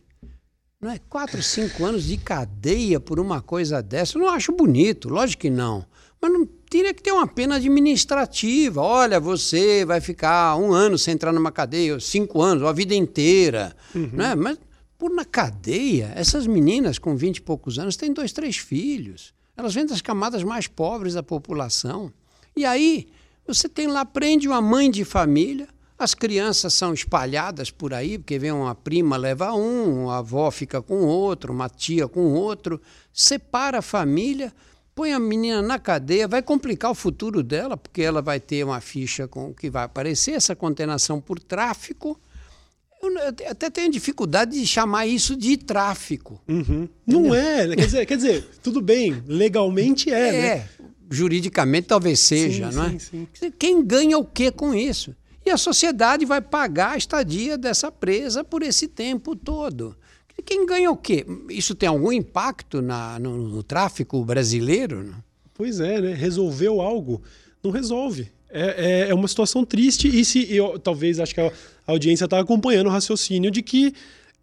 Não 0.81 0.89
é 0.89 0.97
quatro, 0.97 1.41
cinco 1.43 1.85
anos 1.85 2.05
de 2.05 2.17
cadeia 2.17 2.99
por 2.99 3.19
uma 3.19 3.41
coisa 3.41 3.81
dessa? 3.81 4.17
Eu 4.17 4.21
não 4.21 4.29
acho 4.29 4.51
bonito, 4.51 5.09
lógico 5.09 5.41
que 5.41 5.49
não. 5.49 5.85
Mas 6.21 6.31
não 6.31 6.45
teria 6.69 6.93
que 6.93 7.01
ter 7.01 7.11
uma 7.11 7.27
pena 7.27 7.55
administrativa. 7.55 8.81
Olha, 8.81 9.19
você 9.19 9.85
vai 9.85 10.01
ficar 10.01 10.55
um 10.57 10.73
ano 10.73 10.97
sem 10.97 11.13
entrar 11.13 11.31
numa 11.31 11.51
cadeia, 11.51 11.99
cinco 11.99 12.41
anos, 12.41 12.63
a 12.63 12.71
vida 12.71 12.93
inteira. 12.93 13.75
Uhum. 13.95 14.09
Né? 14.13 14.35
Mas 14.35 14.57
por 14.97 15.11
na 15.11 15.23
cadeia, 15.23 16.11
essas 16.13 16.45
meninas 16.45 16.99
com 16.99 17.15
vinte 17.15 17.37
e 17.37 17.41
poucos 17.41 17.79
anos 17.79 17.95
têm 17.95 18.11
dois, 18.11 18.33
três 18.33 18.57
filhos. 18.57 19.33
Elas 19.55 19.73
vêm 19.73 19.85
das 19.85 20.01
camadas 20.01 20.43
mais 20.43 20.67
pobres 20.67 21.13
da 21.13 21.23
população. 21.23 22.11
E 22.55 22.65
aí, 22.65 23.07
você 23.47 23.69
tem 23.69 23.87
lá, 23.87 24.03
prende 24.03 24.47
uma 24.47 24.61
mãe 24.61 24.91
de 24.91 25.05
família, 25.05 25.69
as 25.97 26.13
crianças 26.13 26.73
são 26.73 26.93
espalhadas 26.93 27.71
por 27.71 27.93
aí, 27.93 28.17
porque 28.17 28.37
vem 28.37 28.51
uma 28.51 28.75
prima 28.75 29.17
leva 29.17 29.53
um, 29.53 30.03
uma 30.03 30.19
avó 30.19 30.51
fica 30.51 30.81
com 30.81 31.05
outro, 31.05 31.51
uma 31.51 31.67
tia 31.67 32.07
com 32.07 32.33
outro, 32.33 32.81
separa 33.13 33.79
a 33.79 33.81
família, 33.81 34.53
põe 34.99 35.13
a 35.13 35.19
menina 35.19 35.61
na 35.61 35.79
cadeia, 35.79 36.27
vai 36.27 36.41
complicar 36.41 36.91
o 36.91 36.93
futuro 36.93 37.41
dela, 37.41 37.77
porque 37.77 38.01
ela 38.01 38.21
vai 38.21 38.37
ter 38.37 38.65
uma 38.65 38.81
ficha 38.81 39.29
com 39.29 39.53
que 39.53 39.69
vai 39.69 39.85
aparecer 39.85 40.31
essa 40.31 40.53
condenação 40.53 41.21
por 41.21 41.39
tráfico 41.39 42.19
eu 43.01 43.49
até 43.49 43.69
tenho 43.69 43.89
dificuldade 43.89 44.59
de 44.59 44.67
chamar 44.67 45.07
isso 45.07 45.33
de 45.33 45.55
tráfico. 45.55 46.41
Uhum. 46.45 46.89
Não 47.07 47.33
é, 47.33 47.65
né? 47.65 47.75
quer 47.77 47.85
dizer, 47.85 48.05
quer 48.05 48.17
dizer, 48.17 48.49
tudo 48.61 48.81
bem, 48.81 49.23
legalmente 49.25 50.11
é, 50.11 50.27
é 50.27 50.41
né? 50.41 50.69
juridicamente 51.09 51.87
talvez 51.87 52.19
seja, 52.19 52.69
sim, 52.69 52.75
não 52.75 52.83
é? 52.83 52.99
Sim, 52.99 53.25
sim. 53.33 53.53
Quem 53.57 53.81
ganha 53.81 54.17
o 54.17 54.25
que 54.25 54.51
com 54.51 54.73
isso? 54.73 55.15
E 55.45 55.49
a 55.49 55.55
sociedade 55.55 56.25
vai 56.25 56.41
pagar 56.41 56.91
a 56.91 56.97
estadia 56.97 57.57
dessa 57.57 57.89
presa 57.89 58.43
por 58.43 58.63
esse 58.63 58.85
tempo 58.85 59.33
todo. 59.33 59.95
Quem 60.45 60.65
ganha 60.65 60.91
o 60.91 60.97
quê? 60.97 61.25
Isso 61.49 61.75
tem 61.75 61.87
algum 61.89 62.11
impacto 62.11 62.81
na, 62.81 63.19
no, 63.19 63.49
no 63.49 63.63
tráfico 63.63 64.23
brasileiro? 64.23 65.13
Pois 65.53 65.79
é, 65.79 65.99
né? 65.99 66.13
Resolveu 66.13 66.81
algo? 66.81 67.21
Não 67.63 67.71
resolve. 67.71 68.31
É, 68.49 69.05
é, 69.07 69.09
é 69.09 69.13
uma 69.13 69.27
situação 69.27 69.63
triste 69.63 70.07
e 70.07 70.25
se 70.25 70.51
eu, 70.53 70.79
talvez 70.79 71.19
acho 71.19 71.35
que 71.35 71.41
a 71.41 71.51
audiência 71.85 72.25
está 72.25 72.39
acompanhando 72.39 72.87
o 72.87 72.89
raciocínio 72.89 73.51
de 73.51 73.61
que 73.61 73.93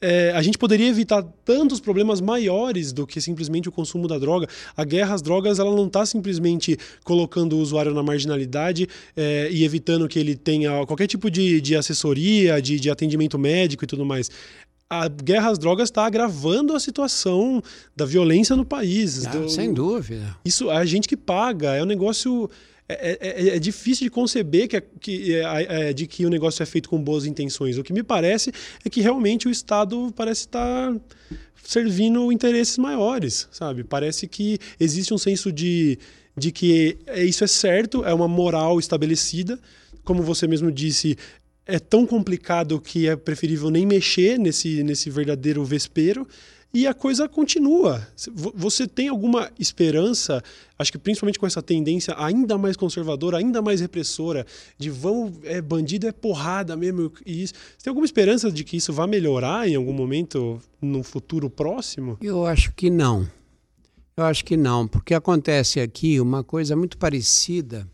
é, 0.01 0.31
a 0.35 0.43
gente 0.43 0.59
poderia 0.59 0.87
evitar 0.87 1.23
tantos 1.45 1.81
problemas 1.81 2.21
maiores 2.21 2.93
do 2.93 3.07
que 3.07 3.21
simplesmente 3.21 3.69
o 3.69 3.73
consumo 3.73 4.07
da 4.07 4.19
droga. 4.19 4.47
A 4.77 4.85
guerra 4.85 5.15
às 5.15 5.23
drogas 5.23 5.59
ela 5.59 5.75
não 5.75 5.87
está 5.87 6.05
simplesmente 6.05 6.79
colocando 7.03 7.57
o 7.57 7.61
usuário 7.61 7.95
na 7.95 8.03
marginalidade 8.03 8.87
é, 9.17 9.49
e 9.51 9.65
evitando 9.65 10.07
que 10.07 10.19
ele 10.19 10.37
tenha 10.37 10.85
qualquer 10.87 11.07
tipo 11.07 11.31
de, 11.31 11.61
de 11.61 11.75
assessoria, 11.75 12.61
de, 12.61 12.79
de 12.79 12.91
atendimento 12.91 13.39
médico 13.39 13.85
e 13.85 13.87
tudo 13.87 14.05
mais 14.05 14.31
a 14.89 15.09
guerra 15.09 15.51
às 15.51 15.59
drogas 15.59 15.89
está 15.89 16.07
agravando 16.07 16.75
a 16.75 16.81
situação 16.81 17.63
da 17.95 18.05
violência 18.05 18.55
no 18.55 18.65
país. 18.65 19.27
Ah, 19.27 19.31
do... 19.31 19.49
Sem 19.49 19.73
dúvida. 19.73 20.37
Isso 20.45 20.71
é 20.71 20.77
a 20.77 20.85
gente 20.85 21.09
que 21.09 21.17
paga, 21.17 21.75
é 21.75 21.83
um 21.83 21.87
negócio 21.87 22.49
é, 22.89 22.95
é, 22.95 23.49
é, 23.49 23.57
é, 23.57 23.59
difícil 23.59 24.05
de 24.05 24.11
conceber 24.11 24.69
que, 24.69 24.81
que 25.01 25.35
é, 25.35 25.89
é, 25.89 25.93
de 25.93 26.07
que 26.07 26.25
o 26.25 26.31
negócio 26.31 26.63
é 26.63 26.67
feito 26.67 26.89
com 26.89 27.03
boas 27.03 27.27
intenções. 27.27 27.77
O 27.79 27.83
que 27.83 27.93
me 27.93 28.03
parece 28.03 28.53
é 28.85 28.89
que 28.89 29.01
realmente 29.01 29.49
o 29.49 29.51
Estado 29.51 30.13
parece 30.15 30.43
estar 30.43 30.95
servindo 31.65 32.31
interesses 32.31 32.79
maiores, 32.79 33.49
sabe? 33.51 33.83
Parece 33.83 34.29
que 34.29 34.59
existe 34.79 35.13
um 35.13 35.19
senso 35.19 35.51
de, 35.51 35.99
de 36.37 36.53
que 36.53 36.97
isso 37.17 37.43
é 37.43 37.49
certo, 37.49 38.05
é 38.05 38.15
uma 38.15 38.29
moral 38.29 38.79
estabelecida. 38.79 39.59
Como 40.05 40.23
você 40.23 40.47
mesmo 40.47 40.71
disse, 40.71 41.19
é 41.67 41.79
tão 41.79 42.07
complicado 42.07 42.81
que 42.81 43.09
é 43.09 43.17
preferível 43.17 43.71
nem 43.71 43.85
mexer 43.85 44.39
nesse, 44.39 44.83
nesse 44.85 45.11
verdadeiro 45.11 45.65
vespeiro 45.65 46.27
e 46.73 46.87
a 46.87 46.93
coisa 46.93 47.27
continua. 47.27 48.07
Você 48.55 48.87
tem 48.87 49.09
alguma 49.09 49.51
esperança, 49.59 50.43
acho 50.79 50.93
que 50.93 50.99
principalmente 50.99 51.39
com 51.39 51.47
essa 51.47 51.63
tendência 51.63 52.15
ainda 52.19 52.59
mais 52.59 52.77
conservadora, 52.77 53.39
ainda 53.39 53.63
mais 53.63 53.81
repressora, 53.81 54.47
de 54.77 54.91
vão, 54.91 55.33
é, 55.45 55.61
bandido 55.63 56.07
é 56.07 56.13
porrada 56.13 56.77
mesmo, 56.77 57.11
e 57.25 57.45
isso. 57.45 57.55
Você 57.55 57.85
tem 57.85 57.91
alguma 57.91 58.05
esperança 58.05 58.53
de 58.53 58.63
que 58.63 58.77
isso 58.77 58.93
vá 58.93 59.07
melhorar 59.07 59.67
em 59.67 59.75
algum 59.75 59.93
momento 59.93 60.61
no 60.81 61.03
futuro 61.03 61.49
próximo? 61.49 62.19
Eu 62.21 62.45
acho 62.45 62.73
que 62.75 62.91
não. 62.91 63.27
Eu 64.15 64.25
acho 64.25 64.45
que 64.45 64.57
não, 64.57 64.87
porque 64.87 65.15
acontece 65.15 65.81
aqui 65.81 66.21
uma 66.21 66.45
coisa 66.45 66.77
muito 66.77 66.99
parecida 66.99 67.89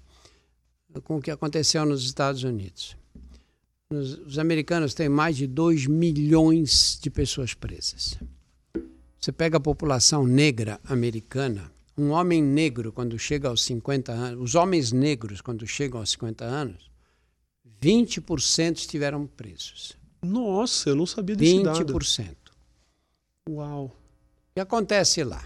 com 1.05 1.19
o 1.19 1.23
que 1.23 1.31
aconteceu 1.31 1.87
nos 1.87 2.05
Estados 2.05 2.43
Unidos. 2.43 2.97
Os 4.27 4.39
americanos 4.39 4.95
têm 4.95 5.09
mais 5.09 5.37
de 5.37 5.47
2 5.47 5.87
milhões 5.87 6.99
de 7.01 7.11
pessoas 7.11 7.53
presas. 7.55 8.17
Você 9.21 9.31
pega 9.31 9.59
a 9.59 9.61
população 9.61 10.27
negra 10.27 10.81
americana, 10.85 11.71
um 11.97 12.11
homem 12.11 12.43
negro, 12.43 12.91
quando 12.93 13.19
chega 13.19 13.49
aos 13.49 13.63
50 13.63 14.11
anos, 14.11 14.43
os 14.43 14.55
homens 14.55 14.93
negros, 14.93 15.41
quando 15.41 15.67
chegam 15.67 16.01
aos 16.01 16.11
50 16.11 16.45
anos, 16.45 16.91
20% 17.81 18.77
estiveram 18.77 19.27
presos. 19.27 19.97
Nossa, 20.23 20.91
eu 20.91 20.97
não 20.97 21.07
sabia 21.07 21.37
desse 21.37 21.55
20%. 21.57 21.63
dado. 21.63 21.93
20%. 21.93 22.37
Uau. 23.51 23.85
O 23.87 24.55
que 24.55 24.61
acontece 24.61 25.23
lá? 25.23 25.45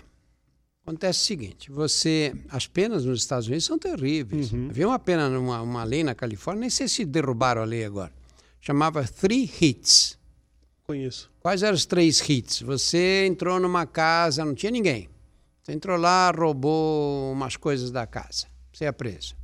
Acontece 0.87 1.21
o 1.21 1.25
seguinte: 1.25 1.71
você, 1.71 2.33
as 2.49 2.67
penas 2.67 3.05
nos 3.05 3.21
Estados 3.21 3.49
Unidos 3.49 3.65
são 3.65 3.79
terríveis. 3.79 4.53
Uhum. 4.53 4.69
Havia 4.71 4.87
uma 4.87 4.99
pena, 4.99 5.29
uma, 5.39 5.61
uma 5.61 5.85
lei 5.85 6.05
na 6.05 6.15
Califórnia, 6.15 6.61
nem 6.61 6.71
sei 6.71 6.87
se 6.87 7.05
derrubaram 7.05 7.63
a 7.63 7.65
lei 7.65 7.85
agora. 7.85 8.13
Chamava 8.67 9.05
Three 9.05 9.49
Hits. 9.61 10.19
Conheço. 10.83 11.31
Quais 11.39 11.63
eram 11.63 11.77
os 11.77 11.87
três 11.87 12.19
hits? 12.29 12.63
Você 12.63 13.25
entrou 13.25 13.61
numa 13.61 13.87
casa, 13.87 14.45
não 14.45 14.57
tinha 14.57 14.73
ninguém. 14.73 15.09
Você 15.63 15.71
entrou 15.71 15.97
lá, 15.97 16.33
roubou 16.33 17.33
umas 17.33 17.57
coisas 17.57 17.93
da 17.93 18.09
casa. 18.09 18.49
Você 18.73 18.85
é 18.87 18.91
preso. 18.91 19.37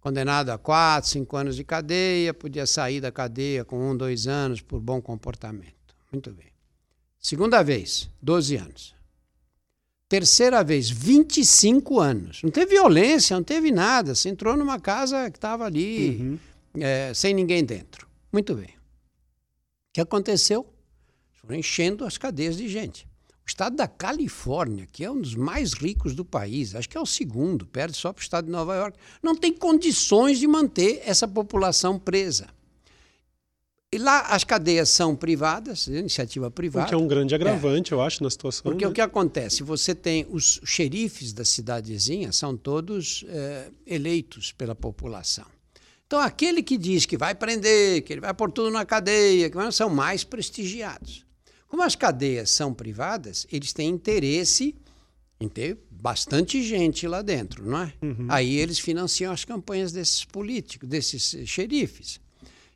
condenado 0.00 0.50
a 0.50 0.58
quatro, 0.58 1.08
cinco 1.08 1.36
anos 1.36 1.54
de 1.54 1.62
cadeia, 1.62 2.34
podia 2.34 2.66
sair 2.66 3.00
da 3.00 3.12
cadeia 3.12 3.64
com 3.64 3.92
um, 3.92 3.96
dois 3.96 4.26
anos 4.26 4.60
por 4.60 4.80
bom 4.80 5.00
comportamento. 5.00 5.94
Muito 6.10 6.32
bem. 6.32 6.48
Segunda 7.20 7.62
vez, 7.62 8.10
12 8.20 8.56
anos. 8.56 8.94
Terceira 10.08 10.64
vez, 10.64 10.90
25 10.90 12.00
anos. 12.00 12.42
Não 12.42 12.50
teve 12.50 12.72
violência, 12.72 13.36
não 13.36 13.44
teve 13.44 13.70
nada. 13.70 14.16
Você 14.16 14.28
entrou 14.28 14.56
numa 14.56 14.80
casa 14.80 15.30
que 15.30 15.38
estava 15.38 15.64
ali, 15.64 16.16
uhum. 16.16 16.38
é, 16.80 17.14
sem 17.14 17.32
ninguém 17.32 17.64
dentro. 17.64 18.07
Muito 18.32 18.54
bem. 18.54 18.68
O 18.68 19.92
que 19.94 20.00
aconteceu? 20.00 20.66
Foram 21.32 21.56
enchendo 21.56 22.04
as 22.04 22.18
cadeias 22.18 22.56
de 22.56 22.68
gente. 22.68 23.06
O 23.44 23.48
estado 23.48 23.76
da 23.76 23.88
Califórnia, 23.88 24.86
que 24.92 25.02
é 25.02 25.10
um 25.10 25.20
dos 25.20 25.34
mais 25.34 25.72
ricos 25.72 26.14
do 26.14 26.24
país, 26.24 26.74
acho 26.74 26.88
que 26.88 26.98
é 26.98 27.00
o 27.00 27.06
segundo, 27.06 27.66
perde 27.66 27.96
só 27.96 28.12
para 28.12 28.20
o 28.20 28.22
estado 28.22 28.44
de 28.44 28.50
Nova 28.50 28.74
York, 28.74 28.98
não 29.22 29.34
tem 29.34 29.54
condições 29.54 30.38
de 30.38 30.46
manter 30.46 31.00
essa 31.06 31.26
população 31.26 31.98
presa. 31.98 32.48
E 33.90 33.96
lá 33.96 34.20
as 34.20 34.44
cadeias 34.44 34.90
são 34.90 35.16
privadas, 35.16 35.86
iniciativa 35.86 36.50
privada. 36.50 36.84
O 36.84 36.88
que 36.90 36.94
é 36.94 36.98
um 36.98 37.08
grande 37.08 37.34
agravante, 37.34 37.94
é. 37.94 37.96
eu 37.96 38.02
acho, 38.02 38.22
na 38.22 38.28
situação. 38.28 38.62
Porque 38.64 38.84
né? 38.84 38.90
o 38.90 38.92
que 38.92 39.00
acontece? 39.00 39.62
Você 39.62 39.94
tem 39.94 40.26
os 40.28 40.60
xerifes 40.62 41.32
da 41.32 41.42
cidadezinha, 41.42 42.30
são 42.32 42.54
todos 42.54 43.24
é, 43.28 43.70
eleitos 43.86 44.52
pela 44.52 44.74
população. 44.74 45.46
Então, 46.08 46.20
aquele 46.20 46.62
que 46.62 46.78
diz 46.78 47.04
que 47.04 47.18
vai 47.18 47.34
prender, 47.34 48.00
que 48.00 48.14
ele 48.14 48.22
vai 48.22 48.32
pôr 48.32 48.50
tudo 48.50 48.70
na 48.70 48.86
cadeia, 48.86 49.50
que 49.50 49.72
são 49.72 49.90
mais 49.90 50.24
prestigiados. 50.24 51.26
Como 51.68 51.82
as 51.82 51.94
cadeias 51.94 52.48
são 52.48 52.72
privadas, 52.72 53.46
eles 53.52 53.74
têm 53.74 53.90
interesse 53.90 54.74
em 55.38 55.48
ter 55.48 55.76
bastante 55.90 56.62
gente 56.62 57.06
lá 57.06 57.20
dentro, 57.20 57.62
não 57.68 57.82
é? 57.82 57.92
Uhum. 58.00 58.26
Aí 58.30 58.56
eles 58.56 58.78
financiam 58.78 59.30
as 59.30 59.44
campanhas 59.44 59.92
desses 59.92 60.24
políticos, 60.24 60.88
desses 60.88 61.36
xerifes. 61.46 62.18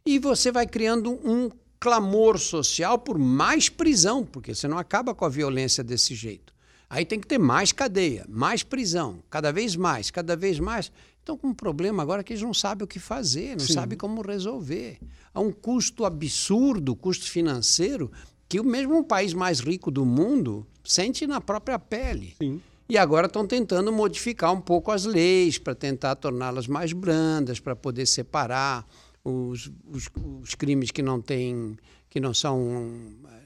E 0.05 0.19
você 0.19 0.53
vai 0.53 0.67
criando 0.67 1.13
um 1.27 1.51
clamor 1.81 2.39
social 2.39 2.99
por 2.99 3.17
mais 3.17 3.71
prisão, 3.71 4.27
porque 4.27 4.55
você 4.55 4.69
não 4.69 4.77
acaba 4.77 5.15
com 5.15 5.25
a 5.25 5.31
violência 5.31 5.83
desse 5.83 6.15
jeito. 6.15 6.53
Aí 6.91 7.07
tem 7.07 7.19
que 7.19 7.27
ter 7.27 7.39
mais 7.39 7.73
cadeia, 7.73 8.27
mais 8.29 8.63
prisão, 8.63 9.23
cada 9.31 9.51
vez 9.51 9.75
mais, 9.75 10.11
cada 10.11 10.37
vez 10.37 10.61
mais. 10.61 10.93
Então, 11.23 11.39
com 11.39 11.49
um 11.49 11.55
problema 11.55 12.03
agora 12.03 12.25
que 12.25 12.33
eles 12.33 12.43
não 12.43 12.53
sabem 12.53 12.85
o 12.85 12.89
que 12.89 12.99
fazer, 12.99 13.57
não 13.57 13.65
sabem 13.67 13.97
como 13.97 14.23
resolver. 14.23 14.99
Há 15.33 15.41
um 15.41 15.53
custo 15.53 16.05
absurdo, 16.05 16.97
custo 16.97 17.31
financeiro, 17.31 18.11
que 18.49 18.59
o 18.59 18.65
mesmo 18.65 19.05
país 19.05 19.33
mais 19.33 19.61
rico 19.61 19.91
do 19.91 20.05
mundo 20.05 20.67
sente 20.83 21.27
na 21.27 21.41
própria 21.41 21.79
pele. 21.79 22.35
Sim. 22.39 22.61
E 22.89 22.99
agora 22.99 23.27
estão 23.27 23.47
tentando 23.47 23.93
modificar 23.93 24.53
um 24.53 24.61
pouco 24.61 24.91
as 24.91 25.05
leis 25.05 25.59
para 25.59 25.75
tentar 25.75 26.17
torná-las 26.17 26.67
mais 26.67 26.93
brandas, 26.93 27.61
para 27.61 27.75
poder 27.75 28.05
separar 28.05 28.85
os, 29.25 29.71
os, 29.89 30.11
os, 30.43 30.55
crimes 30.55 30.91
que 30.91 31.01
não 31.01 31.21
têm, 31.21 31.79
que 32.11 32.21
não 32.21 32.35
são, 32.35 32.93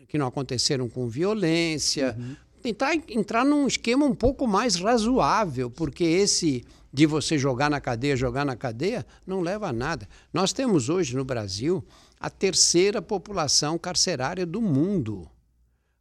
que 0.08 0.16
não 0.18 0.26
aconteceram 0.26 0.88
com 0.88 1.08
violência, 1.08 2.16
uhum. 2.18 2.36
Tentar 2.66 2.94
entrar 3.08 3.44
num 3.44 3.66
esquema 3.66 4.04
um 4.04 4.14
pouco 4.14 4.44
mais 4.46 4.74
razoável, 4.74 5.70
porque 5.70 6.02
esse 6.02 6.64
de 6.92 7.06
você 7.06 7.38
jogar 7.38 7.70
na 7.70 7.80
cadeia, 7.80 8.16
jogar 8.16 8.44
na 8.44 8.56
cadeia, 8.56 9.06
não 9.24 9.40
leva 9.40 9.68
a 9.68 9.72
nada. 9.72 10.08
Nós 10.32 10.52
temos 10.52 10.88
hoje 10.88 11.14
no 11.14 11.24
Brasil 11.24 11.84
a 12.18 12.28
terceira 12.28 13.00
população 13.00 13.78
carcerária 13.78 14.44
do 14.44 14.60
mundo. 14.60 15.28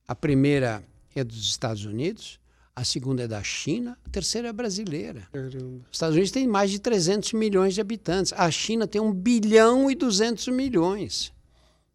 A 0.08 0.16
primeira 0.16 0.84
é 1.16 1.24
dos 1.24 1.48
Estados 1.50 1.86
Unidos, 1.86 2.40
a 2.76 2.84
segunda 2.84 3.24
é 3.24 3.28
da 3.28 3.44
China, 3.44 3.96
a 4.04 4.10
terceira 4.10 4.48
é 4.48 4.54
brasileira. 4.54 5.28
Caramba. 5.32 5.86
Os 5.92 5.98
Estados 5.98 6.16
Unidos 6.16 6.32
têm 6.32 6.48
mais 6.48 6.72
de 6.72 6.80
300 6.80 7.34
milhões 7.34 7.76
de 7.76 7.82
habitantes, 7.82 8.34
a 8.34 8.50
China 8.50 8.88
tem 8.88 9.00
1 9.00 9.14
bilhão 9.14 9.92
e 9.92 9.94
200 9.94 10.48
milhões. 10.48 11.32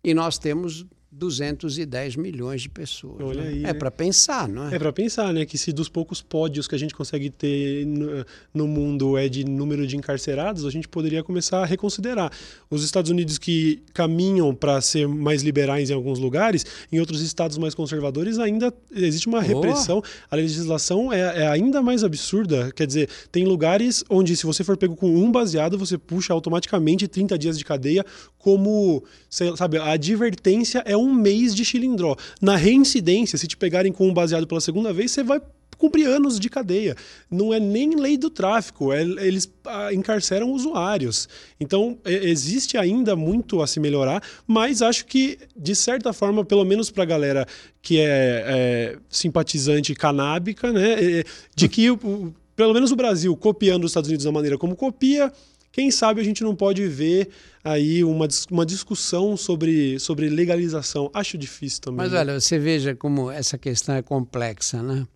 E 0.05 0.15
nós 0.15 0.39
temos 0.39 0.87
210 1.13 2.15
milhões 2.15 2.63
de 2.63 2.69
pessoas. 2.69 3.21
Olha 3.21 3.43
né? 3.43 3.49
aí, 3.49 3.59
é 3.59 3.63
né? 3.69 3.75
para 3.75 3.91
pensar, 3.91 4.49
não 4.49 4.69
é? 4.69 4.77
É 4.77 4.79
para 4.79 4.93
pensar, 4.93 5.33
né? 5.35 5.45
Que 5.45 5.59
se 5.59 5.73
dos 5.73 5.89
poucos 5.89 6.23
pódios 6.23 6.69
que 6.69 6.75
a 6.75 6.79
gente 6.79 6.95
consegue 6.95 7.31
ter 7.31 7.85
no, 7.85 8.25
no, 8.55 8.69
mundo 8.69 9.19
é 9.19 9.29
de 9.29 9.45
número 9.45 9.87
de 9.89 9.97
encarcerados, 9.97 10.65
a 10.65 10.71
gente 10.71 10.87
poderia 10.87 11.25
começar 11.25 11.63
a 11.63 11.65
reconsiderar. 11.65 12.31
Os 12.71 12.85
Estados 12.85 13.11
Unidos 13.11 13.39
que 13.39 13.83
caminham 13.93 14.55
para 14.55 14.81
ser 14.81 15.09
mais 15.09 15.43
liberais 15.43 15.91
em 15.91 15.95
alguns 15.95 16.21
lugares, 16.21 16.65
em 16.93 17.01
outros 17.01 17.21
estados 17.23 17.59
mais 17.59 17.75
conservadores 17.75 18.39
ainda 18.39 18.73
existe 18.93 19.27
uma 19.27 19.43
repressão. 19.43 19.99
Oh. 19.99 20.27
A 20.31 20.37
legislação 20.37 21.13
é, 21.13 21.43
é 21.43 21.49
ainda 21.49 21.83
mais 21.83 22.05
absurda. 22.05 22.71
Quer 22.71 22.87
dizer, 22.87 23.09
tem 23.33 23.45
lugares 23.45 24.05
onde 24.09 24.37
se 24.37 24.47
você 24.47 24.63
for 24.63 24.77
pego 24.77 24.95
com 24.95 25.09
um 25.09 25.33
baseado, 25.33 25.77
você 25.77 25.99
puxa 25.99 26.33
automaticamente 26.33 27.09
30 27.09 27.37
dias 27.37 27.59
de 27.59 27.65
cadeia 27.65 28.05
como, 28.41 29.05
sabe, 29.29 29.77
a 29.77 29.91
advertência 29.91 30.83
é 30.87 30.97
um 31.01 31.15
mês 31.15 31.55
de 31.55 31.65
chilindró. 31.65 32.17
Na 32.41 32.57
reincidência, 32.57 33.39
se 33.39 33.47
te 33.47 33.57
pegarem 33.57 33.93
com 33.93 34.09
um 34.09 34.15
baseado 34.15 34.47
pela 34.47 34.61
segunda 34.61 34.93
vez, 34.93 35.11
você 35.11 35.23
vai 35.23 35.41
cumprir 35.81 36.07
anos 36.07 36.39
de 36.39 36.51
cadeia. 36.51 36.95
Não 37.31 37.55
é 37.55 37.59
nem 37.59 37.97
lei 37.97 38.19
do 38.19 38.29
tráfico, 38.29 38.93
é, 38.93 39.01
eles 39.03 39.51
ah, 39.65 39.93
encarceram 39.93 40.53
usuários. 40.53 41.27
Então, 41.59 41.99
é, 42.05 42.13
existe 42.29 42.77
ainda 42.77 43.17
muito 43.17 43.63
a 43.63 43.67
se 43.67 43.81
melhorar, 43.81 44.23
mas 44.47 44.83
acho 44.83 45.07
que, 45.07 45.39
de 45.57 45.75
certa 45.75 46.13
forma, 46.13 46.45
pelo 46.45 46.65
menos 46.65 46.91
para 46.91 47.03
a 47.03 47.07
galera 47.07 47.47
que 47.81 47.99
é, 47.99 48.45
é, 48.47 48.99
simpatizante 49.09 49.95
canábica, 49.95 50.71
né, 50.71 51.25
de 51.57 51.67
que, 51.67 51.87
pelo 52.55 52.75
menos 52.75 52.93
o 52.93 52.97
Brasil, 52.97 53.35
copiando 53.35 53.85
os 53.85 53.91
Estados 53.91 54.09
Unidos 54.09 54.27
da 54.27 54.33
maneira 54.33 54.59
como 54.59 54.77
copia, 54.77 55.33
quem 55.73 55.91
sabe 55.91 56.21
a 56.21 56.25
gente 56.25 56.43
não 56.43 56.55
pode 56.55 56.87
ver 56.89 57.29
aí 57.63 58.03
uma, 58.03 58.27
uma 58.51 58.67
discussão 58.67 59.37
sobre, 59.37 59.99
sobre 60.01 60.29
legalização. 60.29 61.11
Acho 61.15 61.39
difícil 61.39 61.81
também. 61.81 61.99
Mas 61.99 62.13
olha, 62.13 62.41
você 62.41 62.59
veja 62.59 62.95
como 62.97 63.31
essa 63.31 63.57
questão 63.57 63.95
é 63.95 64.03
complexa, 64.03 64.83
né? 64.83 65.07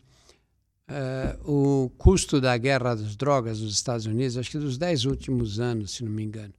Uh, 0.87 1.85
o 1.85 1.91
custo 1.97 2.41
da 2.41 2.57
guerra 2.57 2.95
das 2.95 3.17
drogas 3.17 3.61
nos 3.61 3.75
Estados 3.75 4.07
Unidos, 4.07 4.37
acho 4.37 4.51
que 4.51 4.59
dos 4.59 4.77
dez 4.77 5.07
últimos 5.07 5.59
anos, 5.59 5.93
se 5.93 6.05
não 6.05 6.13
me 6.13 6.23
engano, 6.23 6.53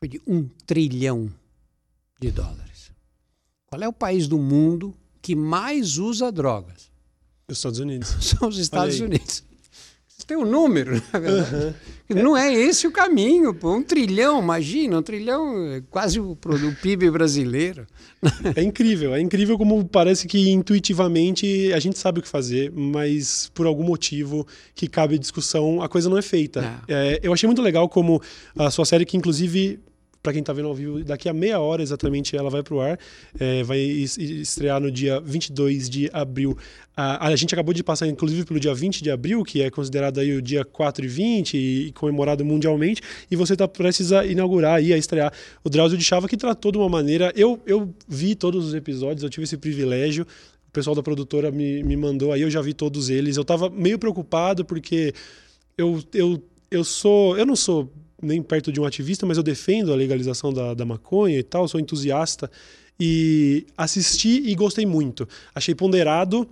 foi 0.00 0.08
de 0.08 0.22
um 0.26 0.48
trilhão 0.66 1.28
de 2.20 2.30
dólares. 2.30 2.92
Qual 3.66 3.82
é 3.82 3.88
o 3.88 3.92
país 3.92 4.28
do 4.28 4.38
mundo 4.38 4.96
que 5.20 5.34
mais 5.34 5.98
usa 5.98 6.30
drogas? 6.30 6.90
Os 7.48 7.58
Estados 7.58 7.80
Unidos. 7.80 8.08
São 8.24 8.48
os 8.48 8.56
Estados 8.56 9.00
Unidos 9.00 9.42
tem 10.26 10.36
um 10.36 10.44
número, 10.44 11.00
na 11.12 11.18
verdade. 11.18 11.54
Uhum. 11.54 12.22
Não 12.22 12.36
é 12.36 12.52
esse 12.52 12.86
o 12.86 12.92
caminho, 12.92 13.54
pô. 13.54 13.74
Um 13.74 13.82
trilhão, 13.82 14.42
imagina, 14.42 14.98
um 14.98 15.02
trilhão 15.02 15.72
é 15.72 15.82
quase 15.90 16.20
o, 16.20 16.32
o 16.32 16.76
PIB 16.82 17.10
brasileiro. 17.10 17.86
É 18.54 18.62
incrível, 18.62 19.14
é 19.14 19.20
incrível 19.20 19.56
como 19.56 19.84
parece 19.86 20.26
que 20.26 20.50
intuitivamente 20.50 21.72
a 21.72 21.78
gente 21.78 21.98
sabe 21.98 22.20
o 22.20 22.22
que 22.22 22.28
fazer, 22.28 22.70
mas 22.72 23.50
por 23.54 23.66
algum 23.66 23.84
motivo 23.84 24.46
que 24.74 24.86
cabe 24.86 25.18
discussão, 25.18 25.82
a 25.82 25.88
coisa 25.88 26.10
não 26.10 26.18
é 26.18 26.22
feita. 26.22 26.82
É. 26.88 27.14
É, 27.14 27.20
eu 27.22 27.32
achei 27.32 27.46
muito 27.46 27.62
legal 27.62 27.88
como 27.88 28.20
a 28.56 28.70
sua 28.70 28.84
série, 28.84 29.04
que 29.04 29.16
inclusive 29.16 29.80
para 30.24 30.32
quem 30.32 30.40
está 30.40 30.54
vendo 30.54 30.68
ao 30.68 30.74
vivo, 30.74 31.04
daqui 31.04 31.28
a 31.28 31.34
meia 31.34 31.60
hora 31.60 31.82
exatamente 31.82 32.34
ela 32.34 32.48
vai 32.48 32.62
para 32.62 32.74
o 32.74 32.80
ar. 32.80 32.98
É, 33.38 33.62
vai 33.62 33.78
estrear 33.78 34.80
no 34.80 34.90
dia 34.90 35.20
22 35.20 35.90
de 35.90 36.08
abril. 36.14 36.56
A, 36.96 37.28
a, 37.28 37.36
gente 37.36 37.54
acabou 37.54 37.74
de 37.74 37.84
passar, 37.84 38.06
inclusive, 38.06 38.42
pelo 38.46 38.58
dia 38.58 38.74
20 38.74 39.02
de 39.02 39.10
abril, 39.10 39.42
que 39.44 39.60
é 39.60 39.70
considerado 39.70 40.18
aí 40.18 40.34
o 40.34 40.40
dia 40.40 40.64
4 40.64 41.04
e 41.04 41.08
20 41.08 41.54
e, 41.54 41.86
e 41.88 41.92
comemorado 41.92 42.42
mundialmente. 42.42 43.02
E 43.30 43.36
você 43.36 43.52
está 43.52 43.68
prestes 43.68 44.12
a 44.12 44.24
inaugurar 44.24 44.82
e 44.82 44.94
a 44.94 44.96
estrear 44.96 45.30
o 45.62 45.68
Drauzio 45.68 45.98
de 45.98 46.04
Chava, 46.04 46.26
que 46.26 46.38
tratou 46.38 46.72
de 46.72 46.78
uma 46.78 46.88
maneira. 46.88 47.30
Eu, 47.36 47.60
eu 47.66 47.94
vi 48.08 48.34
todos 48.34 48.64
os 48.64 48.74
episódios, 48.74 49.22
eu 49.22 49.28
tive 49.28 49.44
esse 49.44 49.58
privilégio. 49.58 50.26
O 50.68 50.72
pessoal 50.72 50.96
da 50.96 51.02
produtora 51.02 51.50
me, 51.50 51.82
me 51.82 51.98
mandou 51.98 52.32
aí, 52.32 52.40
eu 52.40 52.50
já 52.50 52.62
vi 52.62 52.72
todos 52.72 53.10
eles. 53.10 53.36
Eu 53.36 53.42
estava 53.42 53.68
meio 53.68 53.98
preocupado 53.98 54.64
porque 54.64 55.12
eu, 55.76 56.02
eu, 56.14 56.42
eu 56.70 56.82
sou. 56.82 57.36
Eu 57.36 57.44
não 57.44 57.54
sou 57.54 57.92
nem 58.24 58.42
perto 58.42 58.72
de 58.72 58.80
um 58.80 58.84
ativista, 58.84 59.26
mas 59.26 59.36
eu 59.36 59.42
defendo 59.42 59.92
a 59.92 59.96
legalização 59.96 60.52
da, 60.52 60.74
da 60.74 60.84
maconha 60.84 61.38
e 61.38 61.42
tal, 61.42 61.68
sou 61.68 61.78
entusiasta. 61.78 62.50
E 62.98 63.66
assisti 63.76 64.42
e 64.46 64.54
gostei 64.54 64.86
muito. 64.86 65.28
Achei 65.54 65.74
ponderado. 65.74 66.48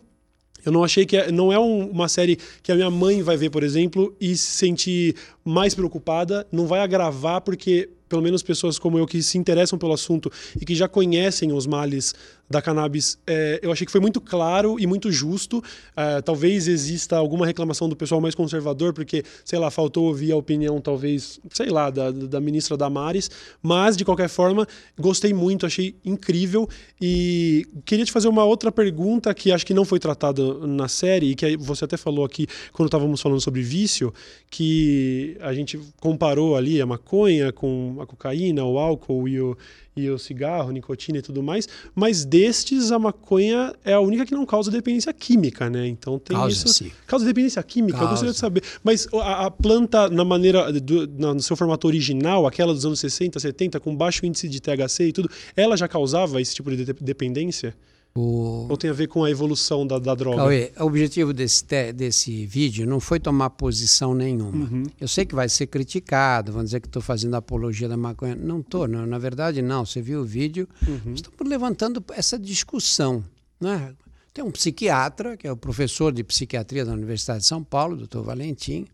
Eu 0.64 0.70
não 0.70 0.84
achei 0.84 1.04
que 1.04 1.16
é, 1.16 1.32
não 1.32 1.52
é 1.52 1.58
um, 1.58 1.88
uma 1.90 2.08
série 2.08 2.38
que 2.62 2.70
a 2.70 2.74
minha 2.74 2.90
mãe 2.90 3.22
vai 3.22 3.36
ver, 3.36 3.50
por 3.50 3.64
exemplo, 3.64 4.14
e 4.20 4.36
se 4.36 4.52
sentir 4.52 5.16
mais 5.44 5.74
preocupada, 5.74 6.46
não 6.52 6.66
vai 6.66 6.80
agravar 6.80 7.40
porque 7.40 7.88
pelo 8.08 8.22
menos 8.22 8.42
pessoas 8.42 8.78
como 8.78 8.98
eu 8.98 9.06
que 9.06 9.22
se 9.22 9.38
interessam 9.38 9.78
pelo 9.78 9.94
assunto 9.94 10.30
e 10.60 10.66
que 10.66 10.74
já 10.74 10.86
conhecem 10.86 11.50
os 11.50 11.66
males 11.66 12.14
da 12.48 12.60
cannabis, 12.60 13.18
é, 13.26 13.58
eu 13.62 13.72
achei 13.72 13.86
que 13.86 13.90
foi 13.90 14.00
muito 14.00 14.20
claro 14.20 14.78
e 14.78 14.86
muito 14.86 15.10
justo. 15.10 15.62
É, 15.96 16.20
talvez 16.20 16.68
exista 16.68 17.16
alguma 17.16 17.46
reclamação 17.46 17.88
do 17.88 17.96
pessoal 17.96 18.20
mais 18.20 18.34
conservador, 18.34 18.92
porque, 18.92 19.24
sei 19.44 19.58
lá, 19.58 19.70
faltou 19.70 20.04
ouvir 20.04 20.32
a 20.32 20.36
opinião, 20.36 20.80
talvez, 20.80 21.40
sei 21.50 21.70
lá, 21.70 21.88
da, 21.88 22.10
da 22.10 22.40
ministra 22.40 22.76
Damares, 22.76 23.30
mas, 23.62 23.96
de 23.96 24.04
qualquer 24.04 24.28
forma, 24.28 24.66
gostei 24.98 25.32
muito, 25.32 25.64
achei 25.64 25.96
incrível 26.04 26.68
e 27.00 27.66
queria 27.84 28.04
te 28.04 28.12
fazer 28.12 28.28
uma 28.28 28.44
outra 28.44 28.70
pergunta 28.70 29.32
que 29.32 29.50
acho 29.50 29.64
que 29.64 29.74
não 29.74 29.84
foi 29.84 29.98
tratada 29.98 30.66
na 30.66 30.88
série 30.88 31.30
e 31.30 31.34
que 31.34 31.56
você 31.56 31.84
até 31.84 31.96
falou 31.96 32.24
aqui 32.24 32.46
quando 32.72 32.88
estávamos 32.88 33.20
falando 33.20 33.40
sobre 33.40 33.62
vício, 33.62 34.12
que 34.50 35.36
a 35.40 35.54
gente 35.54 35.80
comparou 36.00 36.56
ali 36.56 36.80
a 36.80 36.86
maconha 36.86 37.52
com 37.52 37.96
a 38.00 38.06
cocaína, 38.06 38.64
o 38.64 38.78
álcool 38.78 39.26
e 39.26 39.40
o, 39.40 39.56
e 39.94 40.08
o 40.08 40.18
cigarro, 40.18 40.70
nicotina 40.70 41.18
e 41.18 41.22
tudo 41.22 41.42
mais, 41.42 41.68
mas 41.94 42.24
destes 42.24 42.90
a 42.90 42.98
maconha 42.98 43.74
é 43.84 43.92
a 43.92 44.00
única 44.00 44.24
que 44.24 44.32
não 44.32 44.46
causa 44.46 44.70
dependência 44.70 45.12
química, 45.12 45.68
né? 45.68 45.86
Então 45.86 46.18
tem 46.18 46.36
causa, 46.36 46.54
isso. 46.54 46.68
Sim. 46.68 46.92
Causa 47.06 47.24
dependência 47.24 47.62
química, 47.62 47.98
causa. 47.98 48.06
eu 48.06 48.10
gostaria 48.10 48.32
de 48.32 48.38
saber. 48.38 48.62
Mas 48.82 49.06
a, 49.12 49.46
a 49.46 49.50
planta 49.50 50.08
na 50.08 50.24
maneira 50.24 50.72
do, 50.72 51.06
no 51.06 51.42
seu 51.42 51.56
formato 51.56 51.86
original, 51.86 52.46
aquela 52.46 52.72
dos 52.72 52.86
anos 52.86 53.00
60, 53.00 53.38
70, 53.38 53.80
com 53.80 53.94
baixo 53.94 54.24
índice 54.24 54.48
de 54.48 54.60
THC 54.60 55.08
e 55.08 55.12
tudo, 55.12 55.30
ela 55.54 55.76
já 55.76 55.86
causava 55.86 56.40
esse 56.40 56.54
tipo 56.54 56.74
de 56.74 56.84
dependência? 56.84 57.74
O... 58.14 58.66
Ou 58.68 58.76
tem 58.76 58.90
a 58.90 58.92
ver 58.92 59.06
com 59.06 59.24
a 59.24 59.30
evolução 59.30 59.86
da, 59.86 59.98
da 59.98 60.14
droga? 60.14 60.36
Cauê, 60.36 60.72
o 60.78 60.84
objetivo 60.84 61.32
desse, 61.32 61.64
desse 61.94 62.44
vídeo 62.44 62.86
não 62.86 63.00
foi 63.00 63.18
tomar 63.18 63.50
posição 63.50 64.14
nenhuma. 64.14 64.66
Uhum. 64.66 64.82
Eu 65.00 65.08
sei 65.08 65.24
que 65.24 65.34
vai 65.34 65.48
ser 65.48 65.66
criticado, 65.66 66.52
vão 66.52 66.62
dizer 66.62 66.80
que 66.80 66.86
estou 66.86 67.00
fazendo 67.00 67.34
apologia 67.34 67.88
da 67.88 67.96
maconha. 67.96 68.36
Não 68.36 68.60
estou, 68.60 68.86
na 68.86 69.18
verdade 69.18 69.62
não. 69.62 69.86
Você 69.86 70.02
viu 70.02 70.20
o 70.20 70.24
vídeo, 70.24 70.68
uhum. 70.86 71.14
estamos 71.14 71.38
levantando 71.42 72.04
essa 72.12 72.38
discussão. 72.38 73.24
Né? 73.58 73.94
Tem 74.34 74.44
um 74.44 74.50
psiquiatra, 74.50 75.36
que 75.36 75.46
é 75.46 75.52
o 75.52 75.56
professor 75.56 76.12
de 76.12 76.22
psiquiatria 76.22 76.84
da 76.84 76.92
Universidade 76.92 77.40
de 77.40 77.46
São 77.46 77.64
Paulo, 77.64 77.96
doutor 77.96 78.22
Valentim, 78.22 78.86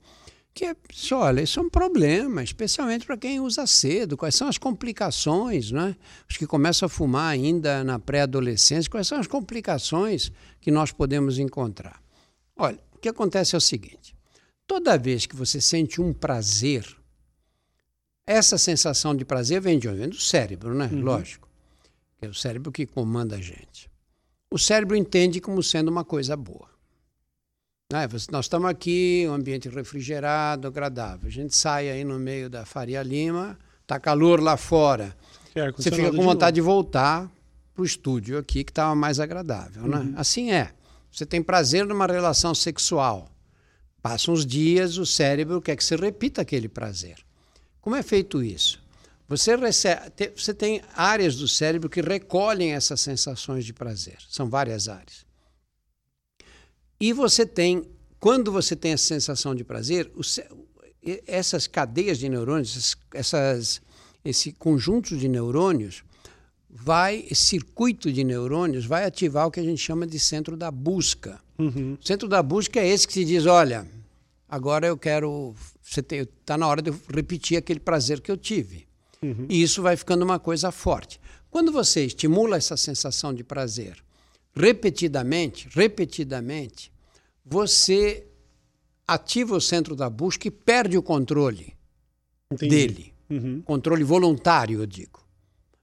que 0.59 1.15
olha, 1.15 1.41
isso 1.43 1.61
é 1.61 1.63
um 1.63 1.71
problema, 1.71 2.43
especialmente 2.43 3.07
para 3.07 3.17
quem 3.17 3.41
usa 3.41 3.67
cedo. 3.67 4.17
Quais 4.17 4.35
são 4.35 4.49
as 4.49 4.59
complicações, 4.59 5.71
né? 5.71 5.97
Os 6.29 6.37
que 6.37 6.47
começam 6.47 6.87
a 6.87 6.89
fumar 6.89 7.31
ainda 7.31 7.85
na 7.85 7.99
pré-adolescência, 7.99 8.91
quais 8.91 9.07
são 9.07 9.19
as 9.19 9.27
complicações 9.27 10.33
que 10.61 10.71
nós 10.71 10.93
podemos 10.93 11.39
encontrar? 11.39 12.03
Olha, 12.57 12.79
o 12.95 12.99
que 12.99 13.09
acontece 13.09 13.55
é 13.55 13.59
o 13.59 13.61
seguinte: 13.61 14.17
toda 14.67 14.99
vez 14.99 15.27
que 15.27 15.37
você 15.37 15.61
sente 15.61 16.01
um 16.01 16.13
prazer, 16.13 16.85
essa 18.27 18.59
sensação 18.59 19.15
de 19.15 19.25
prazer 19.25 19.61
vem 19.61 19.79
de 19.79 19.89
onde? 19.89 19.99
Vem 19.99 20.09
do 20.09 20.21
cérebro, 20.21 20.75
né? 20.75 20.89
Uhum. 20.93 21.03
Lógico. 21.03 21.49
É 22.21 22.29
o 22.29 22.35
cérebro 22.35 22.73
que 22.73 22.85
comanda 22.85 23.37
a 23.37 23.41
gente. 23.41 23.89
O 24.51 24.59
cérebro 24.59 24.97
entende 24.97 25.41
como 25.41 25.63
sendo 25.63 25.89
uma 25.89 26.05
coisa 26.05 26.37
boa. 26.37 26.69
Né? 27.91 28.07
Nós 28.31 28.45
estamos 28.45 28.69
aqui, 28.69 29.25
um 29.31 29.33
ambiente 29.33 29.67
refrigerado, 29.67 30.69
agradável. 30.69 31.27
A 31.27 31.33
gente 31.33 31.57
sai 31.57 31.89
aí 31.89 32.05
no 32.05 32.19
meio 32.19 32.51
da 32.51 32.67
Faria 32.67 33.03
Lima, 33.03 33.59
tá 33.87 33.99
calor 33.99 34.43
lá 34.43 34.59
fora. 34.59 35.17
É, 35.55 35.73
Você 35.73 35.91
fica 35.91 36.11
com 36.13 36.23
vontade 36.23 36.57
de, 36.57 36.61
de 36.61 36.67
voltar 36.67 37.33
para 37.73 37.81
o 37.83 37.87
estúdio 37.87 38.37
aqui, 38.37 38.63
que 38.63 38.71
estava 38.71 38.95
mais 38.95 39.19
agradável. 39.19 39.85
Né? 39.85 39.97
Uhum. 39.97 40.05
Né? 40.05 40.15
Assim 40.19 40.53
é. 40.53 40.75
Você 41.11 41.25
tem 41.25 41.43
prazer 41.43 41.87
numa 41.87 42.07
relação 42.07 42.55
sexual. 42.55 43.31
Passam 44.03 44.35
uns 44.35 44.45
dias, 44.45 44.99
o 44.99 45.07
cérebro 45.07 45.59
quer 45.63 45.75
que 45.75 45.83
você 45.83 45.97
repita 45.97 46.43
aquele 46.43 46.69
prazer. 46.69 47.17
Como 47.81 47.97
é 47.97 48.03
feito 48.03 48.43
isso? 48.43 48.85
Você, 49.27 49.57
recebe, 49.57 50.13
você 50.37 50.53
tem 50.53 50.83
áreas 50.95 51.37
do 51.37 51.49
cérebro 51.49 51.89
que 51.89 52.03
recolhem 52.03 52.75
essas 52.75 53.01
sensações 53.01 53.65
de 53.65 53.73
prazer. 53.73 54.19
São 54.29 54.47
várias 54.51 54.89
áreas. 54.91 55.28
E 57.01 57.13
você 57.13 57.47
tem, 57.47 57.85
quando 58.19 58.51
você 58.51 58.75
tem 58.75 58.93
essa 58.93 59.05
sensação 59.05 59.55
de 59.55 59.63
prazer, 59.63 60.11
essas 61.27 61.67
cadeias 61.67 62.19
de 62.19 62.29
neurônios, 62.29 62.97
essas, 63.15 63.81
esse 64.25 64.53
conjunto 64.53 65.17
de 65.17 65.29
neurônios, 65.29 66.03
vai, 66.69 67.25
esse 67.31 67.45
circuito 67.45 68.13
de 68.13 68.25
neurônios 68.25 68.85
vai 68.85 69.05
ativar 69.05 69.47
o 69.47 69.51
que 69.51 69.61
a 69.61 69.63
gente 69.63 69.81
chama 69.81 70.07
de 70.07 70.19
centro 70.19 70.57
da 70.57 70.71
busca. 70.71 71.41
Uhum. 71.59 71.97
O 72.01 72.07
centro 72.07 72.29
da 72.29 72.43
busca 72.43 72.81
é 72.81 72.89
esse 72.89 73.07
que 73.07 73.13
se 73.13 73.25
diz, 73.25 73.47
olha, 73.47 73.87
agora 74.49 74.87
eu 74.87 74.97
quero, 74.97 75.55
você 75.83 76.01
está 76.01 76.59
na 76.59 76.67
hora 76.67 76.83
de 76.83 76.91
eu 76.91 77.01
repetir 77.13 77.57
aquele 77.57 77.81
prazer 77.81 78.21
que 78.21 78.31
eu 78.31 78.37
tive. 78.37 78.87
Uhum. 79.23 79.47
E 79.49 79.63
isso 79.63 79.83
vai 79.83 79.97
ficando 79.97 80.25
uma 80.25 80.39
coisa 80.39 80.71
forte. 80.71 81.21
Quando 81.51 81.73
você 81.73 82.05
estimula 82.05 82.57
essa 82.57 82.77
sensação 82.77 83.33
de 83.33 83.43
prazer 83.43 84.03
repetidamente, 84.59 85.69
repetidamente, 85.71 86.93
você 87.45 88.27
ativa 89.07 89.57
o 89.57 89.61
centro 89.61 89.95
da 89.95 90.11
busca 90.11 90.49
e 90.49 90.51
perde 90.51 90.99
o 90.99 91.03
controle 91.03 91.75
Entendi. 92.53 92.69
dele. 92.69 93.15
Uhum. 93.31 93.63
Controle 93.63 94.05
voluntário, 94.05 94.81
eu 94.81 94.87
digo. 94.87 95.23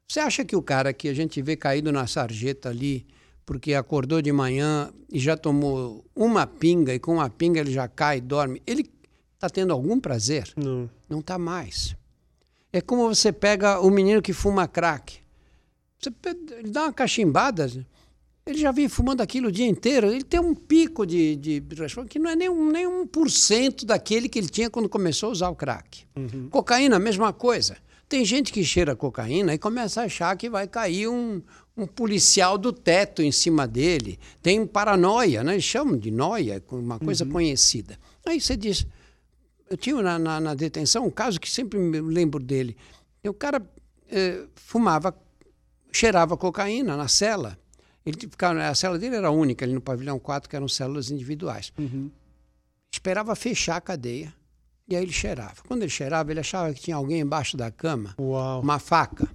Você 0.07 0.19
acha 0.19 0.45
que 0.45 0.55
o 0.55 0.61
cara 0.61 0.93
que 0.93 1.07
a 1.07 1.13
gente 1.13 1.41
vê 1.41 1.55
caído 1.55 1.91
na 1.91 2.05
sarjeta 2.05 2.69
ali, 2.69 3.05
porque 3.45 3.73
acordou 3.73 4.21
de 4.21 4.32
manhã 4.32 4.91
e 5.11 5.19
já 5.19 5.36
tomou 5.38 6.05
uma 6.15 6.45
pinga, 6.45 6.93
e 6.93 6.99
com 6.99 7.19
a 7.19 7.30
pinga 7.30 7.59
ele 7.59 7.71
já 7.71 7.88
cai 7.88 8.17
e 8.17 8.21
dorme, 8.21 8.61
ele 8.67 8.89
está 9.34 9.49
tendo 9.49 9.73
algum 9.73 9.99
prazer? 9.99 10.51
Não. 10.55 10.89
Não 11.09 11.19
está 11.19 11.39
mais. 11.39 11.95
É 12.71 12.82
como 12.82 13.07
você 13.07 13.32
pega 13.32 13.80
o 13.80 13.89
menino 13.89 14.21
que 14.21 14.34
fuma 14.34 14.67
crack. 14.67 15.19
Você 15.99 16.11
dá 16.67 16.84
uma 16.84 16.93
cachimbada, 16.93 17.67
ele 18.45 18.59
já 18.59 18.71
vem 18.71 18.87
fumando 18.87 19.21
aquilo 19.21 19.47
o 19.47 19.51
dia 19.51 19.65
inteiro. 19.65 20.07
Ele 20.07 20.23
tem 20.23 20.39
um 20.39 20.53
pico 20.53 21.05
de, 21.05 21.35
de 21.35 21.63
que 22.07 22.19
não 22.19 22.29
é 22.29 22.35
nem 22.35 22.47
um, 22.47 22.71
nem 22.71 22.85
um 22.85 23.07
por 23.07 23.29
cento 23.29 23.85
daquele 23.85 24.29
que 24.29 24.37
ele 24.37 24.49
tinha 24.49 24.69
quando 24.69 24.87
começou 24.87 25.29
a 25.29 25.31
usar 25.31 25.49
o 25.49 25.55
crack. 25.55 26.05
Uhum. 26.15 26.49
Cocaína, 26.49 26.99
mesma 26.99 27.33
coisa. 27.33 27.77
Tem 28.07 28.23
gente 28.23 28.53
que 28.53 28.63
cheira 28.63 28.95
cocaína 28.95 29.55
e 29.55 29.57
começa 29.57 30.01
a 30.01 30.05
achar 30.05 30.37
que 30.37 30.47
vai 30.47 30.67
cair 30.67 31.07
um, 31.07 31.41
um 31.75 31.87
policial 31.87 32.55
do 32.55 32.71
teto 32.71 33.23
em 33.23 33.31
cima 33.31 33.67
dele. 33.67 34.19
Tem 34.43 34.63
paranoia, 34.67 35.43
né? 35.43 35.53
Eles 35.53 35.63
chamam 35.63 35.97
de 35.97 36.11
noia, 36.11 36.63
uma 36.71 36.99
coisa 36.99 37.25
uhum. 37.25 37.31
conhecida. 37.31 37.97
Aí 38.23 38.39
você 38.39 38.55
diz. 38.55 38.85
Eu 39.67 39.75
tinha 39.75 39.99
na, 40.03 40.19
na, 40.19 40.39
na, 40.39 40.53
detenção 40.53 41.07
um 41.07 41.09
caso 41.09 41.39
que 41.39 41.49
sempre 41.49 41.79
me 41.79 41.99
lembro 41.99 42.39
dele. 42.43 42.77
O 43.23 43.33
cara 43.33 43.59
eh, 44.11 44.43
fumava, 44.53 45.17
cheirava 45.91 46.37
cocaína 46.37 46.95
na 46.95 47.07
cela. 47.07 47.57
Ele 48.06 48.18
ficava, 48.20 48.68
a 48.68 48.76
cela 48.76 48.99
dele 48.99 49.16
era 49.16 49.32
única 49.32 49.66
ali 49.66 49.74
no 49.74 49.82
pavilhão 49.82 50.20
4, 50.20 50.49
que 50.49 50.56
eram 50.56 50.68
células 50.68 51.10
individuais. 51.10 51.74
Uhum. 51.78 52.12
Esperava 52.91 53.36
fechar 53.36 53.78
a 53.78 53.82
cadeia 53.82 54.34
e 54.88 54.95
aí 54.95 55.03
ele 55.03 55.12
cheirava. 55.12 55.56
Quando 55.68 55.82
ele 55.82 55.89
cheirava, 55.89 56.32
ele 56.32 56.39
achava 56.39 56.72
que 56.74 56.82
tinha 56.82 56.95
alguém 56.95 57.20
embaixo 57.20 57.58
da 57.58 57.72
cama, 57.72 58.14
Uau. 58.20 58.62
uma 58.62 58.78
faca. 58.78 59.28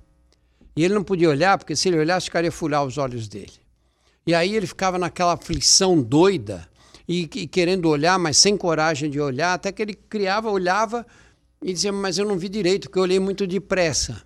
E 0.76 0.84
ele 0.84 0.94
não 0.94 1.02
podia 1.02 1.28
olhar, 1.28 1.58
porque 1.58 1.74
se 1.74 1.88
ele 1.88 1.98
olhasse, 1.98 2.26
ficaria 2.26 2.52
furar 2.52 2.84
os 2.84 2.96
olhos 2.96 3.26
dele. 3.26 3.52
E 4.24 4.32
aí 4.32 4.54
ele 4.54 4.66
ficava 4.66 4.98
naquela 4.98 5.32
aflição 5.32 6.00
doida 6.00 6.68
e, 7.08 7.22
e, 7.22 7.46
querendo 7.48 7.88
olhar, 7.88 8.18
mas 8.18 8.36
sem 8.36 8.56
coragem 8.56 9.10
de 9.10 9.20
olhar, 9.20 9.54
até 9.54 9.72
que 9.72 9.82
ele 9.82 9.94
criava, 9.94 10.48
olhava 10.48 11.04
e 11.60 11.72
dizia, 11.72 11.92
mas 11.92 12.18
eu 12.18 12.26
não 12.26 12.38
vi 12.38 12.48
direito, 12.48 12.84
porque 12.84 12.98
eu 12.98 13.02
olhei 13.02 13.18
muito 13.18 13.46
depressa. 13.46 14.22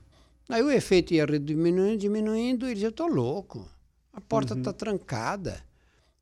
Aí 0.48 0.62
o 0.62 0.70
efeito 0.70 1.14
ia 1.14 1.26
diminuindo, 1.26 1.96
diminuindo, 1.96 2.66
e 2.66 2.68
ele 2.68 2.74
dizia, 2.74 2.88
eu 2.88 2.90
estou 2.90 3.06
louco. 3.06 3.66
A 4.14 4.20
porta 4.20 4.54
está 4.54 4.70
uhum. 4.70 4.76
trancada. 4.76 5.62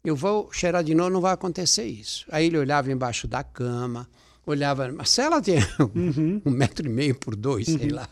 Eu 0.05 0.16
vou 0.16 0.53
cheirar 0.53 0.82
de 0.82 0.95
novo, 0.95 1.11
não 1.11 1.20
vai 1.20 1.32
acontecer 1.32 1.84
isso. 1.84 2.26
Aí 2.30 2.47
ele 2.47 2.59
olhava 2.59 2.90
embaixo 2.90 3.28
da 3.28 3.45
cama, 3.45 4.09
olhava. 4.45 4.93
A 4.99 5.05
cela 5.05 5.40
tinha 5.40 5.61
uhum. 5.95 6.43
um 6.45 6.51
metro 6.51 6.86
e 6.86 6.90
meio 6.90 7.14
por 7.14 7.36
dois, 7.36 7.68
uhum. 7.68 7.78
sei 7.78 7.90
lá. 7.90 8.09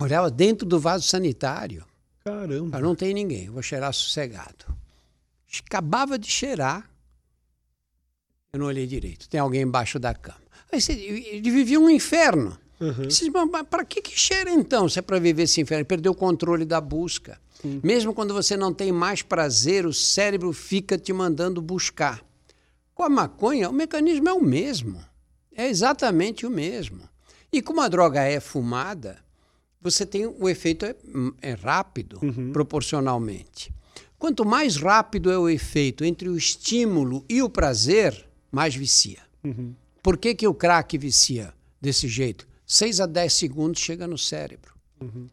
Olhava 0.00 0.30
dentro 0.30 0.66
do 0.66 0.78
vaso 0.78 1.06
sanitário. 1.06 1.84
Caramba. 2.24 2.80
não 2.80 2.94
tem 2.94 3.14
ninguém, 3.14 3.48
vou 3.48 3.62
cheirar 3.62 3.92
sossegado. 3.92 4.66
Acabava 5.64 6.18
de 6.18 6.30
cheirar, 6.30 6.90
eu 8.52 8.60
não 8.60 8.66
olhei 8.66 8.86
direito. 8.86 9.28
Tem 9.28 9.40
alguém 9.40 9.62
embaixo 9.62 9.98
da 9.98 10.14
cama. 10.14 10.40
Aí 10.70 10.80
você, 10.80 10.92
ele 10.92 11.50
vivia 11.50 11.80
um 11.80 11.88
inferno. 11.88 12.58
Uhum. 12.80 13.64
Para 13.64 13.84
que, 13.84 14.00
que 14.02 14.18
cheira 14.18 14.50
então, 14.50 14.88
se 14.88 14.98
é 14.98 15.02
para 15.02 15.18
viver 15.18 15.44
esse 15.44 15.60
inferno? 15.60 15.84
Perdeu 15.84 16.12
o 16.12 16.14
controle 16.14 16.64
da 16.64 16.80
busca. 16.80 17.40
Sim. 17.60 17.80
Mesmo 17.82 18.14
quando 18.14 18.32
você 18.32 18.56
não 18.56 18.72
tem 18.72 18.92
mais 18.92 19.22
prazer, 19.22 19.86
o 19.86 19.92
cérebro 19.92 20.52
fica 20.52 20.96
te 20.96 21.12
mandando 21.12 21.60
buscar. 21.60 22.24
Com 22.94 23.02
a 23.02 23.08
maconha, 23.08 23.68
o 23.68 23.72
mecanismo 23.72 24.28
é 24.28 24.32
o 24.32 24.42
mesmo. 24.42 25.02
É 25.54 25.68
exatamente 25.68 26.46
o 26.46 26.50
mesmo. 26.50 27.08
E 27.52 27.60
como 27.60 27.80
a 27.80 27.88
droga 27.88 28.22
é 28.22 28.38
fumada, 28.40 29.18
você 29.80 30.04
tem 30.04 30.26
o 30.26 30.48
efeito 30.48 30.84
é, 30.84 30.94
é 31.40 31.52
rápido, 31.52 32.18
uhum. 32.22 32.52
proporcionalmente. 32.52 33.72
Quanto 34.18 34.44
mais 34.44 34.76
rápido 34.76 35.30
é 35.30 35.38
o 35.38 35.48
efeito 35.48 36.04
entre 36.04 36.28
o 36.28 36.36
estímulo 36.36 37.24
e 37.28 37.40
o 37.40 37.48
prazer, 37.48 38.28
mais 38.50 38.74
vicia. 38.74 39.20
Uhum. 39.44 39.74
Por 40.02 40.16
que, 40.16 40.34
que 40.34 40.46
o 40.46 40.54
crack 40.54 40.98
vicia 40.98 41.54
desse 41.80 42.08
jeito? 42.08 42.46
6 42.66 43.00
a 43.00 43.06
10 43.06 43.32
segundos 43.32 43.80
chega 43.80 44.06
no 44.06 44.18
cérebro. 44.18 44.74
Uhum. 45.00 45.28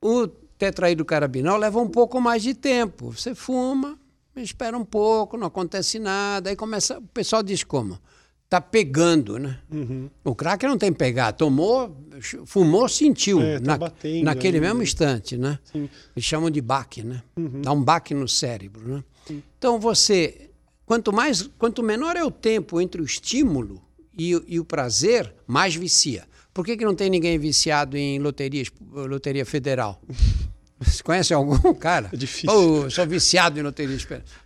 O 0.00 0.28
tetraidrocarabinol 0.60 1.56
leva 1.56 1.80
um 1.80 1.88
pouco 1.88 2.20
mais 2.20 2.42
de 2.42 2.52
tempo. 2.52 3.10
Você 3.12 3.34
fuma, 3.34 3.98
espera 4.36 4.76
um 4.76 4.84
pouco, 4.84 5.38
não 5.38 5.46
acontece 5.46 5.98
nada, 5.98 6.50
aí 6.50 6.56
começa. 6.56 6.98
O 6.98 7.02
pessoal 7.02 7.42
diz 7.42 7.64
como? 7.64 7.98
Tá 8.46 8.60
pegando, 8.60 9.38
né? 9.38 9.58
Uhum. 9.72 10.10
O 10.22 10.34
crack 10.34 10.66
não 10.66 10.76
tem 10.76 10.92
pegar, 10.92 11.32
tomou, 11.32 11.96
fumou, 12.44 12.88
sentiu. 12.88 13.40
É, 13.40 13.58
tá 13.58 13.64
na, 13.64 13.78
batendo, 13.78 14.24
naquele 14.24 14.60
mesmo 14.60 14.78
né? 14.78 14.84
instante, 14.84 15.38
né? 15.38 15.58
Sim. 15.64 15.88
Eles 16.14 16.24
chamam 16.26 16.50
de 16.50 16.60
baque, 16.60 17.02
né? 17.02 17.22
Uhum. 17.36 17.62
Dá 17.62 17.72
um 17.72 17.82
baque 17.82 18.12
no 18.12 18.28
cérebro, 18.28 18.86
né? 18.86 19.04
Sim. 19.26 19.42
Então 19.56 19.80
você, 19.80 20.50
quanto 20.84 21.10
mais, 21.10 21.48
quanto 21.58 21.82
menor 21.82 22.16
é 22.16 22.24
o 22.24 22.30
tempo 22.30 22.80
entre 22.80 23.00
o 23.00 23.04
estímulo 23.04 23.80
e, 24.18 24.30
e 24.46 24.60
o 24.60 24.64
prazer, 24.64 25.32
mais 25.46 25.74
vicia. 25.74 26.28
Por 26.52 26.66
que, 26.66 26.76
que 26.76 26.84
não 26.84 26.94
tem 26.94 27.08
ninguém 27.08 27.38
viciado 27.38 27.96
em 27.96 28.18
loterias, 28.18 28.68
loteria 28.92 29.46
federal? 29.46 30.02
Você 30.80 31.02
conhece 31.02 31.34
algum 31.34 31.74
cara? 31.74 32.08
É 32.12 32.16
difícil. 32.16 32.50
Oh, 32.50 32.90
sou 32.90 33.06
viciado 33.06 33.60
em 33.60 33.62
loteria. 33.62 33.96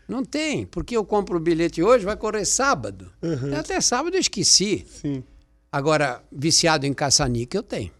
Não 0.08 0.24
tem, 0.24 0.66
porque 0.66 0.96
eu 0.96 1.04
compro 1.04 1.36
o 1.36 1.40
bilhete 1.40 1.82
hoje, 1.82 2.04
vai 2.04 2.16
correr 2.16 2.44
sábado. 2.44 3.10
Uhum. 3.22 3.56
Até 3.56 3.80
sábado 3.80 4.16
eu 4.16 4.20
esqueci. 4.20 4.84
Sim. 4.88 5.22
Agora, 5.70 6.22
viciado 6.30 6.86
em 6.86 6.92
caça-níquel 6.92 7.60
eu 7.60 7.62
tenho. 7.62 7.90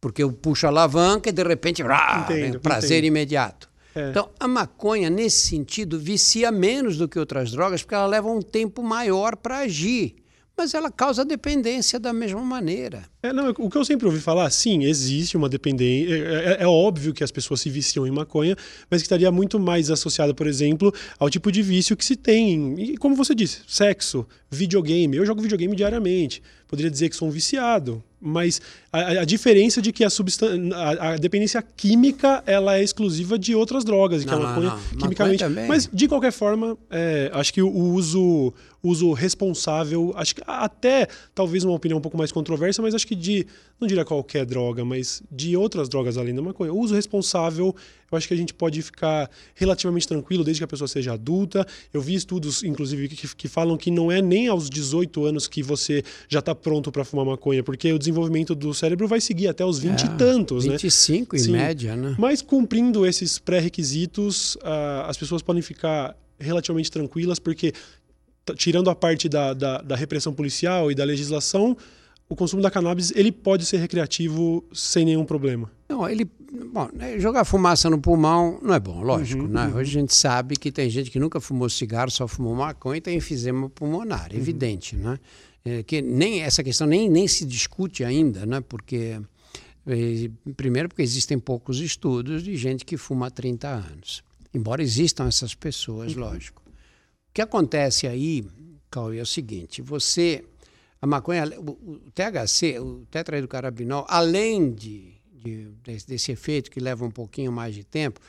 Porque 0.00 0.22
eu 0.22 0.32
puxo 0.32 0.66
a 0.66 0.68
alavanca 0.68 1.30
e 1.30 1.32
de 1.32 1.42
repente, 1.42 1.82
rá, 1.82 2.26
entendo, 2.28 2.60
prazer 2.60 2.98
entendo. 2.98 3.06
imediato. 3.06 3.70
É. 3.94 4.10
Então, 4.10 4.28
a 4.38 4.46
maconha, 4.46 5.08
nesse 5.08 5.48
sentido, 5.48 5.98
vicia 5.98 6.50
menos 6.50 6.96
do 6.96 7.08
que 7.08 7.18
outras 7.18 7.52
drogas, 7.52 7.82
porque 7.82 7.94
ela 7.94 8.06
leva 8.06 8.28
um 8.28 8.42
tempo 8.42 8.82
maior 8.82 9.36
para 9.36 9.58
agir 9.58 10.16
mas 10.56 10.72
ela 10.74 10.90
causa 10.90 11.24
dependência 11.24 11.98
da 11.98 12.12
mesma 12.12 12.40
maneira. 12.40 13.04
É, 13.22 13.32
não, 13.32 13.50
o 13.58 13.70
que 13.70 13.76
eu 13.76 13.84
sempre 13.84 14.06
ouvi 14.06 14.20
falar, 14.20 14.48
sim, 14.50 14.84
existe 14.84 15.36
uma 15.36 15.48
dependência. 15.48 16.14
É, 16.14 16.18
é, 16.18 16.56
é, 16.60 16.66
óbvio 16.66 17.12
que 17.12 17.24
as 17.24 17.30
pessoas 17.30 17.60
se 17.60 17.70
viciam 17.70 18.06
em 18.06 18.10
maconha, 18.10 18.56
mas 18.90 19.02
que 19.02 19.06
estaria 19.06 19.30
muito 19.32 19.58
mais 19.58 19.90
associada, 19.90 20.32
por 20.32 20.46
exemplo, 20.46 20.92
ao 21.18 21.28
tipo 21.28 21.50
de 21.50 21.62
vício 21.62 21.96
que 21.96 22.04
se 22.04 22.16
tem. 22.16 22.74
E 22.78 22.96
como 22.96 23.16
você 23.16 23.34
disse, 23.34 23.62
sexo, 23.66 24.26
videogame. 24.50 25.16
Eu 25.16 25.26
jogo 25.26 25.42
videogame 25.42 25.74
diariamente. 25.74 26.42
Poderia 26.66 26.90
dizer 26.90 27.08
que 27.08 27.16
sou 27.16 27.28
um 27.28 27.30
viciado, 27.30 28.02
mas 28.20 28.60
a, 28.90 29.20
a 29.20 29.24
diferença 29.24 29.82
de 29.82 29.92
que 29.92 30.02
a, 30.02 30.08
a, 30.08 31.10
a, 31.10 31.16
dependência 31.16 31.62
química 31.62 32.42
ela 32.46 32.76
é 32.76 32.82
exclusiva 32.82 33.38
de 33.38 33.54
outras 33.54 33.84
drogas, 33.84 34.22
e 34.22 34.24
que 34.24 34.30
não, 34.30 34.38
a 34.42 34.48
maconha, 34.48 34.70
não, 34.70 34.76
não. 34.76 34.98
quimicamente. 34.98 35.44
Maconha 35.44 35.68
mas 35.68 35.88
de 35.92 36.08
qualquer 36.08 36.32
forma, 36.32 36.76
é, 36.90 37.30
acho 37.34 37.52
que 37.52 37.62
o 37.62 37.70
uso, 37.70 38.52
uso 38.84 39.12
responsável, 39.12 40.12
acho 40.14 40.34
que 40.34 40.42
até 40.46 41.08
talvez 41.34 41.64
uma 41.64 41.74
opinião 41.74 41.98
um 41.98 42.02
pouco 42.02 42.18
mais 42.18 42.30
controversa, 42.30 42.82
mas 42.82 42.94
acho 42.94 43.06
que 43.06 43.14
de 43.14 43.46
não 43.80 43.88
diria 43.88 44.04
qualquer 44.04 44.44
droga, 44.44 44.84
mas 44.84 45.22
de 45.30 45.56
outras 45.56 45.88
drogas 45.88 46.16
além 46.16 46.34
da 46.34 46.42
maconha, 46.42 46.72
o 46.72 46.78
uso 46.78 46.94
responsável 46.94 47.74
eu 48.14 48.18
acho 48.18 48.28
que 48.28 48.34
a 48.34 48.36
gente 48.36 48.54
pode 48.54 48.80
ficar 48.80 49.28
relativamente 49.54 50.06
tranquilo 50.06 50.44
desde 50.44 50.60
que 50.60 50.64
a 50.64 50.68
pessoa 50.68 50.86
seja 50.86 51.14
adulta. 51.14 51.66
Eu 51.92 52.00
vi 52.00 52.14
estudos, 52.14 52.62
inclusive, 52.62 53.08
que, 53.08 53.34
que 53.34 53.48
falam 53.48 53.76
que 53.76 53.90
não 53.90 54.10
é 54.10 54.22
nem 54.22 54.46
aos 54.46 54.70
18 54.70 55.24
anos 55.24 55.48
que 55.48 55.62
você 55.62 56.02
já 56.28 56.38
está 56.38 56.54
pronto 56.54 56.92
para 56.92 57.04
fumar 57.04 57.26
maconha, 57.26 57.62
porque 57.62 57.92
o 57.92 57.98
desenvolvimento 57.98 58.54
do 58.54 58.72
cérebro 58.72 59.08
vai 59.08 59.20
seguir 59.20 59.48
até 59.48 59.64
os 59.64 59.78
20 59.78 60.02
é, 60.02 60.06
e 60.06 60.08
tantos, 60.10 60.64
25 60.64 60.68
né? 60.68 60.78
25 60.78 61.36
em 61.36 61.38
Sim. 61.38 61.52
média, 61.52 61.96
né? 61.96 62.14
Mas 62.18 62.40
cumprindo 62.40 63.04
esses 63.04 63.38
pré-requisitos, 63.38 64.54
uh, 64.56 65.08
as 65.08 65.16
pessoas 65.16 65.42
podem 65.42 65.62
ficar 65.62 66.16
relativamente 66.38 66.90
tranquilas, 66.90 67.38
porque 67.38 67.72
tirando 68.56 68.90
a 68.90 68.94
parte 68.94 69.28
da, 69.28 69.54
da, 69.54 69.80
da 69.80 69.96
repressão 69.96 70.32
policial 70.32 70.90
e 70.90 70.94
da 70.94 71.04
legislação, 71.04 71.76
o 72.28 72.34
consumo 72.34 72.62
da 72.62 72.70
cannabis 72.70 73.12
ele 73.14 73.30
pode 73.30 73.64
ser 73.64 73.78
recreativo 73.78 74.64
sem 74.72 75.04
nenhum 75.04 75.24
problema. 75.24 75.70
Não, 75.88 76.08
ele, 76.08 76.28
bom, 76.72 76.88
né, 76.92 77.18
jogar 77.18 77.44
fumaça 77.44 77.88
no 77.90 78.00
pulmão 78.00 78.58
não 78.62 78.74
é 78.74 78.80
bom, 78.80 79.02
lógico, 79.02 79.42
uhum, 79.42 79.48
né? 79.48 79.66
Uhum. 79.66 79.76
Hoje 79.76 79.96
a 79.96 80.00
gente 80.00 80.14
sabe 80.14 80.56
que 80.56 80.72
tem 80.72 80.88
gente 80.88 81.10
que 81.10 81.18
nunca 81.18 81.40
fumou 81.40 81.68
cigarro, 81.68 82.10
só 82.10 82.26
fumou 82.26 82.54
maconha 82.54 82.98
e 82.98 83.00
tem 83.00 83.16
enfisema 83.16 83.68
pulmonar, 83.68 84.30
uhum. 84.32 84.38
evidente, 84.38 84.96
né? 84.96 85.18
É, 85.64 85.82
que 85.82 86.02
nem 86.02 86.42
essa 86.42 86.62
questão 86.62 86.86
nem, 86.86 87.08
nem 87.08 87.26
se 87.26 87.44
discute 87.44 88.04
ainda, 88.04 88.44
né? 88.44 88.60
Porque 88.60 89.18
é, 89.86 90.30
primeiro 90.56 90.88
porque 90.88 91.02
existem 91.02 91.38
poucos 91.38 91.80
estudos 91.80 92.42
de 92.42 92.56
gente 92.56 92.84
que 92.84 92.96
fuma 92.96 93.28
há 93.28 93.30
30 93.30 93.68
anos. 93.68 94.22
Embora 94.52 94.82
existam 94.82 95.26
essas 95.26 95.54
pessoas, 95.54 96.14
uhum. 96.14 96.20
lógico. 96.20 96.63
O 97.34 97.40
que 97.42 97.42
acontece 97.42 98.06
aí, 98.06 98.46
Cauê, 98.88 99.18
é 99.18 99.22
o 99.22 99.26
seguinte, 99.26 99.82
você 99.82 100.44
a 101.02 101.06
maconha, 101.06 101.44
o, 101.58 101.98
THC, 102.14 102.78
o 102.78 103.04
tetraidrocarabinol, 103.10 104.06
além 104.08 104.72
de, 104.72 105.14
de, 105.32 105.68
desse 106.06 106.30
efeito 106.30 106.70
que 106.70 106.78
leva 106.78 107.04
um 107.04 107.10
pouquinho 107.10 107.50
mais 107.50 107.74
de 107.74 107.82
tempo, 107.82 108.20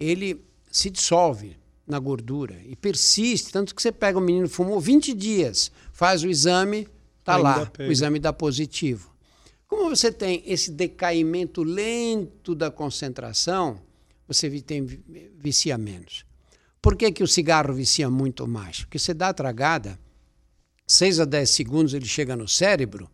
ele 0.00 0.42
se 0.70 0.88
dissolve 0.88 1.58
na 1.86 1.98
gordura 1.98 2.58
e 2.64 2.74
persiste, 2.74 3.52
tanto 3.52 3.74
que 3.74 3.82
você 3.82 3.92
pega 3.92 4.18
um 4.18 4.22
menino 4.22 4.48
fumou 4.48 4.80
20 4.80 5.12
dias, 5.12 5.70
faz 5.92 6.24
o 6.24 6.28
exame, 6.30 6.88
tá 7.22 7.36
lá, 7.36 7.66
pega. 7.66 7.90
o 7.90 7.92
exame 7.92 8.18
dá 8.18 8.32
positivo. 8.32 9.14
Como 9.68 9.94
você 9.94 10.10
tem 10.10 10.42
esse 10.46 10.70
decaimento 10.70 11.62
lento 11.62 12.54
da 12.54 12.70
concentração, 12.70 13.78
você 14.26 14.48
tem 14.62 14.86
vicia 15.38 15.76
menos. 15.76 16.24
Por 16.84 16.96
que, 16.96 17.10
que 17.10 17.22
o 17.22 17.26
cigarro 17.26 17.72
vicia 17.72 18.10
muito 18.10 18.46
mais? 18.46 18.82
Porque 18.82 18.98
você 18.98 19.14
dá 19.14 19.30
a 19.30 19.32
tragada, 19.32 19.98
6 20.86 21.20
a 21.20 21.24
10 21.24 21.48
segundos 21.48 21.94
ele 21.94 22.04
chega 22.04 22.36
no 22.36 22.46
cérebro, 22.46 23.08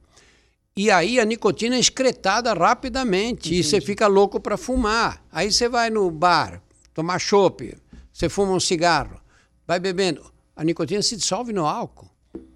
e 0.77 0.91
aí 0.91 1.21
a 1.21 1.25
nicotina 1.25 1.77
é 1.77 1.79
excretada 1.79 2.53
rapidamente 2.53 3.47
Entendi. 3.47 3.61
e 3.61 3.63
você 3.63 3.81
fica 3.81 4.09
louco 4.09 4.41
para 4.41 4.57
fumar. 4.57 5.25
Aí 5.31 5.53
você 5.53 5.69
vai 5.69 5.89
no 5.89 6.11
bar 6.11 6.61
tomar 6.93 7.21
chopp, 7.21 7.73
você 8.13 8.29
fuma 8.29 8.55
um 8.55 8.59
cigarro, 8.59 9.21
vai 9.65 9.79
bebendo, 9.79 10.29
a 10.57 10.65
nicotina 10.65 11.01
se 11.01 11.17
dissolve 11.17 11.53
no 11.53 11.65
álcool. 11.65 12.11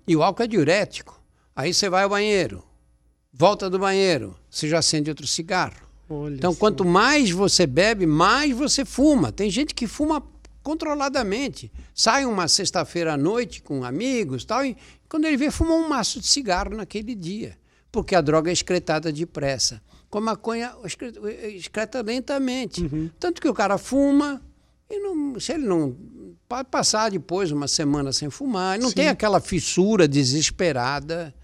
E 0.08 0.16
o 0.16 0.22
álcool 0.24 0.42
é 0.42 0.48
diurético. 0.48 1.22
Aí 1.54 1.72
você 1.72 1.88
vai 1.88 2.02
ao 2.02 2.10
banheiro, 2.10 2.60
volta 3.32 3.70
do 3.70 3.78
banheiro, 3.78 4.36
você 4.50 4.68
já 4.68 4.80
acende 4.80 5.10
outro 5.10 5.28
cigarro. 5.28 5.84
Olha 6.10 6.34
então, 6.34 6.52
quanto 6.52 6.84
mais 6.84 7.30
você 7.30 7.68
bebe, 7.68 8.04
mais 8.04 8.50
você 8.50 8.84
fuma. 8.84 9.30
Tem 9.30 9.48
gente 9.48 9.76
que 9.76 9.86
fuma 9.86 10.33
controladamente. 10.64 11.70
Sai 11.94 12.24
uma 12.24 12.48
sexta-feira 12.48 13.12
à 13.12 13.16
noite 13.16 13.62
com 13.62 13.84
amigos 13.84 14.44
tal, 14.44 14.64
e 14.64 14.76
quando 15.08 15.26
ele 15.26 15.36
vê, 15.36 15.50
fumou 15.50 15.78
um 15.78 15.88
maço 15.88 16.18
de 16.18 16.26
cigarro 16.26 16.74
naquele 16.74 17.14
dia, 17.14 17.56
porque 17.92 18.16
a 18.16 18.20
droga 18.20 18.50
é 18.50 18.52
excretada 18.52 19.12
depressa. 19.12 19.80
Com 20.10 20.18
a 20.18 20.20
maconha, 20.22 20.74
excreta 21.54 22.00
lentamente. 22.02 22.82
Uhum. 22.82 23.10
Tanto 23.20 23.40
que 23.40 23.48
o 23.48 23.54
cara 23.54 23.78
fuma, 23.78 24.42
e 24.90 24.98
não, 24.98 25.38
se 25.38 25.52
ele 25.52 25.66
não. 25.66 25.94
Pode 26.48 26.68
passar 26.68 27.10
depois 27.10 27.50
uma 27.50 27.68
semana 27.68 28.12
sem 28.12 28.30
fumar, 28.30 28.74
ele 28.74 28.82
não 28.82 28.90
Sim. 28.90 28.96
tem 28.96 29.08
aquela 29.08 29.40
fissura 29.40 30.06
desesperada 30.08 31.34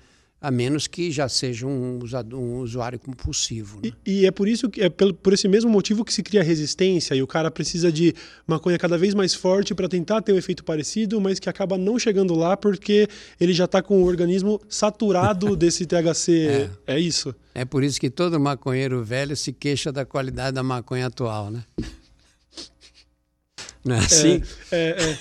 a 0.41 0.51
menos 0.51 0.87
que 0.87 1.11
já 1.11 1.29
seja 1.29 1.67
um, 1.67 1.99
usuário, 2.03 2.39
um 2.39 2.61
usuário 2.61 2.99
compulsivo. 2.99 3.81
Né? 3.83 3.93
E, 4.07 4.21
e, 4.21 4.27
é 4.27 4.31
por 4.31 4.49
isso 4.49 4.71
que 4.71 4.81
é 4.81 4.89
por 4.89 5.33
esse 5.35 5.47
mesmo 5.47 5.71
motivo 5.71 6.03
que 6.05 6.15
se 6.15 6.23
cria 6.23 6.43
resistência 6.43 7.15
e 7.15 7.23
o 7.23 7.27
cara 7.27 7.51
precisa 7.51 7.93
de 7.93 8.15
maconha 8.47 8.79
cada 8.79 8.97
vez 8.97 9.13
mais 9.13 9.35
forte 9.35 9.75
para 9.75 9.87
tentar 9.87 10.23
ter 10.23 10.33
um 10.33 10.39
efeito 10.39 10.65
parecido, 10.65 11.21
mas 11.21 11.39
que 11.39 11.49
acaba 11.51 11.77
não 11.77 11.99
chegando 11.99 12.35
lá 12.35 12.57
porque 12.57 13.07
ele 13.39 13.53
já 13.53 13.67
está 13.67 13.83
com 13.83 14.03
o 14.03 14.07
organismo 14.07 14.59
saturado 14.69 15.55
desse 15.57 15.85
THC. 15.85 16.71
É. 16.87 16.95
é 16.95 16.99
isso? 16.99 17.35
É 17.55 17.67
por 17.67 17.85
isso 17.85 18.01
que 18.01 18.09
todo 18.09 18.41
maconheiro 18.41 19.05
velho 19.05 19.37
se 19.37 19.53
queixa 19.53 19.93
da 19.93 20.07
qualidade 20.07 20.55
da 20.55 20.63
maconha 20.63 21.07
atual, 21.09 21.51
né? 21.51 21.63
Não 23.85 23.97
é 23.97 23.99
assim? 23.99 24.43
é, 24.71 24.91
é. 24.91 25.19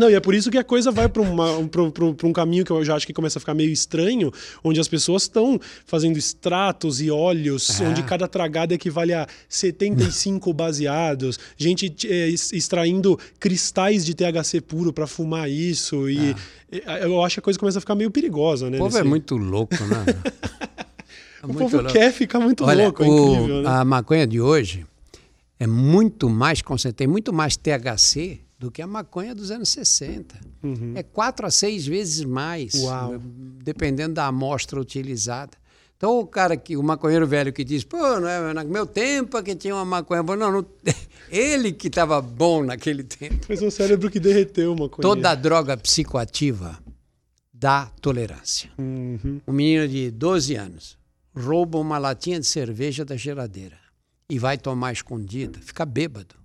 Não, 0.00 0.08
e 0.08 0.14
é 0.14 0.20
por 0.20 0.34
isso 0.34 0.50
que 0.50 0.56
a 0.56 0.64
coisa 0.64 0.90
vai 0.90 1.10
para 1.10 1.20
um, 1.20 2.32
caminho 2.32 2.64
que 2.64 2.70
eu 2.70 2.82
já 2.82 2.94
acho 2.96 3.06
que 3.06 3.12
começa 3.12 3.38
a 3.38 3.40
ficar 3.40 3.52
meio 3.52 3.70
estranho, 3.70 4.32
onde 4.64 4.80
as 4.80 4.88
pessoas 4.88 5.24
estão 5.24 5.60
fazendo 5.84 6.16
extratos 6.16 7.02
e 7.02 7.10
óleos, 7.10 7.78
é. 7.78 7.86
onde 7.86 8.02
cada 8.04 8.26
tragada 8.26 8.72
equivale 8.72 9.12
a 9.12 9.26
75 9.46 10.54
baseados, 10.54 11.38
gente 11.54 11.94
é, 12.08 12.30
extraindo 12.30 13.18
cristais 13.38 14.02
de 14.02 14.14
THC 14.14 14.62
puro 14.62 14.90
para 14.90 15.06
fumar 15.06 15.50
isso. 15.50 16.08
E 16.08 16.34
é. 16.72 17.04
eu 17.04 17.22
acho 17.22 17.34
que 17.34 17.40
a 17.40 17.42
coisa 17.42 17.58
começa 17.58 17.76
a 17.76 17.80
ficar 17.82 17.94
meio 17.94 18.10
perigosa, 18.10 18.70
né? 18.70 18.78
O 18.78 18.80
povo 18.80 18.96
é 18.96 19.00
nesse... 19.00 19.06
é 19.06 19.10
muito 19.10 19.36
louco, 19.36 19.74
né? 19.84 20.06
É 21.42 21.46
o 21.46 21.54
povo 21.54 21.76
louco. 21.78 21.92
quer 21.92 22.12
ficar 22.12 22.38
muito 22.38 22.66
Olha, 22.66 22.84
louco, 22.84 23.02
é 23.02 23.06
incrível, 23.06 23.62
né? 23.62 23.68
A 23.70 23.82
maconha 23.82 24.26
de 24.26 24.42
hoje 24.42 24.84
é 25.58 25.66
muito 25.66 26.28
mais 26.28 26.60
concentrada, 26.60 26.98
tem 26.98 27.06
muito 27.06 27.32
mais 27.32 27.56
THC 27.56 28.40
do 28.60 28.70
que 28.70 28.82
a 28.82 28.86
maconha 28.86 29.34
dos 29.34 29.50
anos 29.50 29.70
60. 29.70 30.38
Uhum. 30.62 30.92
É 30.94 31.02
quatro 31.02 31.46
a 31.46 31.50
seis 31.50 31.86
vezes 31.86 32.22
mais, 32.26 32.74
Uau. 32.74 33.18
dependendo 33.64 34.16
da 34.16 34.26
amostra 34.26 34.78
utilizada. 34.78 35.56
Então, 35.96 36.18
o 36.18 36.26
cara 36.26 36.58
que, 36.58 36.76
o 36.76 36.82
maconheiro 36.82 37.26
velho 37.26 37.54
que 37.54 37.64
diz, 37.64 37.84
pô, 37.84 37.96
não 38.20 38.28
é, 38.28 38.52
no 38.52 38.64
meu 38.70 38.84
tempo 38.84 39.42
que 39.42 39.54
tinha 39.56 39.74
uma 39.74 39.84
maconha 39.84 40.22
boa. 40.22 40.36
Não, 40.36 40.52
não 40.52 40.66
ele 41.32 41.72
que 41.72 41.88
estava 41.88 42.20
bom 42.20 42.62
naquele 42.62 43.02
tempo. 43.02 43.46
Foi 43.46 43.56
o 43.56 43.70
cérebro 43.70 44.10
que 44.10 44.20
derreteu 44.20 44.74
uma 44.74 44.90
coisa. 44.90 45.08
Toda 45.08 45.34
droga 45.34 45.74
psicoativa 45.78 46.78
dá 47.52 47.86
tolerância. 48.02 48.70
Uhum. 48.78 49.40
Um 49.46 49.52
menino 49.54 49.88
de 49.88 50.10
12 50.10 50.54
anos 50.54 50.98
rouba 51.34 51.78
uma 51.78 51.96
latinha 51.96 52.38
de 52.38 52.46
cerveja 52.46 53.06
da 53.06 53.16
geladeira 53.16 53.78
e 54.28 54.38
vai 54.38 54.58
tomar 54.58 54.92
escondida, 54.92 55.58
fica 55.62 55.86
bêbado. 55.86 56.39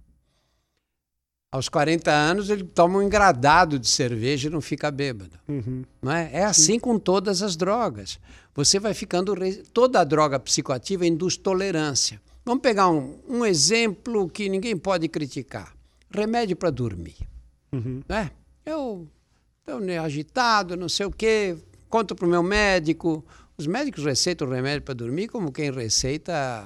Aos 1.51 1.69
40 1.69 2.11
anos, 2.11 2.49
ele 2.49 2.63
toma 2.63 2.97
um 2.97 3.01
engradado 3.01 3.79
de 3.79 3.87
cerveja 3.87 4.49
e 4.49 4.51
não 4.51 4.59
fica 4.59 4.91
bêbado. 4.91 5.39
Uhum. 5.47 5.83
Não 6.01 6.11
é? 6.11 6.29
é 6.33 6.43
assim 6.43 6.73
Sim. 6.73 6.79
com 6.79 6.99
todas 6.99 7.41
as 7.41 7.55
drogas. 7.55 8.19
Você 8.53 8.79
vai 8.79 8.93
ficando. 8.93 9.33
Toda 9.73 10.03
droga 10.03 10.39
psicoativa 10.39 11.05
induz 11.05 11.37
tolerância. 11.37 12.21
Vamos 12.43 12.61
pegar 12.61 12.89
um, 12.89 13.17
um 13.27 13.45
exemplo 13.45 14.29
que 14.29 14.49
ninguém 14.49 14.75
pode 14.75 15.07
criticar: 15.07 15.73
remédio 16.09 16.55
para 16.55 16.69
dormir. 16.69 17.15
Uhum. 17.71 18.01
Né? 18.07 18.31
Eu 18.65 19.07
estou 19.59 19.79
agitado, 20.03 20.75
não 20.75 20.89
sei 20.89 21.05
o 21.05 21.11
quê, 21.11 21.57
conto 21.89 22.15
para 22.15 22.25
o 22.25 22.29
meu 22.29 22.43
médico. 22.43 23.23
Os 23.57 23.67
médicos 23.67 24.03
receitam 24.03 24.49
remédio 24.49 24.81
para 24.81 24.93
dormir 24.93 25.27
como 25.27 25.51
quem 25.51 25.71
receita 25.71 26.65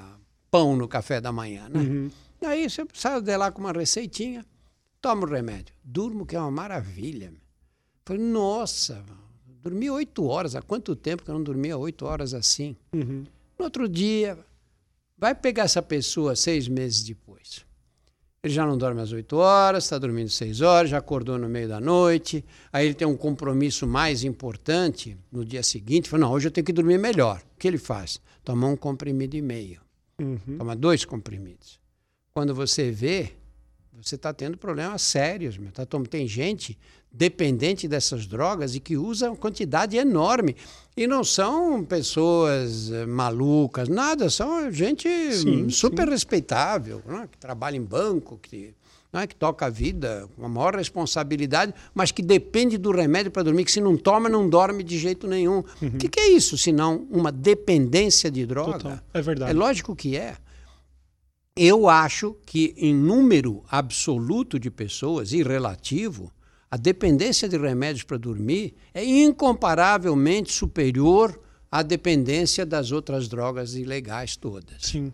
pão 0.49 0.75
no 0.75 0.87
café 0.87 1.21
da 1.21 1.31
manhã. 1.31 1.69
Né? 1.69 1.79
Uhum. 1.79 2.11
Aí 2.45 2.69
você 2.69 2.85
sai 2.93 3.21
de 3.21 3.37
lá 3.37 3.51
com 3.51 3.61
uma 3.61 3.71
receitinha 3.71 4.45
Toma 5.01 5.25
o 5.25 5.29
remédio. 5.29 5.73
Durmo, 5.83 6.25
que 6.25 6.35
é 6.35 6.39
uma 6.39 6.51
maravilha. 6.51 7.33
Falei, 8.05 8.21
nossa, 8.21 9.03
dormi 9.61 9.89
oito 9.89 10.25
horas. 10.25 10.55
Há 10.55 10.61
quanto 10.61 10.95
tempo 10.95 11.23
que 11.23 11.29
eu 11.29 11.35
não 11.35 11.43
dormia 11.43 11.77
oito 11.77 12.05
horas 12.05 12.33
assim? 12.33 12.75
Uhum. 12.93 13.25
No 13.57 13.65
outro 13.65 13.87
dia, 13.87 14.37
vai 15.17 15.35
pegar 15.35 15.63
essa 15.63 15.81
pessoa 15.81 16.35
seis 16.35 16.67
meses 16.67 17.03
depois. 17.03 17.65
Ele 18.41 18.53
já 18.53 18.65
não 18.65 18.77
dorme 18.77 19.01
às 19.01 19.11
oito 19.11 19.35
horas, 19.35 19.83
está 19.83 19.97
dormindo 19.97 20.29
seis 20.29 20.61
horas, 20.61 20.89
já 20.89 20.97
acordou 20.97 21.37
no 21.37 21.49
meio 21.49 21.67
da 21.67 21.81
noite. 21.81 22.43
Aí 22.71 22.85
ele 22.85 22.93
tem 22.93 23.05
um 23.05 23.17
compromisso 23.17 23.85
mais 23.85 24.23
importante 24.23 25.17
no 25.29 25.43
dia 25.43 25.61
seguinte. 25.61 26.09
Fala, 26.09 26.21
não, 26.21 26.31
hoje 26.31 26.47
eu 26.47 26.51
tenho 26.51 26.65
que 26.65 26.71
dormir 26.71 26.97
melhor. 26.97 27.41
O 27.53 27.59
que 27.59 27.67
ele 27.67 27.77
faz? 27.77 28.21
Toma 28.43 28.67
um 28.67 28.77
comprimido 28.77 29.35
e 29.35 29.41
meio. 29.41 29.81
Uhum. 30.21 30.57
Toma 30.57 30.75
dois 30.75 31.03
comprimidos. 31.03 31.79
Quando 32.33 32.55
você 32.55 32.91
vê, 32.91 33.33
você 34.01 34.15
está 34.15 34.33
tendo 34.33 34.57
problemas 34.57 35.01
sérios. 35.01 35.57
Meu. 35.57 35.71
Tá, 35.71 35.85
tem 36.09 36.27
gente 36.27 36.77
dependente 37.11 37.87
dessas 37.87 38.27
drogas 38.27 38.75
e 38.75 38.79
que 38.79 38.95
usa 38.95 39.29
uma 39.29 39.35
quantidade 39.35 39.97
enorme. 39.97 40.55
E 40.95 41.07
não 41.07 41.23
são 41.23 41.83
pessoas 41.83 42.91
eh, 42.91 43.05
malucas, 43.05 43.87
nada, 43.87 44.29
são 44.29 44.71
gente 44.71 45.07
sim, 45.33 45.69
super 45.69 46.05
sim. 46.05 46.11
respeitável, 46.11 47.01
né? 47.07 47.27
que 47.31 47.37
trabalha 47.37 47.77
em 47.77 47.81
banco, 47.81 48.37
que, 48.41 48.73
né? 49.13 49.25
que 49.25 49.35
toca 49.35 49.65
a 49.65 49.69
vida 49.69 50.27
com 50.35 50.45
a 50.45 50.49
maior 50.49 50.75
responsabilidade, 50.75 51.73
mas 51.95 52.11
que 52.11 52.21
depende 52.21 52.77
do 52.77 52.91
remédio 52.91 53.31
para 53.31 53.43
dormir, 53.43 53.63
que 53.63 53.71
se 53.71 53.81
não 53.81 53.95
toma, 53.95 54.27
não 54.27 54.47
dorme 54.49 54.83
de 54.83 54.99
jeito 54.99 55.25
nenhum. 55.25 55.59
O 55.59 55.85
uhum. 55.85 55.91
que, 55.91 56.09
que, 56.09 56.19
é 56.19 56.29
isso, 56.31 56.57
senão 56.57 57.07
uma 57.09 57.31
dependência 57.31 58.29
de 58.29 58.45
droga? 58.45 58.73
Total. 58.73 58.99
É 59.13 59.21
verdade. 59.21 59.51
É 59.51 59.53
lógico 59.53 59.95
que 59.95 60.17
é. 60.17 60.35
Eu 61.61 61.89
acho 61.89 62.37
que, 62.45 62.73
em 62.77 62.95
número 62.95 63.65
absoluto 63.69 64.57
de 64.57 64.71
pessoas 64.71 65.33
e 65.33 65.43
relativo, 65.43 66.31
a 66.71 66.77
dependência 66.77 67.49
de 67.49 67.57
remédios 67.57 68.03
para 68.03 68.15
dormir 68.15 68.75
é 68.93 69.03
incomparavelmente 69.03 70.53
superior 70.53 71.37
à 71.69 71.83
dependência 71.83 72.65
das 72.65 72.93
outras 72.93 73.27
drogas 73.27 73.75
ilegais 73.75 74.37
todas. 74.37 74.83
Sim 74.83 75.11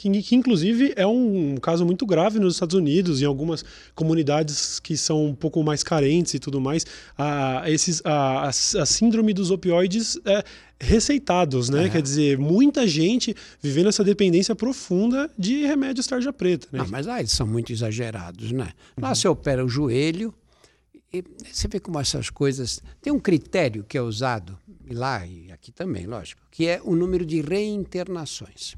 que, 0.00 0.22
que, 0.22 0.34
inclusive 0.34 0.94
é 0.96 1.06
um, 1.06 1.56
caso 1.56 1.84
muito 1.84 2.06
grave 2.06 2.38
nos 2.38 2.54
Estados 2.54 2.74
Unidos, 2.74 3.20
em 3.20 3.26
algumas 3.26 3.62
comunidades 3.94 4.80
que 4.80 4.96
são 4.96 5.26
um 5.26 5.34
pouco 5.34 5.62
mais 5.62 5.82
carentes 5.82 6.32
e 6.32 6.38
tudo 6.38 6.58
mais, 6.58 6.86
a, 7.18 7.64
esses, 7.66 8.00
a, 8.02 8.46
a, 8.46 8.48
a 8.48 8.86
síndrome 8.86 9.34
dos 9.34 9.50
opioides 9.50 10.18
é, 10.24 10.42
receitados, 10.80 11.68
né? 11.68 11.84
É. 11.84 11.88
Quer 11.90 12.00
dizer, 12.00 12.38
muita 12.38 12.88
gente 12.88 13.36
vivendo 13.60 13.90
essa 13.90 14.02
dependência 14.02 14.54
profunda 14.54 15.30
de 15.38 15.66
remédios 15.66 16.06
tarja 16.06 16.32
preta. 16.32 16.66
Né? 16.72 16.80
Ah, 16.82 16.86
mas 16.88 17.04
lá 17.04 17.18
eles 17.18 17.32
são 17.32 17.46
muito 17.46 17.70
exagerados, 17.70 18.52
né? 18.52 18.70
Lá 18.98 19.10
uhum. 19.10 19.14
você 19.14 19.28
opera 19.28 19.62
o 19.62 19.68
joelho, 19.68 20.32
e 21.12 21.22
você 21.52 21.68
vê 21.68 21.78
como 21.78 22.00
essas 22.00 22.30
coisas. 22.30 22.80
Tem 23.02 23.12
um 23.12 23.18
critério 23.18 23.84
que 23.86 23.98
é 23.98 24.00
usado, 24.00 24.58
lá 24.90 25.26
e 25.26 25.52
aqui 25.52 25.70
também, 25.70 26.06
lógico, 26.06 26.40
que 26.50 26.66
é 26.66 26.80
o 26.82 26.96
número 26.96 27.26
de 27.26 27.42
reinternações. 27.42 28.76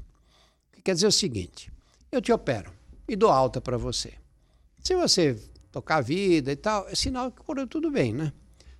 Quer 0.83 0.95
dizer 0.95 1.07
o 1.07 1.11
seguinte: 1.11 1.71
eu 2.11 2.21
te 2.21 2.31
opero 2.31 2.71
e 3.07 3.15
dou 3.15 3.29
alta 3.29 3.61
para 3.61 3.77
você. 3.77 4.13
Se 4.83 4.95
você 4.95 5.39
tocar 5.71 5.97
a 5.97 6.01
vida 6.01 6.51
e 6.51 6.55
tal, 6.55 6.87
é 6.87 6.95
sinal 6.95 7.31
que 7.31 7.41
correu 7.41 7.65
tudo 7.65 7.89
bem, 7.89 8.13
né? 8.13 8.33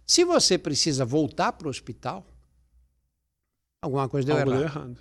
Se 0.06 0.24
você 0.26 0.58
precisa 0.58 1.06
voltar 1.06 1.54
para 1.54 1.68
o 1.68 1.70
hospital, 1.70 2.26
alguma 3.82 4.10
coisa 4.10 4.28
deu, 4.28 4.36
errado. 4.36 4.51
deu 4.51 4.62
errado. 4.62 4.97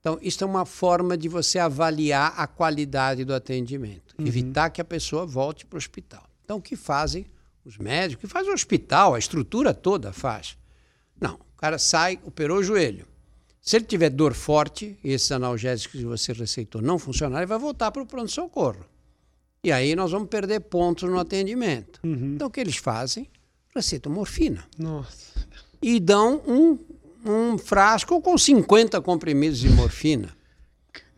Então, 0.00 0.18
isso 0.22 0.42
é 0.42 0.46
uma 0.46 0.64
forma 0.64 1.16
de 1.16 1.28
você 1.28 1.58
avaliar 1.58 2.34
a 2.36 2.46
qualidade 2.46 3.24
do 3.24 3.34
atendimento, 3.34 4.14
uhum. 4.18 4.26
evitar 4.26 4.70
que 4.70 4.80
a 4.80 4.84
pessoa 4.84 5.26
volte 5.26 5.66
para 5.66 5.76
o 5.76 5.78
hospital. 5.78 6.24
Então, 6.44 6.56
o 6.56 6.62
que 6.62 6.74
fazem 6.74 7.26
os 7.64 7.76
médicos? 7.76 8.24
O 8.24 8.26
que 8.26 8.32
faz 8.32 8.48
o 8.48 8.52
hospital, 8.52 9.14
a 9.14 9.18
estrutura 9.18 9.74
toda 9.74 10.12
faz? 10.12 10.56
Não, 11.20 11.34
o 11.34 11.56
cara 11.58 11.78
sai, 11.78 12.18
operou 12.24 12.58
o 12.58 12.62
joelho. 12.62 13.06
Se 13.60 13.76
ele 13.76 13.84
tiver 13.84 14.10
dor 14.10 14.32
forte, 14.32 14.98
e 15.04 15.12
esses 15.12 15.30
analgésicos 15.30 16.00
que 16.00 16.06
você 16.06 16.32
receitou 16.32 16.80
não 16.80 16.98
funcionarem, 16.98 17.40
ele 17.40 17.46
vai 17.46 17.58
voltar 17.58 17.90
para 17.90 18.02
o 18.02 18.06
pronto-socorro. 18.06 18.84
E 19.62 19.70
aí 19.70 19.94
nós 19.94 20.10
vamos 20.10 20.28
perder 20.28 20.60
pontos 20.60 21.08
no 21.08 21.18
atendimento. 21.18 22.00
Uhum. 22.02 22.34
Então 22.34 22.48
o 22.48 22.50
que 22.50 22.60
eles 22.60 22.76
fazem? 22.76 23.28
Receitam 23.74 24.10
morfina. 24.10 24.64
Nossa. 24.78 25.46
E 25.82 26.00
dão 26.00 26.42
um, 26.46 26.78
um 27.24 27.58
frasco 27.58 28.20
com 28.22 28.36
50 28.36 29.00
comprimidos 29.02 29.58
de 29.58 29.68
morfina. 29.68 30.34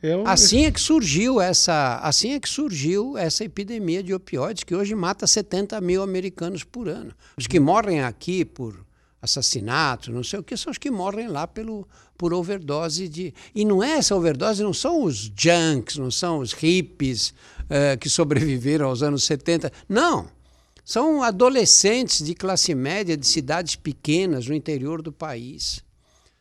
Eu... 0.02 0.26
Assim 0.26 0.64
é 0.64 0.70
que 0.72 0.80
surgiu 0.80 1.40
essa, 1.40 2.00
assim 2.02 2.32
é 2.32 2.40
que 2.40 2.48
surgiu 2.48 3.16
essa 3.16 3.44
epidemia 3.44 4.02
de 4.02 4.12
opioides 4.12 4.64
que 4.64 4.74
hoje 4.74 4.96
mata 4.96 5.28
70 5.28 5.80
mil 5.80 6.02
americanos 6.02 6.64
por 6.64 6.88
ano. 6.88 7.14
Os 7.36 7.46
que 7.46 7.60
morrem 7.60 8.02
aqui 8.02 8.44
por 8.44 8.84
assassinatos, 9.22 10.08
não 10.08 10.24
sei 10.24 10.40
o 10.40 10.42
que, 10.42 10.56
são 10.56 10.72
os 10.72 10.78
que 10.78 10.90
morrem 10.90 11.28
lá 11.28 11.46
pelo, 11.46 11.86
por 12.18 12.34
overdose 12.34 13.08
de. 13.08 13.32
E 13.54 13.64
não 13.64 13.80
é 13.80 13.92
essa 13.92 14.16
overdose, 14.16 14.64
não 14.64 14.74
são 14.74 15.04
os 15.04 15.30
junks, 15.36 15.96
não 15.96 16.10
são 16.10 16.40
os 16.40 16.52
hippies 16.52 17.30
uh, 17.30 17.96
que 18.00 18.10
sobreviveram 18.10 18.88
aos 18.88 19.00
anos 19.00 19.22
70. 19.22 19.72
Não. 19.88 20.28
São 20.84 21.22
adolescentes 21.22 22.24
de 22.26 22.34
classe 22.34 22.74
média 22.74 23.16
de 23.16 23.24
cidades 23.24 23.76
pequenas 23.76 24.48
no 24.48 24.54
interior 24.54 25.00
do 25.00 25.12
país. 25.12 25.80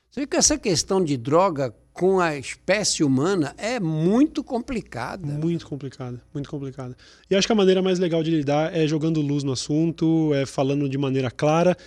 Você 0.10 0.22
vê 0.22 0.28
que 0.28 0.36
essa 0.36 0.58
questão 0.58 1.04
de 1.04 1.16
droga 1.16 1.76
com 1.94 2.20
a 2.20 2.36
espécie 2.36 3.04
humana 3.04 3.54
é 3.58 3.80
muito 3.80 4.44
complicada. 4.44 5.28
Muito 5.28 5.68
complicada, 5.68 6.20
muito 6.34 6.50
complicada. 6.50 6.98
E 7.30 7.36
acho 7.36 7.46
que 7.46 7.54
a 7.54 7.56
maneira 7.56 7.84
mais 7.84 8.00
legal 8.00 8.24
de 8.24 8.32
lidar 8.32 8.76
é 8.76 8.88
jogando 8.88 9.22
luz 9.22 9.44
no 9.44 9.52
assunto, 9.52 10.34
é 10.34 10.48
falando 10.48 10.90
de 10.90 10.98
maneira 10.98 11.30
clara 11.30 11.78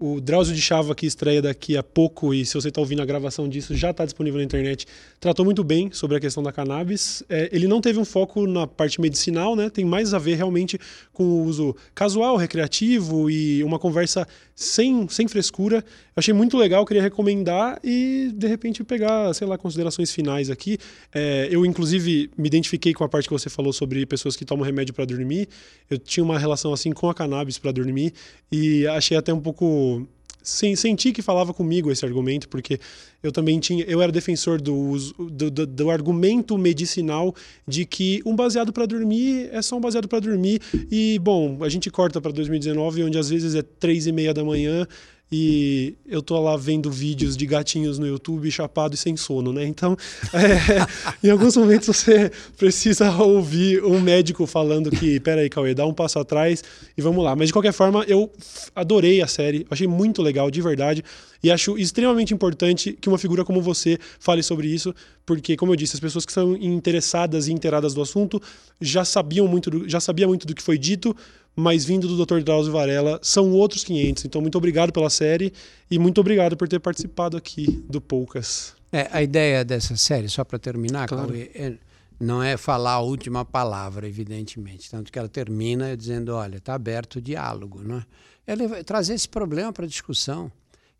o 0.00 0.18
Drauzio 0.18 0.54
de 0.54 0.62
Chava, 0.62 0.94
que 0.94 1.04
estreia 1.04 1.42
daqui 1.42 1.76
a 1.76 1.82
pouco, 1.82 2.32
e 2.32 2.46
se 2.46 2.54
você 2.54 2.68
está 2.68 2.80
ouvindo 2.80 3.02
a 3.02 3.04
gravação 3.04 3.46
disso, 3.46 3.76
já 3.76 3.90
está 3.90 4.06
disponível 4.06 4.38
na 4.38 4.44
internet, 4.44 4.86
tratou 5.20 5.44
muito 5.44 5.62
bem 5.62 5.92
sobre 5.92 6.16
a 6.16 6.20
questão 6.20 6.42
da 6.42 6.50
cannabis. 6.50 7.22
É, 7.28 7.50
ele 7.52 7.68
não 7.68 7.82
teve 7.82 7.98
um 7.98 8.04
foco 8.04 8.46
na 8.46 8.66
parte 8.66 8.98
medicinal, 8.98 9.54
né? 9.54 9.68
Tem 9.68 9.84
mais 9.84 10.14
a 10.14 10.18
ver 10.18 10.36
realmente 10.36 10.78
com 11.12 11.24
o 11.24 11.44
uso 11.44 11.76
casual, 11.94 12.38
recreativo 12.38 13.30
e 13.30 13.62
uma 13.62 13.78
conversa 13.78 14.26
sem, 14.60 15.08
sem 15.08 15.26
frescura. 15.26 15.82
Achei 16.14 16.34
muito 16.34 16.58
legal, 16.58 16.84
queria 16.84 17.02
recomendar 17.02 17.80
e 17.82 18.30
de 18.34 18.46
repente 18.46 18.84
pegar, 18.84 19.32
sei 19.32 19.46
lá, 19.46 19.56
considerações 19.56 20.12
finais 20.12 20.50
aqui. 20.50 20.76
É, 21.14 21.48
eu, 21.50 21.64
inclusive, 21.64 22.30
me 22.36 22.46
identifiquei 22.46 22.92
com 22.92 23.02
a 23.02 23.08
parte 23.08 23.26
que 23.26 23.32
você 23.32 23.48
falou 23.48 23.72
sobre 23.72 24.04
pessoas 24.04 24.36
que 24.36 24.44
tomam 24.44 24.62
remédio 24.62 24.92
para 24.92 25.06
dormir. 25.06 25.48
Eu 25.88 25.98
tinha 25.98 26.22
uma 26.22 26.38
relação 26.38 26.74
assim 26.74 26.92
com 26.92 27.08
a 27.08 27.14
cannabis 27.14 27.56
para 27.58 27.72
dormir 27.72 28.12
e 28.52 28.86
achei 28.86 29.16
até 29.16 29.32
um 29.32 29.40
pouco 29.40 30.06
senti 30.42 31.12
que 31.12 31.22
falava 31.22 31.52
comigo 31.52 31.90
esse 31.90 32.04
argumento, 32.04 32.48
porque 32.48 32.78
eu 33.22 33.30
também 33.30 33.58
tinha, 33.60 33.84
eu 33.84 34.00
era 34.00 34.10
defensor 34.10 34.60
do, 34.60 34.96
do, 35.30 35.50
do, 35.50 35.66
do 35.66 35.90
argumento 35.90 36.56
medicinal 36.56 37.34
de 37.66 37.84
que 37.84 38.22
um 38.24 38.34
baseado 38.34 38.72
para 38.72 38.86
dormir 38.86 39.48
é 39.52 39.60
só 39.60 39.76
um 39.76 39.80
baseado 39.80 40.08
para 40.08 40.20
dormir. 40.20 40.60
E 40.90 41.18
bom, 41.18 41.58
a 41.62 41.68
gente 41.68 41.90
corta 41.90 42.20
para 42.20 42.32
2019 42.32 43.04
onde 43.04 43.18
às 43.18 43.28
vezes 43.28 43.54
é 43.54 43.62
três 43.62 44.06
e 44.06 44.12
meia 44.12 44.32
da 44.32 44.44
manhã 44.44 44.86
e 45.32 45.94
eu 46.08 46.20
tô 46.20 46.40
lá 46.40 46.56
vendo 46.56 46.90
vídeos 46.90 47.36
de 47.36 47.46
gatinhos 47.46 47.98
no 47.98 48.06
YouTube 48.06 48.50
chapado 48.50 48.94
e 48.94 48.96
sem 48.96 49.16
sono, 49.16 49.52
né? 49.52 49.64
Então, 49.64 49.96
é, 50.34 50.86
em 51.26 51.30
alguns 51.30 51.56
momentos 51.56 51.86
você 51.86 52.32
precisa 52.56 53.10
ouvir 53.16 53.84
um 53.84 54.00
médico 54.00 54.44
falando 54.44 54.90
que, 54.90 55.20
peraí, 55.20 55.48
Cauê, 55.48 55.72
dá 55.72 55.86
um 55.86 55.94
passo 55.94 56.18
atrás 56.18 56.64
e 56.96 57.00
vamos 57.00 57.22
lá. 57.22 57.36
Mas 57.36 57.48
de 57.48 57.52
qualquer 57.52 57.72
forma, 57.72 58.04
eu 58.08 58.30
adorei 58.74 59.22
a 59.22 59.28
série, 59.28 59.64
achei 59.70 59.86
muito 59.86 60.20
legal, 60.20 60.50
de 60.50 60.60
verdade, 60.60 61.04
e 61.42 61.50
acho 61.50 61.78
extremamente 61.78 62.34
importante 62.34 62.96
que 63.00 63.08
uma 63.08 63.16
figura 63.16 63.44
como 63.44 63.62
você 63.62 63.98
fale 64.18 64.42
sobre 64.42 64.66
isso, 64.66 64.94
porque, 65.24 65.56
como 65.56 65.72
eu 65.72 65.76
disse, 65.76 65.94
as 65.94 66.00
pessoas 66.00 66.26
que 66.26 66.32
são 66.32 66.56
interessadas 66.56 67.46
e 67.46 67.52
inteiradas 67.52 67.94
do 67.94 68.02
assunto 68.02 68.42
já 68.80 69.04
sabiam 69.04 69.46
muito, 69.46 69.70
do, 69.70 69.88
já 69.88 70.00
sabia 70.00 70.26
muito 70.26 70.46
do 70.46 70.54
que 70.54 70.62
foi 70.62 70.76
dito, 70.76 71.16
mas 71.60 71.84
vindo 71.84 72.08
do 72.08 72.24
Dr. 72.24 72.40
Drauzio 72.42 72.72
Varela, 72.72 73.18
são 73.22 73.52
outros 73.52 73.84
500. 73.84 74.24
Então, 74.24 74.40
muito 74.40 74.56
obrigado 74.58 74.92
pela 74.92 75.10
série 75.10 75.52
e 75.90 75.98
muito 75.98 76.20
obrigado 76.20 76.56
por 76.56 76.66
ter 76.68 76.80
participado 76.80 77.36
aqui 77.36 77.66
do 77.88 78.00
Poucas. 78.00 78.74
É, 78.92 79.08
a 79.12 79.22
ideia 79.22 79.64
dessa 79.64 79.96
série, 79.96 80.28
só 80.28 80.42
para 80.44 80.58
terminar, 80.58 81.06
Claro. 81.08 81.28
Cauê, 81.28 81.50
é- 81.54 81.74
não 82.18 82.42
é 82.42 82.56
falar 82.56 82.92
a 82.94 83.00
última 83.00 83.44
palavra, 83.44 84.06
evidentemente. 84.06 84.90
Tanto 84.90 85.10
que 85.12 85.18
ela 85.18 85.28
termina 85.28 85.96
dizendo, 85.96 86.34
olha, 86.34 86.56
está 86.56 86.74
aberto 86.74 87.16
o 87.16 87.20
diálogo. 87.20 87.80
Não 87.82 87.98
é? 87.98 88.04
Ela 88.46 88.82
trazer 88.84 89.14
esse 89.14 89.28
problema 89.28 89.72
para 89.72 89.86
discussão. 89.86 90.50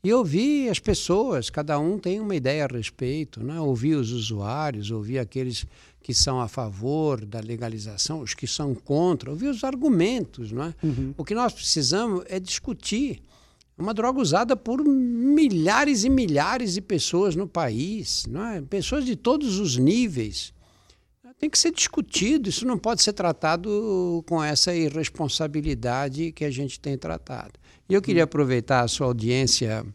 E 0.03 0.11
ouvir 0.15 0.71
as 0.71 0.79
pessoas, 0.79 1.51
cada 1.51 1.79
um 1.79 1.99
tem 1.99 2.21
uma 2.21 2.35
ideia 2.35 2.65
a 2.65 2.69
respeito, 2.69 3.45
não 3.45 3.55
é? 3.55 3.61
ouvir 3.61 3.97
os 3.97 4.13
usuários, 4.13 4.91
ouvir 4.91 5.19
aqueles 5.19 5.67
que 6.03 6.15
são 6.15 6.41
a 6.41 6.49
favor 6.49 7.25
da 7.25 7.41
legalização, 7.41 8.21
os 8.21 8.35
que 8.35 8.47
são 8.47 8.75
contra, 8.75 9.31
ouvir 9.31 9.49
os 9.49 9.63
argumentos. 9.65 10.51
Não 10.51 10.65
é? 10.65 10.75
O 11.17 11.25
que 11.25 11.35
nós 11.35 11.53
precisamos 11.53 12.25
é 12.29 12.41
discutir. 12.41 13.23
Uma 13.77 13.95
droga 13.95 14.21
usada 14.21 14.57
por 14.57 14.85
milhares 14.85 16.05
e 16.05 16.11
milhares 16.11 16.75
de 16.75 16.83
pessoas 16.83 17.35
no 17.35 17.47
país, 17.47 18.27
não 18.29 18.45
é? 18.45 18.61
pessoas 18.61 19.05
de 19.07 19.17
todos 19.17 19.59
os 19.59 19.77
níveis. 19.77 20.53
Tem 21.39 21.49
que 21.49 21.59
ser 21.59 21.73
discutido, 21.73 22.51
isso 22.51 22.67
não 22.67 22.77
pode 22.77 23.03
ser 23.03 23.15
tratado 23.15 24.23
com 24.29 24.45
essa 24.45 24.75
irresponsabilidade 24.75 26.33
que 26.33 26.45
a 26.45 26.51
gente 26.51 26.79
tem 26.79 26.99
tratado. 26.99 27.53
E 27.89 27.95
eu 27.95 28.03
queria 28.03 28.25
aproveitar 28.25 28.83
a 28.83 28.89
sua 28.89 29.07
audiência, 29.07 29.87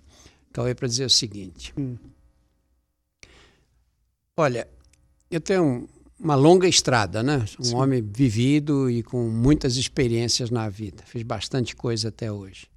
Cauê, 0.52 0.74
para 0.74 0.88
dizer 0.88 1.06
o 1.06 1.10
seguinte. 1.10 1.72
Hum. 1.78 1.98
Olha, 4.36 4.68
eu 5.30 5.40
tenho 5.40 5.88
uma 6.20 6.36
longa 6.36 6.68
estrada, 6.68 7.22
né? 7.22 7.46
Um 7.60 7.64
Sim. 7.64 7.76
homem 7.76 8.02
vivido 8.02 8.90
e 8.90 9.04
com 9.04 9.30
muitas 9.30 9.76
experiências 9.76 10.50
na 10.50 10.70
vida. 10.70 11.04
Fiz 11.06 11.24
bastante 11.24 11.76
coisa 11.76 12.10
até 12.10 12.32
hoje. 12.32 12.68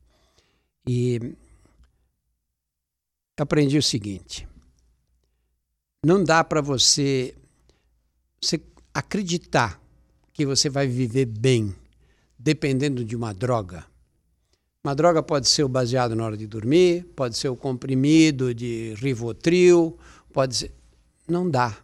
E 0.87 1.35
aprendi 3.37 3.79
o 3.79 3.83
seguinte: 3.83 4.47
não 6.05 6.23
dá 6.23 6.43
para 6.43 6.61
você, 6.61 7.35
você 8.41 8.61
acreditar 8.93 9.81
que 10.33 10.45
você 10.47 10.69
vai 10.69 10.87
viver 10.87 11.27
bem 11.27 11.75
dependendo 12.39 13.05
de 13.05 13.17
uma 13.17 13.33
droga. 13.35 13.85
Uma 14.85 14.95
droga 14.95 15.23
pode 15.23 15.49
ser 15.49 15.65
o 15.65 15.69
baseado 15.69 16.15
na 16.15 16.25
hora 16.25 16.37
de 16.37 16.47
dormir, 16.47 17.05
pode 17.17 17.37
ser 17.37 17.49
o 17.49 17.57
comprimido 17.57 18.55
de 18.55 18.95
Rivotril, 18.97 19.99
pode 20.33 20.57
ser. 20.57 20.73
Não 21.27 21.51
dá. 21.51 21.77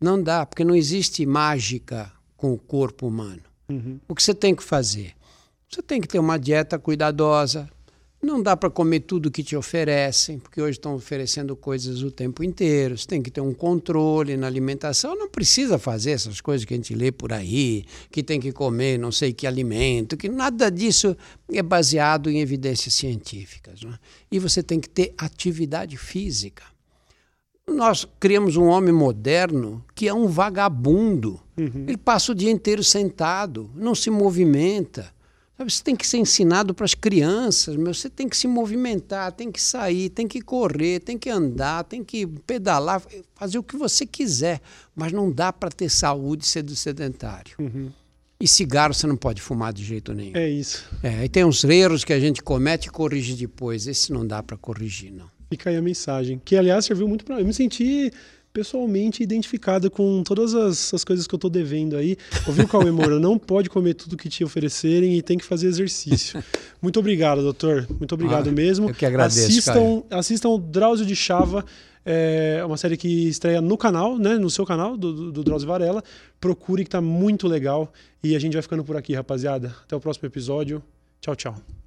Não 0.00 0.22
dá, 0.22 0.46
porque 0.46 0.64
não 0.64 0.74
existe 0.74 1.26
mágica 1.26 2.12
com 2.36 2.52
o 2.52 2.58
corpo 2.58 3.06
humano. 3.06 3.42
Uhum. 3.68 3.98
O 4.08 4.14
que 4.14 4.22
você 4.22 4.34
tem 4.34 4.54
que 4.54 4.62
fazer? 4.62 5.12
Você 5.68 5.82
tem 5.82 6.00
que 6.00 6.08
ter 6.08 6.18
uma 6.18 6.38
dieta 6.38 6.78
cuidadosa. 6.78 7.68
Não 8.20 8.42
dá 8.42 8.56
para 8.56 8.68
comer 8.68 9.00
tudo 9.00 9.30
que 9.30 9.44
te 9.44 9.54
oferecem, 9.54 10.40
porque 10.40 10.60
hoje 10.60 10.72
estão 10.72 10.94
oferecendo 10.94 11.54
coisas 11.54 12.02
o 12.02 12.10
tempo 12.10 12.42
inteiro. 12.42 12.98
Você 12.98 13.06
tem 13.06 13.22
que 13.22 13.30
ter 13.30 13.40
um 13.40 13.54
controle 13.54 14.36
na 14.36 14.46
alimentação. 14.46 15.14
Não 15.14 15.28
precisa 15.28 15.78
fazer 15.78 16.12
essas 16.12 16.40
coisas 16.40 16.64
que 16.64 16.74
a 16.74 16.76
gente 16.76 16.94
lê 16.94 17.12
por 17.12 17.32
aí, 17.32 17.84
que 18.10 18.22
tem 18.22 18.40
que 18.40 18.50
comer 18.50 18.98
não 18.98 19.12
sei 19.12 19.32
que 19.32 19.46
alimento, 19.46 20.16
que 20.16 20.28
nada 20.28 20.68
disso 20.68 21.16
é 21.52 21.62
baseado 21.62 22.28
em 22.28 22.40
evidências 22.40 22.94
científicas. 22.94 23.82
não 23.82 23.92
é? 23.92 23.98
E 24.32 24.38
você 24.40 24.64
tem 24.64 24.80
que 24.80 24.88
ter 24.88 25.14
atividade 25.16 25.96
física. 25.96 26.64
Nós 27.68 28.06
criamos 28.18 28.56
um 28.56 28.64
homem 28.64 28.92
moderno 28.92 29.84
que 29.94 30.08
é 30.08 30.14
um 30.14 30.26
vagabundo. 30.26 31.40
Ele 31.56 31.96
passa 31.96 32.32
o 32.32 32.34
dia 32.34 32.50
inteiro 32.50 32.84
sentado, 32.84 33.70
não 33.74 33.94
se 33.94 34.10
movimenta. 34.10 35.12
Sabe, 35.56 35.72
Você 35.72 35.82
tem 35.82 35.96
que 35.96 36.06
ser 36.06 36.18
ensinado 36.18 36.72
para 36.72 36.84
as 36.84 36.94
crianças, 36.94 37.74
meu. 37.74 37.92
Você 37.92 38.08
tem 38.08 38.28
que 38.28 38.36
se 38.36 38.46
movimentar, 38.46 39.32
tem 39.32 39.50
que 39.50 39.60
sair, 39.60 40.08
tem 40.08 40.28
que 40.28 40.40
correr, 40.40 41.00
tem 41.00 41.18
que 41.18 41.28
andar, 41.28 41.82
tem 41.82 42.04
que 42.04 42.26
pedalar, 42.26 43.02
fazer 43.34 43.58
o 43.58 43.62
que 43.62 43.76
você 43.76 44.06
quiser. 44.06 44.60
Mas 44.94 45.10
não 45.10 45.32
dá 45.32 45.52
para 45.52 45.68
ter 45.68 45.88
saúde 45.90 46.46
sendo 46.46 46.76
sedentário. 46.76 47.56
E 48.40 48.46
cigarro 48.46 48.94
você 48.94 49.08
não 49.08 49.16
pode 49.16 49.42
fumar 49.42 49.72
de 49.72 49.82
jeito 49.82 50.14
nenhum. 50.14 50.36
É 50.36 50.48
isso. 50.48 50.88
É, 51.02 51.08
aí 51.08 51.28
tem 51.28 51.44
uns 51.44 51.64
erros 51.64 52.04
que 52.04 52.12
a 52.12 52.20
gente 52.20 52.40
comete 52.40 52.86
e 52.86 52.90
corrige 52.92 53.34
depois. 53.34 53.88
Esse 53.88 54.12
não 54.12 54.24
dá 54.24 54.40
para 54.44 54.56
corrigir, 54.56 55.12
não. 55.12 55.28
Fica 55.50 55.70
aí 55.70 55.76
a 55.76 55.82
mensagem. 55.82 56.40
Que, 56.44 56.56
aliás, 56.56 56.84
serviu 56.84 57.08
muito 57.08 57.24
para 57.24 57.40
Eu 57.40 57.46
me 57.46 57.54
senti 57.54 58.10
pessoalmente 58.52 59.22
identificado 59.22 59.90
com 59.90 60.22
todas 60.24 60.54
as, 60.54 60.92
as 60.92 61.04
coisas 61.04 61.26
que 61.26 61.34
eu 61.34 61.38
tô 61.38 61.48
devendo 61.48 61.96
aí. 61.96 62.16
Ouviu, 62.46 62.66
Cauê 62.66 62.90
Moura? 62.90 63.18
Não 63.20 63.38
pode 63.38 63.68
comer 63.70 63.94
tudo 63.94 64.16
que 64.16 64.28
te 64.28 64.42
oferecerem 64.42 65.16
e 65.16 65.22
tem 65.22 65.38
que 65.38 65.44
fazer 65.44 65.68
exercício. 65.68 66.42
Muito 66.82 66.98
obrigado, 66.98 67.42
doutor. 67.42 67.86
Muito 67.98 68.14
obrigado 68.14 68.48
Ah, 68.48 68.52
mesmo. 68.52 68.88
eu 68.90 68.94
que 68.94 69.06
agradeço, 69.06 69.46
Assistam, 69.46 70.02
assistam 70.10 70.48
o 70.48 70.58
Drauzio 70.58 71.06
de 71.06 71.14
Chava. 71.14 71.64
É 72.04 72.62
uma 72.64 72.76
série 72.78 72.96
que 72.96 73.28
estreia 73.28 73.60
no 73.60 73.76
canal, 73.76 74.18
né? 74.18 74.38
No 74.38 74.48
seu 74.48 74.64
canal, 74.64 74.96
do, 74.96 75.12
do, 75.12 75.32
do 75.32 75.44
Drauzio 75.44 75.68
Varela. 75.68 76.02
Procure 76.40 76.82
que 76.84 76.90
tá 76.90 77.00
muito 77.02 77.46
legal. 77.46 77.92
E 78.24 78.34
a 78.34 78.38
gente 78.38 78.54
vai 78.54 78.62
ficando 78.62 78.82
por 78.82 78.96
aqui, 78.96 79.14
rapaziada. 79.14 79.74
Até 79.84 79.94
o 79.94 80.00
próximo 80.00 80.26
episódio. 80.26 80.82
Tchau, 81.20 81.36
tchau. 81.36 81.77